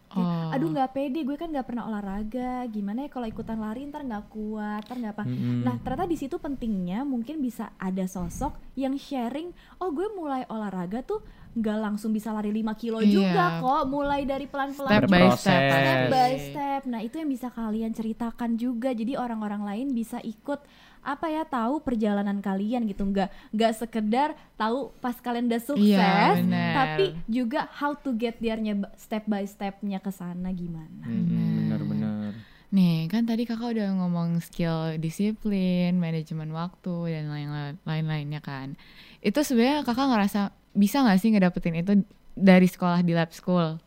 Kayak, 0.08 0.24
Oh. 0.24 0.54
Aduh 0.56 0.68
nggak 0.70 0.90
pede, 0.90 1.20
gue 1.20 1.36
kan 1.36 1.48
nggak 1.48 1.66
pernah 1.66 1.84
olahraga. 1.84 2.64
Gimana 2.66 3.04
ya 3.04 3.10
kalau 3.10 3.26
ikutan 3.26 3.56
lari 3.56 3.84
ntar 3.84 4.02
nggak 4.02 4.26
kuat, 4.28 4.82
ntar 4.82 4.96
nggak 4.96 5.14
apa. 5.14 5.24
Mm-mm. 5.24 5.60
Nah 5.62 5.76
ternyata 5.78 6.04
di 6.04 6.16
situ 6.16 6.36
pentingnya 6.36 7.04
mungkin 7.04 7.38
bisa 7.38 7.76
ada 7.76 8.04
sosok 8.04 8.56
yang 8.74 8.96
sharing. 8.96 9.52
Oh 9.76 9.92
gue 9.92 10.08
mulai 10.10 10.48
olahraga 10.48 11.04
tuh 11.04 11.20
nggak 11.52 11.78
langsung 11.80 12.12
bisa 12.12 12.30
lari 12.30 12.48
5 12.50 12.72
kilo 12.74 12.98
Iya. 12.98 13.10
juga 13.10 13.44
kok. 13.58 13.82
Mulai 13.86 14.24
dari 14.24 14.46
pelan-pelan. 14.46 14.90
Step 14.90 15.04
by 15.06 15.26
step. 15.34 15.60
Step 15.68 16.00
by 16.08 16.32
step. 16.38 16.57
Nah 16.88 17.00
itu 17.00 17.16
yang 17.16 17.28
bisa 17.28 17.48
kalian 17.48 17.92
ceritakan 17.92 18.56
juga. 18.56 18.90
Jadi 18.90 19.14
orang-orang 19.14 19.62
lain 19.62 19.86
bisa 19.92 20.18
ikut 20.18 20.64
apa 20.98 21.26
ya 21.26 21.46
tahu 21.46 21.80
perjalanan 21.80 22.42
kalian 22.42 22.84
gitu 22.84 23.06
nggak 23.06 23.30
nggak 23.54 23.72
sekedar 23.72 24.28
tahu 24.54 24.90
pas 24.98 25.14
kalian 25.16 25.46
udah 25.46 25.62
sukses 25.62 25.94
Iya, 25.94 26.36
bener. 26.36 26.74
tapi 26.74 27.04
juga 27.24 27.70
how 27.70 27.94
to 27.94 28.12
get 28.12 28.36
there-nya 28.38 28.74
step 28.98 29.24
by 29.24 29.46
step-nya 29.46 30.02
ke 30.02 30.10
sana 30.10 30.50
gimana 30.50 31.06
Mm-mm, 31.06 31.64
Bener-bener. 31.64 32.34
Nih, 32.68 33.08
kan 33.08 33.24
tadi 33.24 33.48
kakak 33.48 33.72
udah 33.72 33.88
ngomong 33.96 34.44
skill 34.44 35.00
disiplin, 35.00 35.96
manajemen 35.96 36.52
waktu, 36.52 37.16
dan 37.16 37.32
lain- 37.32 37.80
lain-lainnya 37.80 38.44
kan. 38.44 38.76
Itu 39.18 39.40
sebenarnya 39.40 39.88
kakak 39.88 40.04
ngerasa 40.04 40.40
bisa 40.74 41.00
nggak 41.00 41.16
sih 41.16 41.32
ngedapetin 41.32 41.78
itu 41.78 41.92
dari 42.34 42.68
sekolah 42.68 43.00
di 43.00 43.16
lab 43.16 43.32
school? 43.32 43.80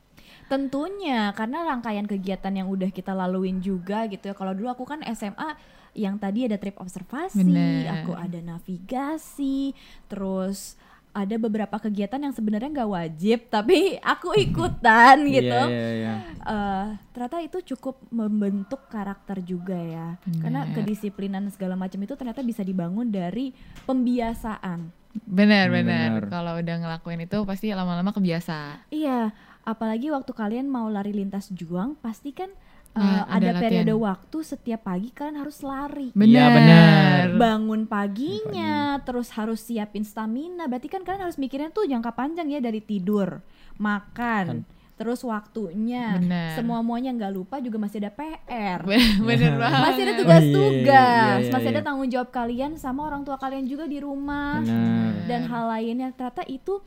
Tentunya 0.52 1.32
karena 1.32 1.64
rangkaian 1.64 2.04
kegiatan 2.04 2.52
yang 2.52 2.68
udah 2.68 2.92
kita 2.92 3.16
laluin 3.16 3.64
juga 3.64 4.04
gitu 4.12 4.28
ya. 4.28 4.36
Kalau 4.36 4.52
dulu 4.52 4.68
aku 4.68 4.84
kan 4.84 5.00
SMA 5.16 5.56
yang 5.96 6.20
tadi 6.20 6.44
ada 6.44 6.60
trip 6.60 6.76
observasi, 6.76 7.40
Bener. 7.40 8.04
aku 8.04 8.12
ada 8.12 8.40
navigasi, 8.44 9.72
terus 10.12 10.76
ada 11.12 11.36
beberapa 11.36 11.76
kegiatan 11.76 12.24
yang 12.24 12.32
sebenarnya 12.32 12.72
nggak 12.72 12.92
wajib 12.92 13.40
tapi 13.56 13.96
aku 14.00 14.36
ikutan 14.36 15.24
gitu. 15.28 15.62
Iya, 15.68 15.72
iya, 15.72 15.92
iya. 15.96 16.14
Eh, 16.44 16.88
ternyata 17.16 17.38
itu 17.44 17.76
cukup 17.76 18.00
membentuk 18.12 18.88
karakter 18.88 19.44
juga 19.44 19.76
ya. 19.76 20.20
Karena 20.40 20.68
Bener. 20.68 20.76
kedisiplinan 20.84 21.48
segala 21.52 21.80
macam 21.80 22.00
itu 22.00 22.16
ternyata 22.16 22.44
bisa 22.44 22.64
dibangun 22.64 23.08
dari 23.08 23.56
pembiasaan. 23.88 25.00
Bener. 25.28 25.68
bener. 25.68 26.24
Kalau 26.32 26.56
udah 26.56 26.76
ngelakuin 26.80 27.28
itu 27.28 27.44
pasti 27.44 27.76
lama-lama 27.76 28.16
kebiasa. 28.16 28.88
Iya, 28.88 29.36
apalagi 29.64 30.10
waktu 30.10 30.32
kalian 30.34 30.68
mau 30.68 30.90
lari 30.90 31.14
lintas 31.14 31.50
juang, 31.54 31.98
pasti 32.00 32.34
kan 32.34 32.50
uh, 32.96 33.00
Nah, 33.00 33.24
ada, 33.28 33.56
ada 33.56 33.62
periode 33.64 33.94
waktu 33.96 34.38
setiap 34.44 34.88
pagi 34.88 35.10
kalian 35.16 35.40
harus 35.40 35.64
lari. 35.64 36.12
Iya, 36.12 36.46
bener. 36.52 37.24
Bangun 37.40 37.88
paginya, 37.88 39.00
terus 39.04 39.32
harus 39.36 39.64
siapin 39.64 40.04
stamina. 40.04 40.68
Berarti 40.68 40.92
kan 40.92 41.06
kalian 41.06 41.24
harus 41.24 41.40
mikirnya 41.40 41.72
tuh 41.72 41.88
jangka 41.88 42.12
panjang 42.12 42.52
ya 42.52 42.60
dari 42.60 42.84
tidur, 42.84 43.40
makan, 43.80 44.68
terus 45.00 45.24
waktunya. 45.24 46.20
Bener. 46.20 46.54
Semua 46.60 46.84
muanya 46.84 47.16
nggak 47.16 47.34
lupa 47.34 47.58
juga 47.64 47.80
masih 47.80 48.04
ada 48.04 48.12
PR. 48.12 48.80
Bener 49.28 49.54
banget. 49.56 49.82
Masih 49.82 50.02
ada 50.04 50.12
Oh, 50.12 50.16
iya, 50.16 50.20
tugas-tugas, 50.22 51.40
iya, 51.40 51.42
iya, 51.48 51.52
masih 51.56 51.70
ada 51.72 51.82
iya. 51.82 51.88
tanggung 51.88 52.10
jawab 52.12 52.30
kalian 52.30 52.72
sama 52.78 53.08
orang 53.08 53.24
tua 53.24 53.40
kalian 53.40 53.66
juga 53.66 53.88
di 53.88 53.98
rumah 53.98 54.60
Bener. 54.62 55.26
dan 55.26 55.42
hal 55.48 55.66
lainnya 55.72 56.14
ternyata 56.14 56.44
itu 56.46 56.84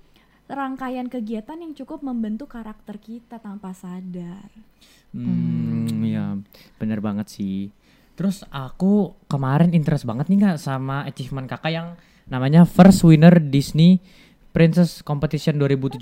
rangkaian 0.54 1.06
kegiatan 1.06 1.58
yang 1.58 1.74
cukup 1.74 2.00
membentuk 2.00 2.48
karakter 2.48 2.96
kita 2.96 3.36
tanpa 3.36 3.70
sadar. 3.70 4.48
Hmm, 5.10 5.86
ya 6.00 6.38
bener 6.76 6.98
banget 6.98 7.28
sih. 7.28 7.70
Terus 8.14 8.46
aku 8.46 9.18
kemarin 9.26 9.70
interest 9.70 10.02
banget 10.02 10.26
nih 10.26 10.38
kak 10.40 10.58
sama 10.58 11.02
achievement 11.02 11.44
kakak 11.44 11.72
yang 11.72 11.88
namanya 12.24 12.62
First 12.64 13.02
Winner 13.02 13.36
Disney 13.36 13.98
Princess 14.48 15.02
Competition 15.02 15.58
2017. 15.58 15.98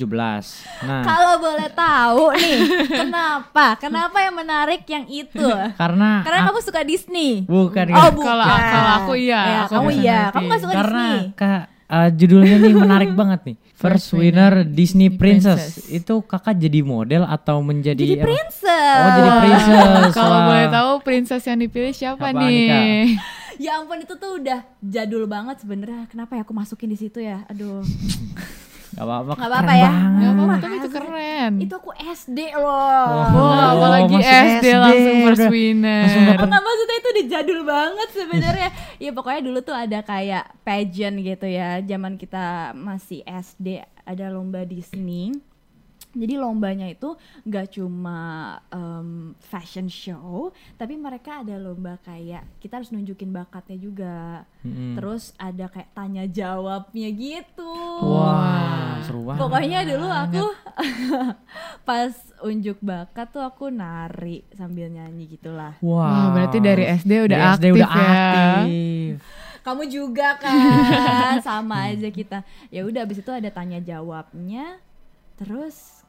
Nah, 0.84 1.00
Kalau 1.00 1.40
boleh 1.40 1.72
tahu 1.72 2.36
nih, 2.36 2.60
kenapa? 3.00 3.80
Kenapa 3.80 4.20
yang 4.20 4.36
menarik 4.36 4.84
yang 4.86 5.08
itu? 5.08 5.40
karena 5.80 6.20
Karena 6.20 6.38
ak- 6.38 6.46
kamu 6.46 6.60
suka 6.60 6.80
Disney. 6.84 7.48
bukan 7.48 7.84
Oh, 7.90 8.12
bukan. 8.20 8.28
Kalau 8.28 8.44
kalau 8.44 8.90
aku 9.02 9.12
iya, 9.16 9.40
Ya, 9.40 9.60
aku 9.64 9.72
kamu 9.74 9.88
iya. 9.94 10.20
Kamu 10.28 10.46
gak 10.46 10.60
suka 10.60 10.72
karena 10.74 11.00
Disney? 11.00 11.24
kak 11.34 11.62
eh, 11.88 12.08
judulnya 12.12 12.56
nih 12.58 12.74
menarik 12.74 13.10
banget 13.12 13.40
nih. 13.42 13.56
First 13.82 14.14
Winner 14.14 14.62
Disney 14.62 15.10
Disney 15.10 15.18
Princess. 15.18 15.82
Princess. 15.82 15.90
Itu 15.90 16.22
kakak 16.22 16.54
jadi 16.54 16.80
model 16.86 17.26
atau 17.26 17.58
menjadi 17.66 17.98
Jadi 17.98 18.22
princess. 18.22 19.02
Oh, 19.02 19.10
jadi 19.18 19.30
princess. 19.42 20.14
Kalau 20.22 20.38
boleh 20.46 20.66
tahu 20.70 20.90
princess 21.02 21.42
yang 21.50 21.58
dipilih 21.58 21.90
siapa, 21.90 22.30
Siapa 22.30 22.38
nih, 22.38 22.70
nih? 22.70 23.02
Ya 23.60 23.82
ampun 23.82 24.00
itu 24.00 24.14
tuh 24.16 24.38
udah 24.38 24.62
jadul 24.80 25.26
banget 25.26 25.60
sebenarnya. 25.60 26.06
Kenapa 26.06 26.38
ya 26.38 26.46
aku 26.46 26.54
masukin 26.54 26.88
di 26.94 26.98
situ 26.98 27.18
ya? 27.18 27.42
Aduh. 27.50 27.82
Gak 28.92 29.02
apa-apa. 29.02 29.32
Nggak 29.34 29.48
apa-apa 29.48 29.72
ya. 29.72 29.88
banget. 29.88 30.20
Gak 30.20 30.32
apa-apa, 30.32 30.54
tapi 30.58 30.74
itu 30.74 30.88
keren. 30.88 31.52
Itu 31.58 31.74
aku 31.74 31.90
SD 31.96 32.38
loh. 32.54 33.08
Wah, 33.08 33.28
Oh, 33.32 33.62
apalagi 33.72 34.16
SD, 34.20 34.64
langsung 34.74 35.16
first 35.24 35.46
winner. 35.48 36.02
langsung 36.04 36.24
Enggak 36.42 36.62
maksudnya 36.62 36.96
itu 36.96 37.08
udah 37.08 37.26
jadul 37.26 37.60
banget 37.62 38.08
sebenarnya. 38.12 38.68
ya 38.98 39.10
pokoknya 39.10 39.40
dulu 39.42 39.58
tuh 39.60 39.74
ada 39.74 39.98
kayak 40.00 40.44
pageant 40.60 41.16
gitu 41.18 41.46
ya. 41.46 41.80
Zaman 41.80 42.14
kita 42.14 42.44
masih 42.72 43.24
SD 43.24 43.66
ada 44.02 44.26
lomba 44.28 44.62
Disney. 44.62 45.32
Jadi 46.12 46.36
lombanya 46.36 46.84
itu 46.84 47.16
nggak 47.42 47.72
cuma 47.72 48.20
em, 48.68 49.32
fashion 49.40 49.88
show, 49.88 50.52
tapi 50.76 50.92
mereka 50.92 51.40
ada 51.40 51.56
lomba 51.56 51.96
kayak 51.98 52.44
kita 52.60 52.76
harus 52.76 52.92
nunjukin 52.92 53.32
bakatnya 53.32 53.80
juga. 53.80 54.16
Mm-mm. 54.60 54.92
Terus 54.92 55.32
ada 55.34 55.72
kayak 55.72 55.88
tanya 55.90 56.28
jawabnya 56.28 57.08
gitu. 57.08 57.72
Wah, 58.04 58.41
seru 59.04 59.20
banget. 59.22 59.40
Pokoknya 59.40 59.78
dulu 59.84 60.06
aku 60.06 60.44
pas 61.88 62.12
unjuk 62.42 62.78
bakat 62.82 63.30
tuh 63.30 63.42
aku 63.42 63.68
nari 63.68 64.42
sambil 64.54 64.90
nyanyi 64.90 65.30
gitulah. 65.30 65.78
Wah, 65.78 66.30
berarti 66.30 66.58
dari 66.58 66.84
SD 66.86 67.30
udah 67.30 67.38
Dari 67.38 67.46
SD 67.54 67.64
aktif 67.64 67.72
udah 67.76 67.88
ya. 67.90 68.02
aktif. 68.02 69.14
Kamu 69.62 69.82
juga 69.86 70.28
kan 70.42 71.38
sama 71.46 71.94
aja 71.94 72.08
kita. 72.10 72.42
Ya 72.68 72.82
udah 72.82 73.06
abis 73.06 73.22
itu 73.22 73.30
ada 73.30 73.46
tanya 73.48 73.78
jawabnya. 73.78 74.82
Terus 75.38 76.02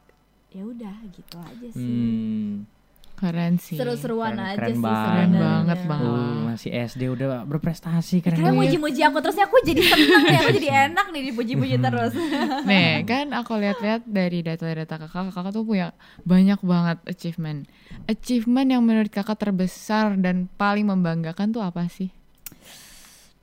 ya 0.50 0.62
udah 0.62 0.94
gitu 1.10 1.36
aja 1.38 1.68
sih. 1.70 1.78
Hmm. 1.78 2.66
Keren 3.14 3.56
sih. 3.56 3.74
Seru-seruan 3.74 4.34
Keren- 4.34 4.48
aja 4.48 4.58
keren 4.58 4.74
sih 4.74 4.82
banget. 4.82 5.06
Keren 5.08 5.32
banget, 5.34 5.78
Bang. 5.86 6.02
Uh, 6.02 6.36
masih 6.46 6.70
SD 6.74 7.02
udah 7.08 7.42
berprestasi 7.42 8.18
keren 8.18 8.36
Kalian 8.36 8.46
banget. 8.52 8.60
muji-muji 8.74 9.00
aku 9.00 9.18
terus 9.18 9.36
ya 9.36 9.44
aku 9.44 9.56
jadi 9.62 9.82
seneng 9.82 10.24
ya, 10.26 10.38
aku 10.40 10.52
jadi 10.52 10.68
enak 10.88 11.06
nih 11.08 11.22
dipuji-puji 11.30 11.76
terus. 11.78 12.12
Nih, 12.68 13.02
kan 13.02 13.30
aku 13.30 13.54
lihat-lihat 13.54 14.02
dari 14.04 14.38
data-data 14.40 14.98
kakak, 14.98 15.30
kakak 15.30 15.52
tuh 15.52 15.62
punya 15.62 15.94
banyak 16.22 16.58
banget 16.60 16.98
achievement. 17.06 17.70
Achievement 18.04 18.68
yang 18.68 18.82
menurut 18.82 19.08
kakak 19.08 19.38
terbesar 19.38 20.14
dan 20.16 20.50
paling 20.52 20.84
membanggakan 20.84 21.48
tuh 21.48 21.62
apa 21.62 21.86
sih? 21.86 22.10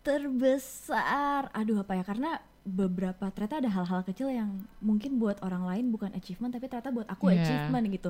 Terbesar, 0.02 1.48
aduh 1.52 1.80
apa 1.80 1.94
ya 1.94 2.02
karena 2.02 2.32
beberapa 2.62 3.30
ternyata 3.30 3.58
ada 3.58 3.70
hal-hal 3.72 4.02
kecil 4.04 4.30
yang 4.30 4.50
mungkin 4.78 5.18
buat 5.18 5.42
orang 5.42 5.62
lain 5.64 5.90
bukan 5.90 6.10
achievement 6.12 6.50
tapi 6.52 6.66
ternyata 6.66 6.90
buat 6.90 7.06
aku 7.06 7.30
Iya. 7.30 7.38
achievement 7.40 7.86
gitu. 7.88 8.10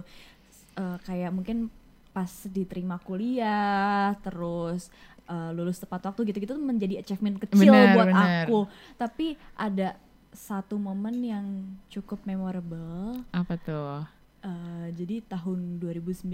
Eh, 0.71 0.97
kayak 1.03 1.31
mungkin 1.35 1.67
pas 2.11 2.31
diterima 2.47 2.99
kuliah, 2.99 4.15
terus 4.23 4.91
eh, 5.27 5.51
lulus 5.55 5.79
tepat 5.79 6.11
waktu 6.11 6.31
gitu-gitu 6.31 6.55
tuh 6.55 6.63
menjadi 6.63 6.99
achievement 7.03 7.39
kecil 7.39 7.71
Bener, 7.71 7.95
buat 7.95 8.07
bener. 8.11 8.45
aku. 8.47 8.59
Tapi 8.95 9.35
ada 9.55 9.95
satu 10.31 10.79
momen 10.79 11.19
yang 11.23 11.45
cukup 11.91 12.23
memorable. 12.23 13.19
Apa 13.35 13.55
tuh? 13.59 14.07
Eh, 14.41 14.87
jadi 14.95 15.21
tahun 15.27 15.77
2019 15.77 16.31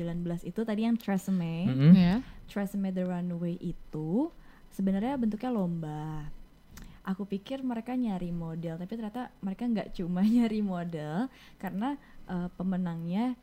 itu 0.47 0.62
tadi 0.64 0.82
yang 0.88 0.95
Tresemme, 0.95 1.68
Mm-mm. 1.68 1.91
Ya. 1.91 2.16
Tresemme 2.47 2.93
The 2.93 3.03
Runway 3.03 3.57
itu 3.59 4.32
sebenarnya 4.72 5.18
bentuknya 5.18 5.51
lomba. 5.51 6.30
Aku 7.03 7.24
pikir 7.28 7.64
mereka 7.64 7.95
nyari 7.95 8.32
model, 8.32 8.80
tapi 8.80 8.91
ternyata 8.95 9.32
mereka 9.43 9.64
nggak 9.66 9.89
cuma 9.97 10.22
nyari 10.38 10.62
model 10.64 11.28
karena 11.59 11.97
eh, 12.30 12.49
pemenangnya 12.55 13.36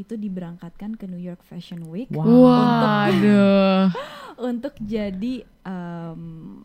itu 0.00 0.14
diberangkatkan 0.14 0.96
ke 0.96 1.04
New 1.04 1.20
York 1.20 1.40
Fashion 1.42 1.84
Week 1.86 2.08
Wow. 2.08 2.24
Waduh. 2.24 3.92
untuk 4.50 4.72
jadi 4.78 5.44
em, 5.62 6.22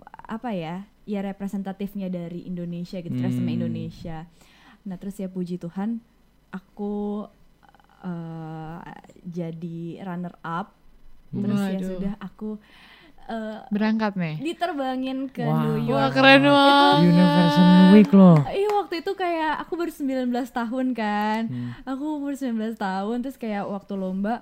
apa 0.07 0.49
ya 0.49 0.75
ya 1.03 1.19
representatifnya 1.21 2.07
dari 2.07 2.43
Indonesia 2.43 2.97
gitu 2.97 3.13
resume 3.13 3.51
Hmm. 3.51 3.57
Indonesia 3.61 4.25
nah 4.81 4.95
terus 4.95 5.17
ya 5.17 5.27
puji 5.27 5.57
Tuhan 5.57 5.99
aku 6.49 7.25
eh, 8.01 8.79
jadi 9.21 9.79
runner 10.01 10.33
up 10.39 10.71
terus 11.27 11.59
ya 11.59 11.79
sudah 11.83 12.13
aku 12.17 12.55
eh, 13.27 13.59
Berangkat 13.67 14.13
nih. 14.13 14.35
diterbangin 14.39 15.27
ke 15.27 15.41
Wow. 15.41 15.59
New 15.59 15.75
York 15.83 15.99
Wah, 15.99 16.11
keren 16.11 16.41
banget. 16.41 17.07
Universal 17.07 17.91
Week 17.91 18.11
loh. 18.11 18.35
Iya 18.45 18.67
waktu 18.75 18.93
itu 18.97 19.11
kayak 19.13 19.53
aku 19.59 19.75
baru 19.75 19.89
19 19.89 20.51
tahun 20.51 20.91
kan 20.91 21.41
Hmm. 21.45 21.69
Aku 21.85 22.17
umur 22.17 22.33
19 22.33 22.75
tahun 22.75 23.19
terus 23.19 23.35
kayak 23.35 23.63
waktu 23.63 23.93
lomba 23.93 24.41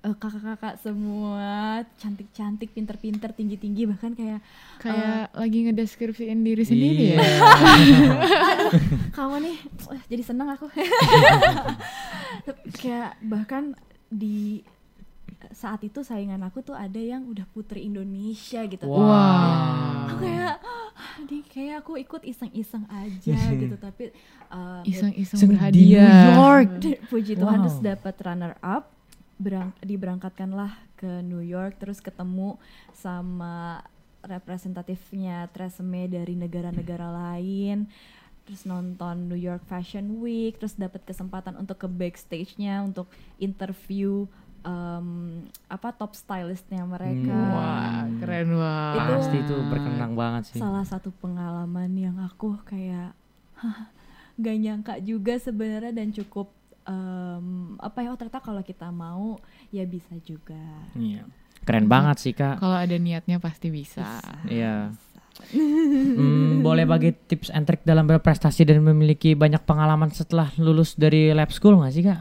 eh, 0.00 0.12
kakak-kakak 0.12 0.78
semua 0.78 1.82
cantik-cantik, 1.94 2.70
pinter-pinter, 2.70 3.30
tinggi-tinggi 3.30 3.86
bahkan 3.86 4.12
kayak 4.12 4.38
Kayak 4.78 5.28
lagi 5.32 5.58
ngedeskripsiin 5.62 6.40
diri 6.40 6.62
sendiri 6.62 7.04
Iya. 7.06 7.16
ya. 7.16 7.20
kamu 9.16 9.34
nih 9.42 9.56
wah, 9.84 10.00
jadi 10.06 10.22
seneng 10.22 10.48
aku 10.50 10.66
kayak 12.74 13.14
bahkan 13.22 13.74
di 14.06 14.62
saat 15.50 15.82
itu 15.82 16.00
saingan 16.00 16.40
aku 16.40 16.62
tuh 16.62 16.72
ada 16.72 16.96
yang 16.96 17.26
udah 17.26 17.44
putri 17.50 17.84
Indonesia 17.84 18.64
gitu 18.64 18.86
Wah. 18.86 20.06
aku 20.06 20.22
kayak 20.22 20.56
"Ah, 20.94 21.16
di 21.22 21.38
kayak 21.42 21.76
aku 21.82 21.98
ikut 21.98 22.22
iseng-iseng 22.22 22.86
aja 22.86 23.36
gitu 23.60 23.76
tapi 23.76 24.14
uh, 24.48 24.80
Iseng-iseng 24.82 25.36
Iseng 25.36 25.50
di 25.50 25.54
berhadiah. 25.58 26.08
New 26.08 26.38
York. 26.38 26.68
puji 27.06 27.32
Tuhan 27.34 27.58
Wow. 27.58 27.64
terus 27.64 27.78
dapat 27.80 28.14
runner 28.20 28.54
up 28.60 28.94
berang 29.34 29.74
diberangkatkanlah 29.82 30.70
ke 30.94 31.20
New 31.20 31.42
York 31.42 31.76
terus 31.76 31.98
ketemu 31.98 32.54
sama 32.94 33.82
representatifnya 34.22 35.50
Tresemme 35.50 36.06
dari 36.06 36.32
negara-negara 36.34 37.10
lain 37.10 37.90
terus 38.44 38.62
nonton 38.62 39.26
New 39.26 39.40
York 39.40 39.64
Fashion 39.64 40.20
Week 40.20 40.54
terus 40.54 40.76
dapat 40.76 41.02
kesempatan 41.02 41.56
untuk 41.56 41.80
ke 41.80 41.88
backstage-nya 41.88 42.84
untuk 42.84 43.08
interview 43.38 44.28
em, 44.64 45.06
apa 45.66 45.88
top 45.90 46.12
stylistnya 46.12 46.82
mereka 46.82 47.30
Hmm. 47.30 47.52
Wah, 47.52 48.00
keren 48.16 48.48
banget. 48.50 48.96
Itu- 48.96 49.12
Pasti 49.14 49.36
itu 49.38 49.54
berkenang 49.66 50.12
banget 50.14 50.42
sih. 50.46 50.58
salah 50.58 50.82
satu 50.82 51.12
pengalaman 51.14 51.92
yang 51.92 52.16
aku 52.18 52.56
kayak 52.64 53.12
"Hah, 53.54 53.92
gak 54.34 54.56
nyangka 54.56 54.94
juga 54.98 55.36
sebenarnya 55.36 55.92
dan 55.92 56.10
cukup 56.10 56.48
em, 56.84 57.46
apa 57.78 57.98
ya 57.98 58.08
oh 58.08 58.18
ternyata 58.18 58.40
kalau 58.40 58.60
kita 58.60 58.88
mau 58.88 59.40
ya 59.70 59.84
bisa 59.84 60.12
juga 60.20 60.60
Iya. 60.92 61.24
Keren 61.62 61.86
banget 61.86 62.16
sih 62.18 62.32
kak. 62.32 62.58
Kalau 62.58 62.76
ada 62.76 62.92
niatnya 62.94 63.36
pasti 63.38 63.68
bisa. 63.68 64.20
Iya. 64.44 64.92
Hmm, 65.50 66.60
boleh 66.60 66.84
bagi 66.84 67.10
tips 67.10 67.48
and 67.48 67.64
trick 67.64 67.82
dalam 67.82 68.04
berprestasi 68.04 68.64
dan 68.64 68.80
memiliki 68.80 69.32
banyak 69.34 69.62
pengalaman 69.62 70.08
setelah 70.08 70.46
lulus 70.56 70.94
dari 70.94 71.30
lab 71.30 71.50
school 71.50 71.76
nggak 71.76 71.90
sih 71.90 72.04
kak? 72.04 72.20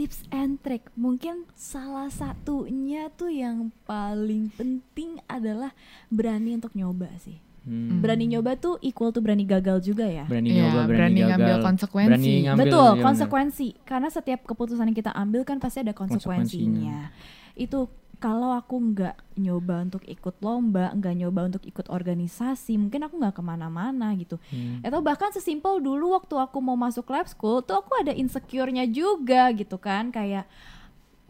Tips 0.00 0.24
and 0.30 0.56
trick 0.58 0.88
mungkin 0.96 1.44
salah 1.52 2.08
satunya 2.08 3.12
tuh 3.12 3.28
yang 3.28 3.68
paling 3.84 4.48
penting 4.50 5.20
adalah 5.26 5.76
berani 6.08 6.56
untuk 6.56 6.72
nyoba 6.72 7.12
sih 7.18 7.36
Hmm. 7.60 8.00
berani 8.00 8.24
nyoba 8.24 8.56
tuh 8.56 8.80
equal 8.80 9.12
to 9.12 9.20
berani 9.20 9.44
gagal 9.44 9.84
juga 9.84 10.08
ya 10.08 10.24
Berani 10.24 10.48
Iya, 10.48 10.64
nyoba, 10.64 10.80
berani, 10.80 10.88
berani 10.88 11.20
gagal. 11.20 11.28
ngambil 11.28 11.56
konsekuensi. 11.60 12.08
Berani 12.08 12.32
ngambil, 12.40 12.64
Betul, 12.64 12.88
iya 12.88 13.02
konsekuensi. 13.04 13.68
Karena 13.84 14.08
setiap 14.08 14.40
keputusan 14.42 14.84
yang 14.86 14.96
kita 14.96 15.12
ambil 15.12 15.44
kan 15.44 15.60
pasti 15.60 15.78
ada 15.78 15.92
konsekuensinya. 15.92 17.12
Itu 17.52 17.92
kalau 18.20 18.52
aku 18.52 18.76
nggak 18.76 19.16
nyoba 19.40 19.88
untuk 19.88 20.04
ikut 20.04 20.36
lomba, 20.44 20.92
nggak 20.92 21.14
nyoba 21.24 21.40
untuk 21.48 21.64
ikut 21.64 21.88
organisasi, 21.88 22.76
mungkin 22.76 23.08
aku 23.08 23.16
nggak 23.16 23.40
ke 23.40 23.42
mana-mana 23.42 24.12
gitu. 24.12 24.36
Hmm. 24.52 24.84
Atau 24.84 25.00
bahkan 25.00 25.32
sesimpel 25.32 25.80
dulu 25.80 26.12
waktu 26.12 26.36
aku 26.36 26.60
mau 26.60 26.76
masuk 26.76 27.08
lab 27.08 27.24
school, 27.24 27.64
tuh 27.64 27.80
aku 27.80 27.96
ada 27.96 28.12
insecure-nya 28.12 28.84
juga 28.84 29.48
gitu 29.56 29.80
kan, 29.80 30.12
kayak 30.12 30.44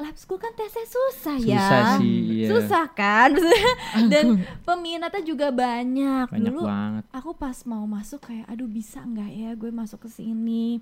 lab 0.00 0.16
school 0.18 0.40
kan 0.40 0.50
tesnya 0.56 0.82
susah 0.88 1.36
ya, 1.38 1.60
Susah 1.60 1.84
sih, 2.00 2.18
iya. 2.42 2.46
susah 2.48 2.86
kan, 2.90 3.30
dan 4.10 4.42
peminatnya 4.66 5.22
juga 5.22 5.54
banyak. 5.54 6.26
Banyak 6.26 6.50
dulu 6.50 6.66
banget. 6.66 7.04
aku 7.14 7.30
pas 7.38 7.54
mau 7.68 7.86
masuk 7.86 8.26
kayak 8.26 8.50
aduh 8.50 8.66
bisa 8.66 8.98
nggak 9.04 9.30
ya 9.30 9.50
gue 9.54 9.70
masuk 9.70 10.02
ke 10.04 10.10
sini 10.10 10.80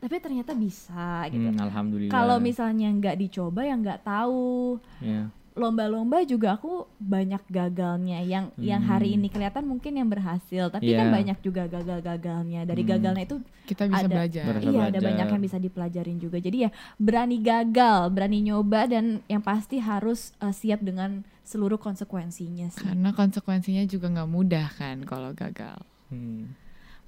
tapi 0.00 0.16
ternyata 0.16 0.52
bisa 0.52 1.06
gitu 1.28 1.44
Hmm, 1.46 1.60
Alhamdulillah. 1.60 2.10
kalau 2.10 2.36
misalnya 2.38 2.88
nggak 2.90 3.16
dicoba 3.16 3.60
ya 3.62 3.74
nggak 3.74 4.00
tahu 4.02 4.80
Iya. 4.98 5.28
lomba-lomba 5.52 6.24
juga 6.24 6.54
aku 6.54 6.72
banyak 6.96 7.42
gagalnya 7.46 8.22
yang 8.22 8.48
yang 8.56 8.80
hari 8.80 9.12
ini 9.12 9.28
kelihatan 9.28 9.66
mungkin 9.66 9.92
yang 9.92 10.06
berhasil 10.06 10.70
tapi 10.70 10.88
kan 10.90 11.04
Hmm. 11.04 11.10
Iya. 11.10 11.16
banyak 11.20 11.38
juga 11.40 11.62
gagal-gagalnya 11.66 12.60
dari 12.64 12.80
Hmm. 12.80 12.90
gagalnya 12.90 13.24
itu 13.24 13.36
Kita 13.62 13.86
bisa 13.86 14.02
Ada. 14.02 14.14
belajar. 14.16 14.44
Iya 14.56 14.56
ada 14.56 14.72
belajar. 14.90 15.02
banyak 15.04 15.26
yang 15.28 15.42
bisa 15.42 15.58
dipelajarin 15.58 16.18
juga 16.18 16.38
jadi 16.38 16.58
ya 16.60 16.70
berani 16.96 17.38
gagal 17.38 18.00
berani 18.08 18.38
nyoba 18.42 18.80
dan 18.84 19.04
yang 19.26 19.38
pasti 19.40 19.78
harus 19.78 20.32
uh, 20.38 20.50
siap 20.50 20.80
dengan 20.80 21.22
seluruh 21.42 21.76
konsekuensinya 21.76 22.66
sih 22.68 22.80
Karena 22.80 23.10
konsekuensinya 23.12 23.82
juga 23.84 24.06
nggak 24.08 24.26
mudah 24.28 24.66
kan 24.72 25.02
kalau 25.02 25.30
gagal. 25.32 25.78
Hmm. 26.08 26.54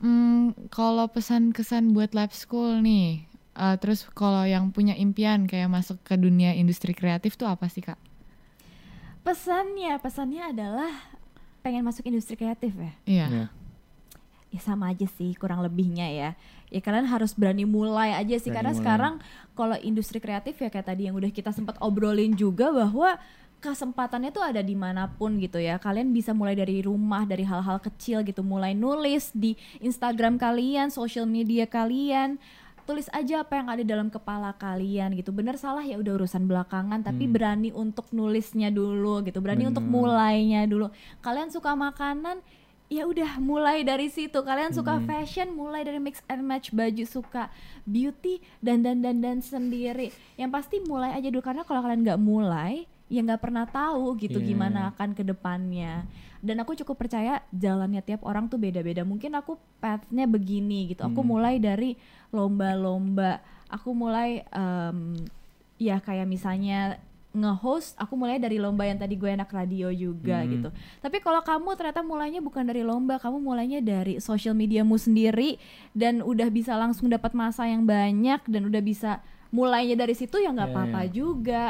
Hmm, 0.02 0.42
kalau 0.68 1.06
pesan-kesan 1.06 1.94
buat 1.94 2.10
lab 2.10 2.34
school 2.34 2.82
nih, 2.82 3.22
eh, 3.54 3.76
terus 3.78 4.02
kalau 4.10 4.42
yang 4.42 4.68
punya 4.68 4.92
impian 4.92 5.46
kayak 5.46 5.70
masuk 5.70 6.02
ke 6.02 6.14
dunia 6.14 6.52
industri 6.52 6.90
kreatif 6.90 7.34
tuh 7.34 7.46
apa 7.46 7.66
sih 7.66 7.80
kak? 7.80 7.98
pesannya 9.22 10.02
pesannya 10.02 10.50
adalah 10.50 10.90
pengen 11.62 11.86
masuk 11.86 12.02
industri 12.04 12.34
kreatif 12.34 12.74
ya 12.74 12.92
Iya. 13.06 13.26
Iya. 13.30 13.46
ya 14.50 14.60
sama 14.60 14.90
aja 14.90 15.06
sih 15.06 15.38
kurang 15.38 15.62
lebihnya 15.62 16.10
ya 16.10 16.30
ya 16.68 16.80
kalian 16.82 17.06
harus 17.06 17.30
berani 17.32 17.62
mulai 17.62 18.12
aja 18.12 18.34
sih 18.34 18.50
Berani 18.50 18.56
karena 18.58 18.70
mulai. 18.70 18.80
sekarang 18.82 19.14
kalau 19.54 19.76
industri 19.78 20.18
kreatif 20.18 20.58
ya 20.58 20.68
kayak 20.68 20.90
tadi 20.90 21.06
yang 21.06 21.14
udah 21.14 21.30
kita 21.30 21.54
sempat 21.54 21.78
obrolin 21.78 22.34
juga 22.34 22.68
bahwa 22.68 23.14
kesempatannya 23.62 24.34
tuh 24.34 24.42
ada 24.42 24.58
di 24.58 24.74
mana 24.74 25.06
pun 25.06 25.38
gitu 25.38 25.62
ya. 25.62 25.78
Kalian 25.78 26.10
bisa 26.10 26.34
mulai 26.34 26.58
dari 26.58 26.82
rumah 26.82 27.22
dari 27.22 27.46
hal-hal 27.46 27.78
kecil 27.78 28.26
gitu. 28.26 28.42
Mulai 28.42 28.74
nulis 28.74 29.30
di 29.30 29.54
Instagram 29.78 30.36
kalian 30.36 30.90
social 30.90 31.24
media 31.24 31.70
kalian. 31.70 32.42
Tulis 32.82 33.06
aja 33.14 33.46
apa 33.46 33.62
yang 33.62 33.70
ada 33.70 33.86
dalam 33.86 34.10
kepala 34.10 34.50
kalian 34.58 35.14
gitu. 35.14 35.30
Bener 35.30 35.54
salah 35.54 35.86
ya 35.86 35.94
udah 36.02 36.18
urusan 36.18 36.50
belakangan. 36.50 37.06
Tapi 37.06 37.30
Hmm. 37.30 37.32
berani 37.32 37.70
untuk 37.70 38.10
nulisnya 38.10 38.74
dulu 38.74 39.22
gitu. 39.22 39.38
Berani 39.38 39.70
untuk 39.70 39.86
Bener. 39.86 39.94
mulainya 39.94 40.66
dulu. 40.66 40.90
Kalian 41.22 41.54
suka 41.54 41.78
makanan 41.78 42.42
ya 42.90 43.06
udah 43.06 43.38
mulai 43.38 43.86
dari 43.86 44.10
situ. 44.10 44.34
Kalian 44.34 44.74
suka 44.74 44.98
Hmm. 44.98 45.06
fashion 45.06 45.54
mulai 45.54 45.86
dari 45.86 46.02
mix 46.02 46.26
and 46.26 46.42
match. 46.42 46.74
Baju 46.74 47.06
suka 47.06 47.54
beauty 47.86 48.42
dan 48.58 48.82
dan 48.82 48.98
dan 48.98 49.22
dan 49.22 49.38
sendiri. 49.38 50.10
Yang 50.34 50.50
pasti 50.50 50.76
mulai 50.82 51.14
aja 51.14 51.30
dulu. 51.30 51.40
Karena 51.40 51.62
kalau 51.62 51.86
kalian 51.86 52.02
nggak 52.02 52.18
mulai 52.18 52.90
ya 53.12 53.20
nggak 53.20 53.42
pernah 53.42 53.68
tahu 53.68 54.16
gitu 54.16 54.40
Iya. 54.40 54.46
gimana 54.48 54.80
akan 54.88 55.12
ke 55.12 55.20
depannya 55.20 56.08
dan 56.40 56.56
aku 56.58 56.72
cukup 56.74 56.96
percaya 56.98 57.44
jalannya 57.52 58.00
tiap 58.00 58.24
orang 58.24 58.48
tuh 58.48 58.56
beda-beda 58.56 59.04
mungkin 59.04 59.36
aku 59.36 59.54
pathnya 59.78 60.24
begini 60.24 60.88
gitu 60.90 61.04
aku 61.04 61.20
Hmm. 61.20 61.28
mulai 61.28 61.60
dari 61.60 61.92
lomba-lomba 62.32 63.38
aku 63.68 63.92
mulai 63.92 64.42
em, 64.48 65.16
ya 65.76 65.98
kayak 65.98 66.24
misalnya 66.24 66.96
nge-host 67.32 67.96
aku 67.96 68.12
mulai 68.12 68.36
dari 68.36 68.56
lomba 68.56 68.84
yang 68.84 68.96
tadi 68.96 69.16
gue 69.16 69.24
anak 69.26 69.48
radio 69.48 69.88
juga 69.88 70.40
Hmm. 70.40 70.50
gitu 70.50 70.68
tapi 71.00 71.16
kalau 71.18 71.40
kamu 71.40 71.68
ternyata 71.74 72.00
mulainya 72.00 72.40
bukan 72.40 72.60
dari 72.62 72.80
lomba 72.80 73.16
kamu 73.16 73.36
mulainya 73.38 73.80
dari 73.80 74.16
social 74.18 74.52
mediamu 74.52 74.96
sendiri 74.96 75.56
dan 75.92 76.20
udah 76.20 76.48
bisa 76.48 76.76
langsung 76.76 77.08
dapat 77.08 77.32
masa 77.32 77.64
yang 77.64 77.84
banyak 77.84 78.40
dan 78.44 78.62
udah 78.64 78.80
bisa 78.80 79.20
mulainya 79.48 79.96
dari 79.96 80.12
situ 80.12 80.36
ya 80.36 80.48
nggak 80.48 80.64
Iya, 80.66 80.76
apa-apa 80.76 81.00
iya. 81.02 81.10
juga 81.10 81.62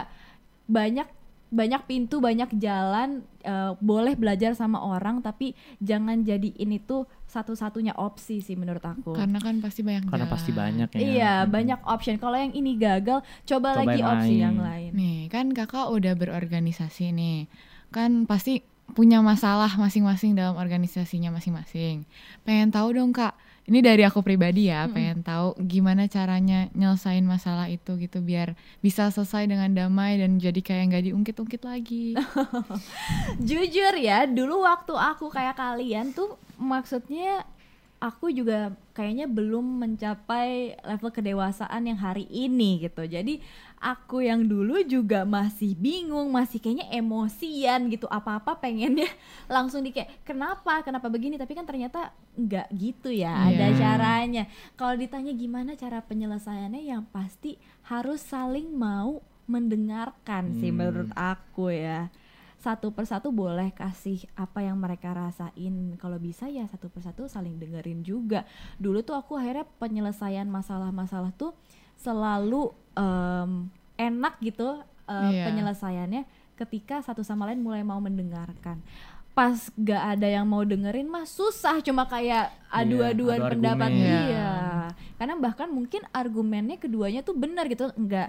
banyak 0.65 1.07
banyak 1.53 1.85
pintu 1.85 2.17
banyak 2.19 2.49
jalan 2.57 3.21
eh, 3.39 3.77
boleh 3.77 4.15
belajar 4.15 4.53
sama 4.53 4.81
orang 4.81 5.21
tapi 5.21 5.53
jangan 5.79 6.21
jadi 6.21 6.49
ini 6.57 6.81
tuh 6.81 7.05
satu-satunya 7.27 7.93
opsi 7.95 8.41
sih 8.41 8.55
menurut 8.55 8.81
aku 8.81 9.13
Karena 9.13 9.37
kan 9.37 9.57
pasti 9.59 9.81
banyak 9.81 10.05
Karena 10.05 10.25
jalan. 10.25 10.33
pasti 10.33 10.51
banyak 10.51 10.89
ya. 10.91 10.99
iya 10.99 11.33
Hmm. 11.39 11.51
banyak 11.51 11.81
option 11.85 12.17
kalau 12.17 12.35
yang 12.35 12.51
ini 12.51 12.73
gagal 12.75 13.21
coba, 13.43 13.69
Coba 13.71 13.85
lagi 13.85 13.99
yang 13.99 14.09
opsi 14.11 14.27
lain. 14.31 14.41
yang 14.41 14.59
lain 14.59 14.91
Nih 14.93 15.21
kan 15.29 15.47
kakak 15.51 15.87
udah 15.87 16.13
berorganisasi 16.15 17.11
nih, 17.11 17.47
kan 17.89 18.25
pasti 18.25 18.65
punya 18.89 19.21
masalah 19.21 19.73
masing-masing 19.75 20.33
dalam 20.33 20.53
organisasinya 20.55 21.29
masing-masing. 21.31 22.05
Pengen 22.43 22.69
tahu 22.69 22.93
dong 22.93 23.09
kak, 23.11 23.33
ini 23.63 23.79
dari 23.79 24.03
aku 24.03 24.27
pribadi 24.27 24.67
ya, 24.67 24.91
pengen 24.91 25.23
tahu 25.23 25.55
gimana 25.63 26.11
caranya 26.11 26.67
nyelesain 26.75 27.23
masalah 27.23 27.71
itu 27.71 27.95
gitu 27.95 28.19
biar 28.19 28.59
bisa 28.83 29.07
selesai 29.15 29.47
dengan 29.47 29.71
damai 29.71 30.19
dan 30.19 30.43
jadi 30.43 30.59
kayak 30.59 30.85
nggak 30.91 31.05
diungkit-ungkit 31.07 31.63
lagi. 31.63 32.19
jujur 33.49 33.95
ya 34.03 34.27
dulu 34.27 34.67
waktu 34.67 34.99
aku 34.99 35.31
kayak 35.31 35.55
kalian 35.55 36.11
tuh 36.11 36.35
maksudnya 36.59 37.47
aku 38.03 38.35
juga 38.35 38.75
kayaknya 38.99 39.31
belum 39.31 39.79
mencapai 39.79 40.75
level 40.83 41.11
kedewasaan 41.15 41.87
yang 41.87 42.03
hari 42.03 42.27
ini 42.35 42.83
gitu. 42.83 43.07
Jadi 43.07 43.39
aku 43.83 44.23
yang 44.23 44.47
dulu 44.47 44.79
juga 44.87 45.27
masih 45.27 45.75
bingung, 45.75 46.31
masih 46.31 46.63
kayaknya 46.63 46.87
emosian 46.89 47.91
gitu. 47.91 48.07
Apa-apa 48.07 48.55
pengennya 48.57 49.11
langsung 49.51 49.83
di 49.83 49.91
kayak 49.91 50.23
kenapa? 50.23 50.87
Kenapa 50.87 51.11
begini? 51.11 51.35
Tapi 51.35 51.53
kan 51.53 51.67
ternyata 51.67 52.15
nggak 52.39 52.71
gitu 52.73 53.11
ya. 53.11 53.35
Ada 53.51 53.67
Iya. 53.69 53.77
caranya. 53.77 54.43
Kalau 54.79 54.95
ditanya 54.95 55.35
gimana 55.35 55.75
cara 55.75 55.99
penyelesaiannya 55.99 56.87
yang 56.87 57.03
pasti 57.11 57.59
harus 57.85 58.23
saling 58.23 58.71
mau 58.71 59.19
mendengarkan 59.45 60.55
sih 60.57 60.71
Hmm. 60.71 60.79
menurut 60.79 61.11
aku 61.13 61.75
ya 61.75 62.09
satu 62.63 62.95
persatu 62.95 63.35
boleh 63.35 63.75
kasih 63.75 64.23
apa 64.39 64.63
yang 64.63 64.79
mereka 64.79 65.11
rasain 65.11 65.99
kalau 65.99 66.15
bisa 66.17 66.47
ya 66.47 66.63
satu 66.71 66.87
persatu 66.87 67.27
saling 67.27 67.59
dengerin 67.59 68.07
juga 68.07 68.47
dulu 68.79 69.03
tuh 69.03 69.19
aku 69.19 69.35
akhirnya 69.35 69.67
penyelesaian 69.83 70.47
masalah-masalah 70.47 71.35
tuh 71.35 71.59
selalu 71.97 72.71
em, 72.95 73.69
enak 73.97 74.35
gitu 74.41 74.81
eh, 75.07 75.31
Iya. 75.33 75.45
penyelesaiannya 75.51 76.23
ketika 76.57 77.03
satu 77.03 77.21
sama 77.21 77.49
lain 77.51 77.61
mulai 77.61 77.83
mau 77.83 77.99
mendengarkan. 77.99 78.79
Pas 79.33 79.57
gak 79.75 80.21
ada 80.21 80.29
yang 80.29 80.45
mau 80.45 80.61
dengerin 80.61 81.09
mah 81.09 81.25
susah 81.25 81.81
cuma 81.81 82.05
kayak 82.05 82.53
adu-aduan 82.69 83.41
adu 83.41 83.51
pendapat. 83.57 83.89
Argumen. 83.89 84.29
iya. 84.29 84.53
Karena 85.17 85.35
bahkan 85.41 85.69
mungkin 85.73 86.05
argumennya 86.13 86.77
keduanya 86.77 87.25
tuh 87.25 87.33
benar 87.35 87.65
gitu 87.67 87.89
enggak 87.97 88.29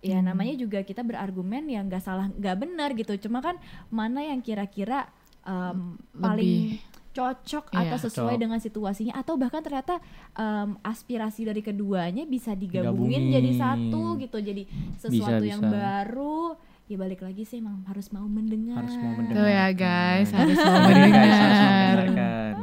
ya 0.00 0.16
namanya 0.24 0.56
juga 0.56 0.80
kita 0.80 1.04
berargumen 1.04 1.68
yang 1.68 1.84
nggak 1.84 2.00
salah 2.00 2.26
nggak 2.32 2.56
benar 2.56 2.90
gitu. 2.96 3.14
Cuma 3.28 3.38
kan 3.38 3.60
mana 3.92 4.24
yang 4.26 4.40
kira-kira 4.40 5.06
em, 5.46 5.94
paling 6.16 6.80
cocok 7.10 7.64
Iya. 7.68 7.78
atau 7.84 7.96
sesuai 8.00 8.26
Cocok. 8.30 8.40
dengan 8.40 8.58
situasinya 8.58 9.14
atau 9.14 9.34
bahkan 9.34 9.58
ternyata 9.58 9.98
em, 10.32 10.78
aspirasi 10.80 11.42
dari 11.42 11.58
keduanya 11.58 12.22
bisa 12.24 12.54
digabungin 12.54 13.26
Digabungin. 13.26 13.34
jadi 13.34 13.50
satu 13.56 14.02
gitu 14.16 14.38
jadi 14.38 14.62
sesuatu 14.96 15.42
yang 15.42 15.58
bisa. 15.58 15.70
baru 15.70 16.54
ya 16.86 16.96
balik 16.96 17.20
lagi 17.20 17.42
sih 17.42 17.58
emang 17.58 17.82
harus 17.84 18.10
mau 18.10 18.24
mendengar 18.24 18.78
Harus 18.80 18.94
mau 18.96 19.12
mendengar. 19.12 19.36
Tuh 19.36 19.48
ya 19.48 19.68
guys, 19.70 20.28
harus 20.28 20.56
mau 20.56 20.74
guys, 20.90 21.34
harus 21.34 21.58
mau 21.60 21.78
mendengar. 21.78 22.54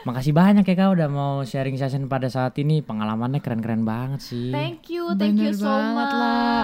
Makasih 0.00 0.32
banyak 0.32 0.64
ya 0.64 0.74
kak 0.76 0.96
udah 0.96 1.08
mau 1.12 1.44
sharing 1.44 1.76
session 1.76 2.08
pada 2.08 2.32
saat 2.32 2.56
ini 2.56 2.80
pengalamannya 2.80 3.44
keren-keren 3.44 3.84
banget 3.84 4.20
sih. 4.24 4.48
thank 4.48 4.88
you 4.88 5.12
thank 5.16 5.36
you 5.36 5.52
Bener 5.52 5.60
so 5.60 5.68
banget 5.68 5.92
much 5.92 6.14
lah. 6.16 6.62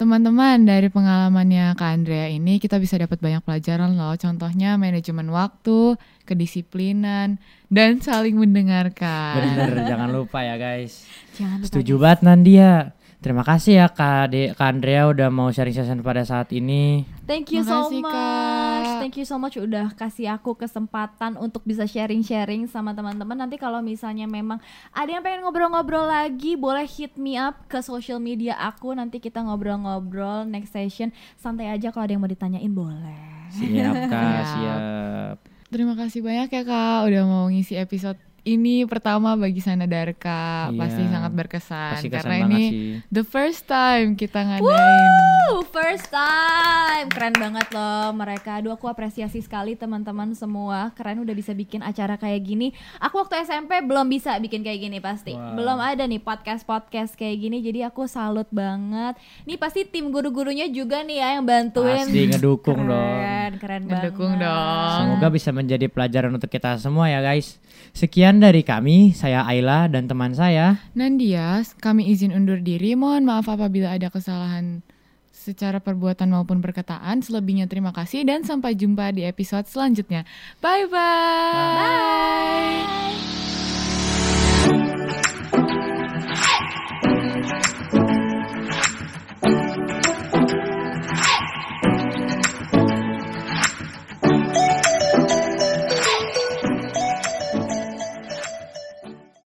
Teman-teman 0.00 0.56
dari 0.64 0.88
pengalamannya 0.88 1.76
Kak 1.76 1.90
Andrea 1.92 2.32
ini 2.32 2.56
kita 2.56 2.80
bisa 2.80 2.96
dapat 2.96 3.20
banyak 3.20 3.44
pelajaran 3.44 3.92
loh. 3.92 4.16
Contohnya 4.16 4.80
manajemen 4.80 5.28
waktu, 5.28 6.00
kedisiplinan, 6.24 7.36
dan 7.68 8.00
saling 8.00 8.40
mendengarkan. 8.40 9.36
Bener 9.36 9.84
jangan 9.84 10.08
lupa 10.08 10.40
ya 10.40 10.56
guys. 10.56 11.04
jangan 11.36 11.60
lupa 11.60 11.68
Setuju 11.68 11.94
banget 12.00 12.20
Nandia. 12.24 12.97
Terima 13.18 13.42
kasih 13.42 13.82
ya 13.82 13.90
Kak, 13.90 14.30
De, 14.30 14.54
Kak 14.54 14.78
Andrea 14.78 15.10
udah 15.10 15.26
mau 15.26 15.50
sharing 15.50 15.74
session 15.74 15.98
pada 16.06 16.22
saat 16.22 16.54
ini. 16.54 17.02
Thank 17.26 17.50
you 17.50 17.66
so 17.66 17.90
Makasih, 17.90 17.98
much. 17.98 18.14
Kak. 18.14 18.98
Thank 19.02 19.14
you 19.18 19.26
so 19.26 19.36
much 19.42 19.58
udah 19.58 19.90
kasih 19.98 20.30
aku 20.30 20.54
kesempatan 20.54 21.34
untuk 21.34 21.66
bisa 21.66 21.82
sharing-sharing 21.82 22.70
sama 22.70 22.94
teman-teman. 22.94 23.34
Nanti 23.34 23.58
kalau 23.58 23.82
misalnya 23.82 24.30
memang 24.30 24.62
ada 24.94 25.10
yang 25.10 25.26
pengen 25.26 25.42
ngobrol-ngobrol 25.42 26.06
lagi, 26.06 26.54
boleh 26.54 26.86
hit 26.86 27.18
me 27.18 27.34
up 27.34 27.66
ke 27.66 27.82
social 27.82 28.22
media 28.22 28.54
aku. 28.54 28.94
Nanti 28.94 29.18
kita 29.18 29.42
ngobrol-ngobrol 29.42 30.46
next 30.46 30.70
session. 30.70 31.10
Santai 31.34 31.74
aja 31.74 31.90
kalau 31.90 32.06
ada 32.06 32.14
yang 32.14 32.22
mau 32.22 32.30
ditanyain 32.30 32.70
boleh. 32.70 33.50
Siap 33.50 33.94
Kak, 34.06 34.22
Siap. 34.30 34.46
siap. 34.46 35.36
Terima 35.68 35.98
kasih 35.98 36.22
banyak 36.22 36.54
ya 36.54 36.62
Kak 36.62 37.10
udah 37.10 37.22
mau 37.26 37.50
ngisi 37.50 37.74
episode 37.74 38.16
ini 38.44 38.84
pertama 38.84 39.34
bagi 39.34 39.58
Sana 39.58 39.84
Darka. 39.84 40.68
Iya. 40.68 40.76
Pasti 40.76 41.02
sangat 41.04 41.32
berkesan 41.32 41.92
Pasti 41.96 42.08
karena 42.08 42.34
ini 42.44 42.62
sih. 42.62 42.80
the 43.08 43.22
first 43.22 43.64
time 43.64 44.12
kita 44.12 44.40
ngadain. 44.40 44.64
Woo, 44.64 45.64
first 45.64 46.08
time. 46.08 47.06
Keren 47.08 47.34
banget 47.34 47.70
loh 47.70 48.12
mereka. 48.12 48.58
Aduh 48.58 48.70
aku 48.70 48.84
apresiasi 48.84 49.38
sekali 49.38 49.72
teman-teman 49.72 50.32
semua. 50.32 50.92
Keren 50.92 51.22
udah 51.22 51.32
bisa 51.32 51.52
bikin 51.52 51.80
acara 51.80 52.14
kayak 52.14 52.42
gini. 52.42 52.70
Aku 52.98 53.18
waktu 53.18 53.40
SMP 53.42 53.80
belum 53.80 54.04
bisa 54.06 54.36
bikin 54.36 54.60
kayak 54.60 54.80
gini 54.82 54.98
pasti. 54.98 55.32
Wow. 55.32 55.54
Belum 55.54 55.78
ada 55.78 56.04
nih 56.04 56.20
podcast-podcast 56.20 57.14
kayak 57.14 57.36
gini. 57.38 57.58
Jadi 57.60 57.80
aku 57.82 58.04
salut 58.04 58.48
banget. 58.48 59.16
Nih 59.44 59.56
pasti 59.56 59.84
tim 59.84 60.08
guru-gurunya 60.08 60.68
juga 60.68 61.00
nih 61.00 61.16
ya 61.16 61.28
yang 61.36 61.44
bantuin. 61.44 62.04
Pasti 62.04 62.28
ngedukung 62.28 62.84
keren, 62.84 62.90
dong. 62.90 63.52
Keren 63.56 63.82
Ngedukung 63.86 64.32
banget. 64.34 64.44
dong. 64.44 64.92
Semoga 64.98 65.26
bisa 65.28 65.50
menjadi 65.50 65.86
pelajaran 65.88 66.30
untuk 66.30 66.48
kita 66.48 66.76
semua 66.76 67.08
ya 67.08 67.20
guys. 67.20 67.56
Sekian 67.92 68.27
dari 68.36 68.60
kami, 68.60 69.16
saya 69.16 69.48
Ayla 69.48 69.88
dan 69.88 70.04
teman 70.04 70.36
saya. 70.36 70.76
Nandia, 70.92 71.64
kami 71.80 72.12
izin 72.12 72.36
undur 72.36 72.60
diri. 72.60 72.92
Mohon 72.92 73.24
maaf 73.32 73.48
apabila 73.48 73.96
ada 73.96 74.12
kesalahan 74.12 74.84
secara 75.32 75.80
perbuatan 75.80 76.28
maupun 76.28 76.60
perkataan. 76.60 77.24
Selebihnya 77.24 77.64
terima 77.64 77.96
kasih 77.96 78.28
dan 78.28 78.44
sampai 78.44 78.76
jumpa 78.76 79.08
di 79.16 79.24
episode 79.24 79.64
selanjutnya. 79.64 80.28
Bye 80.60 80.84
bye. 80.92 81.00
Bye. 81.80 83.56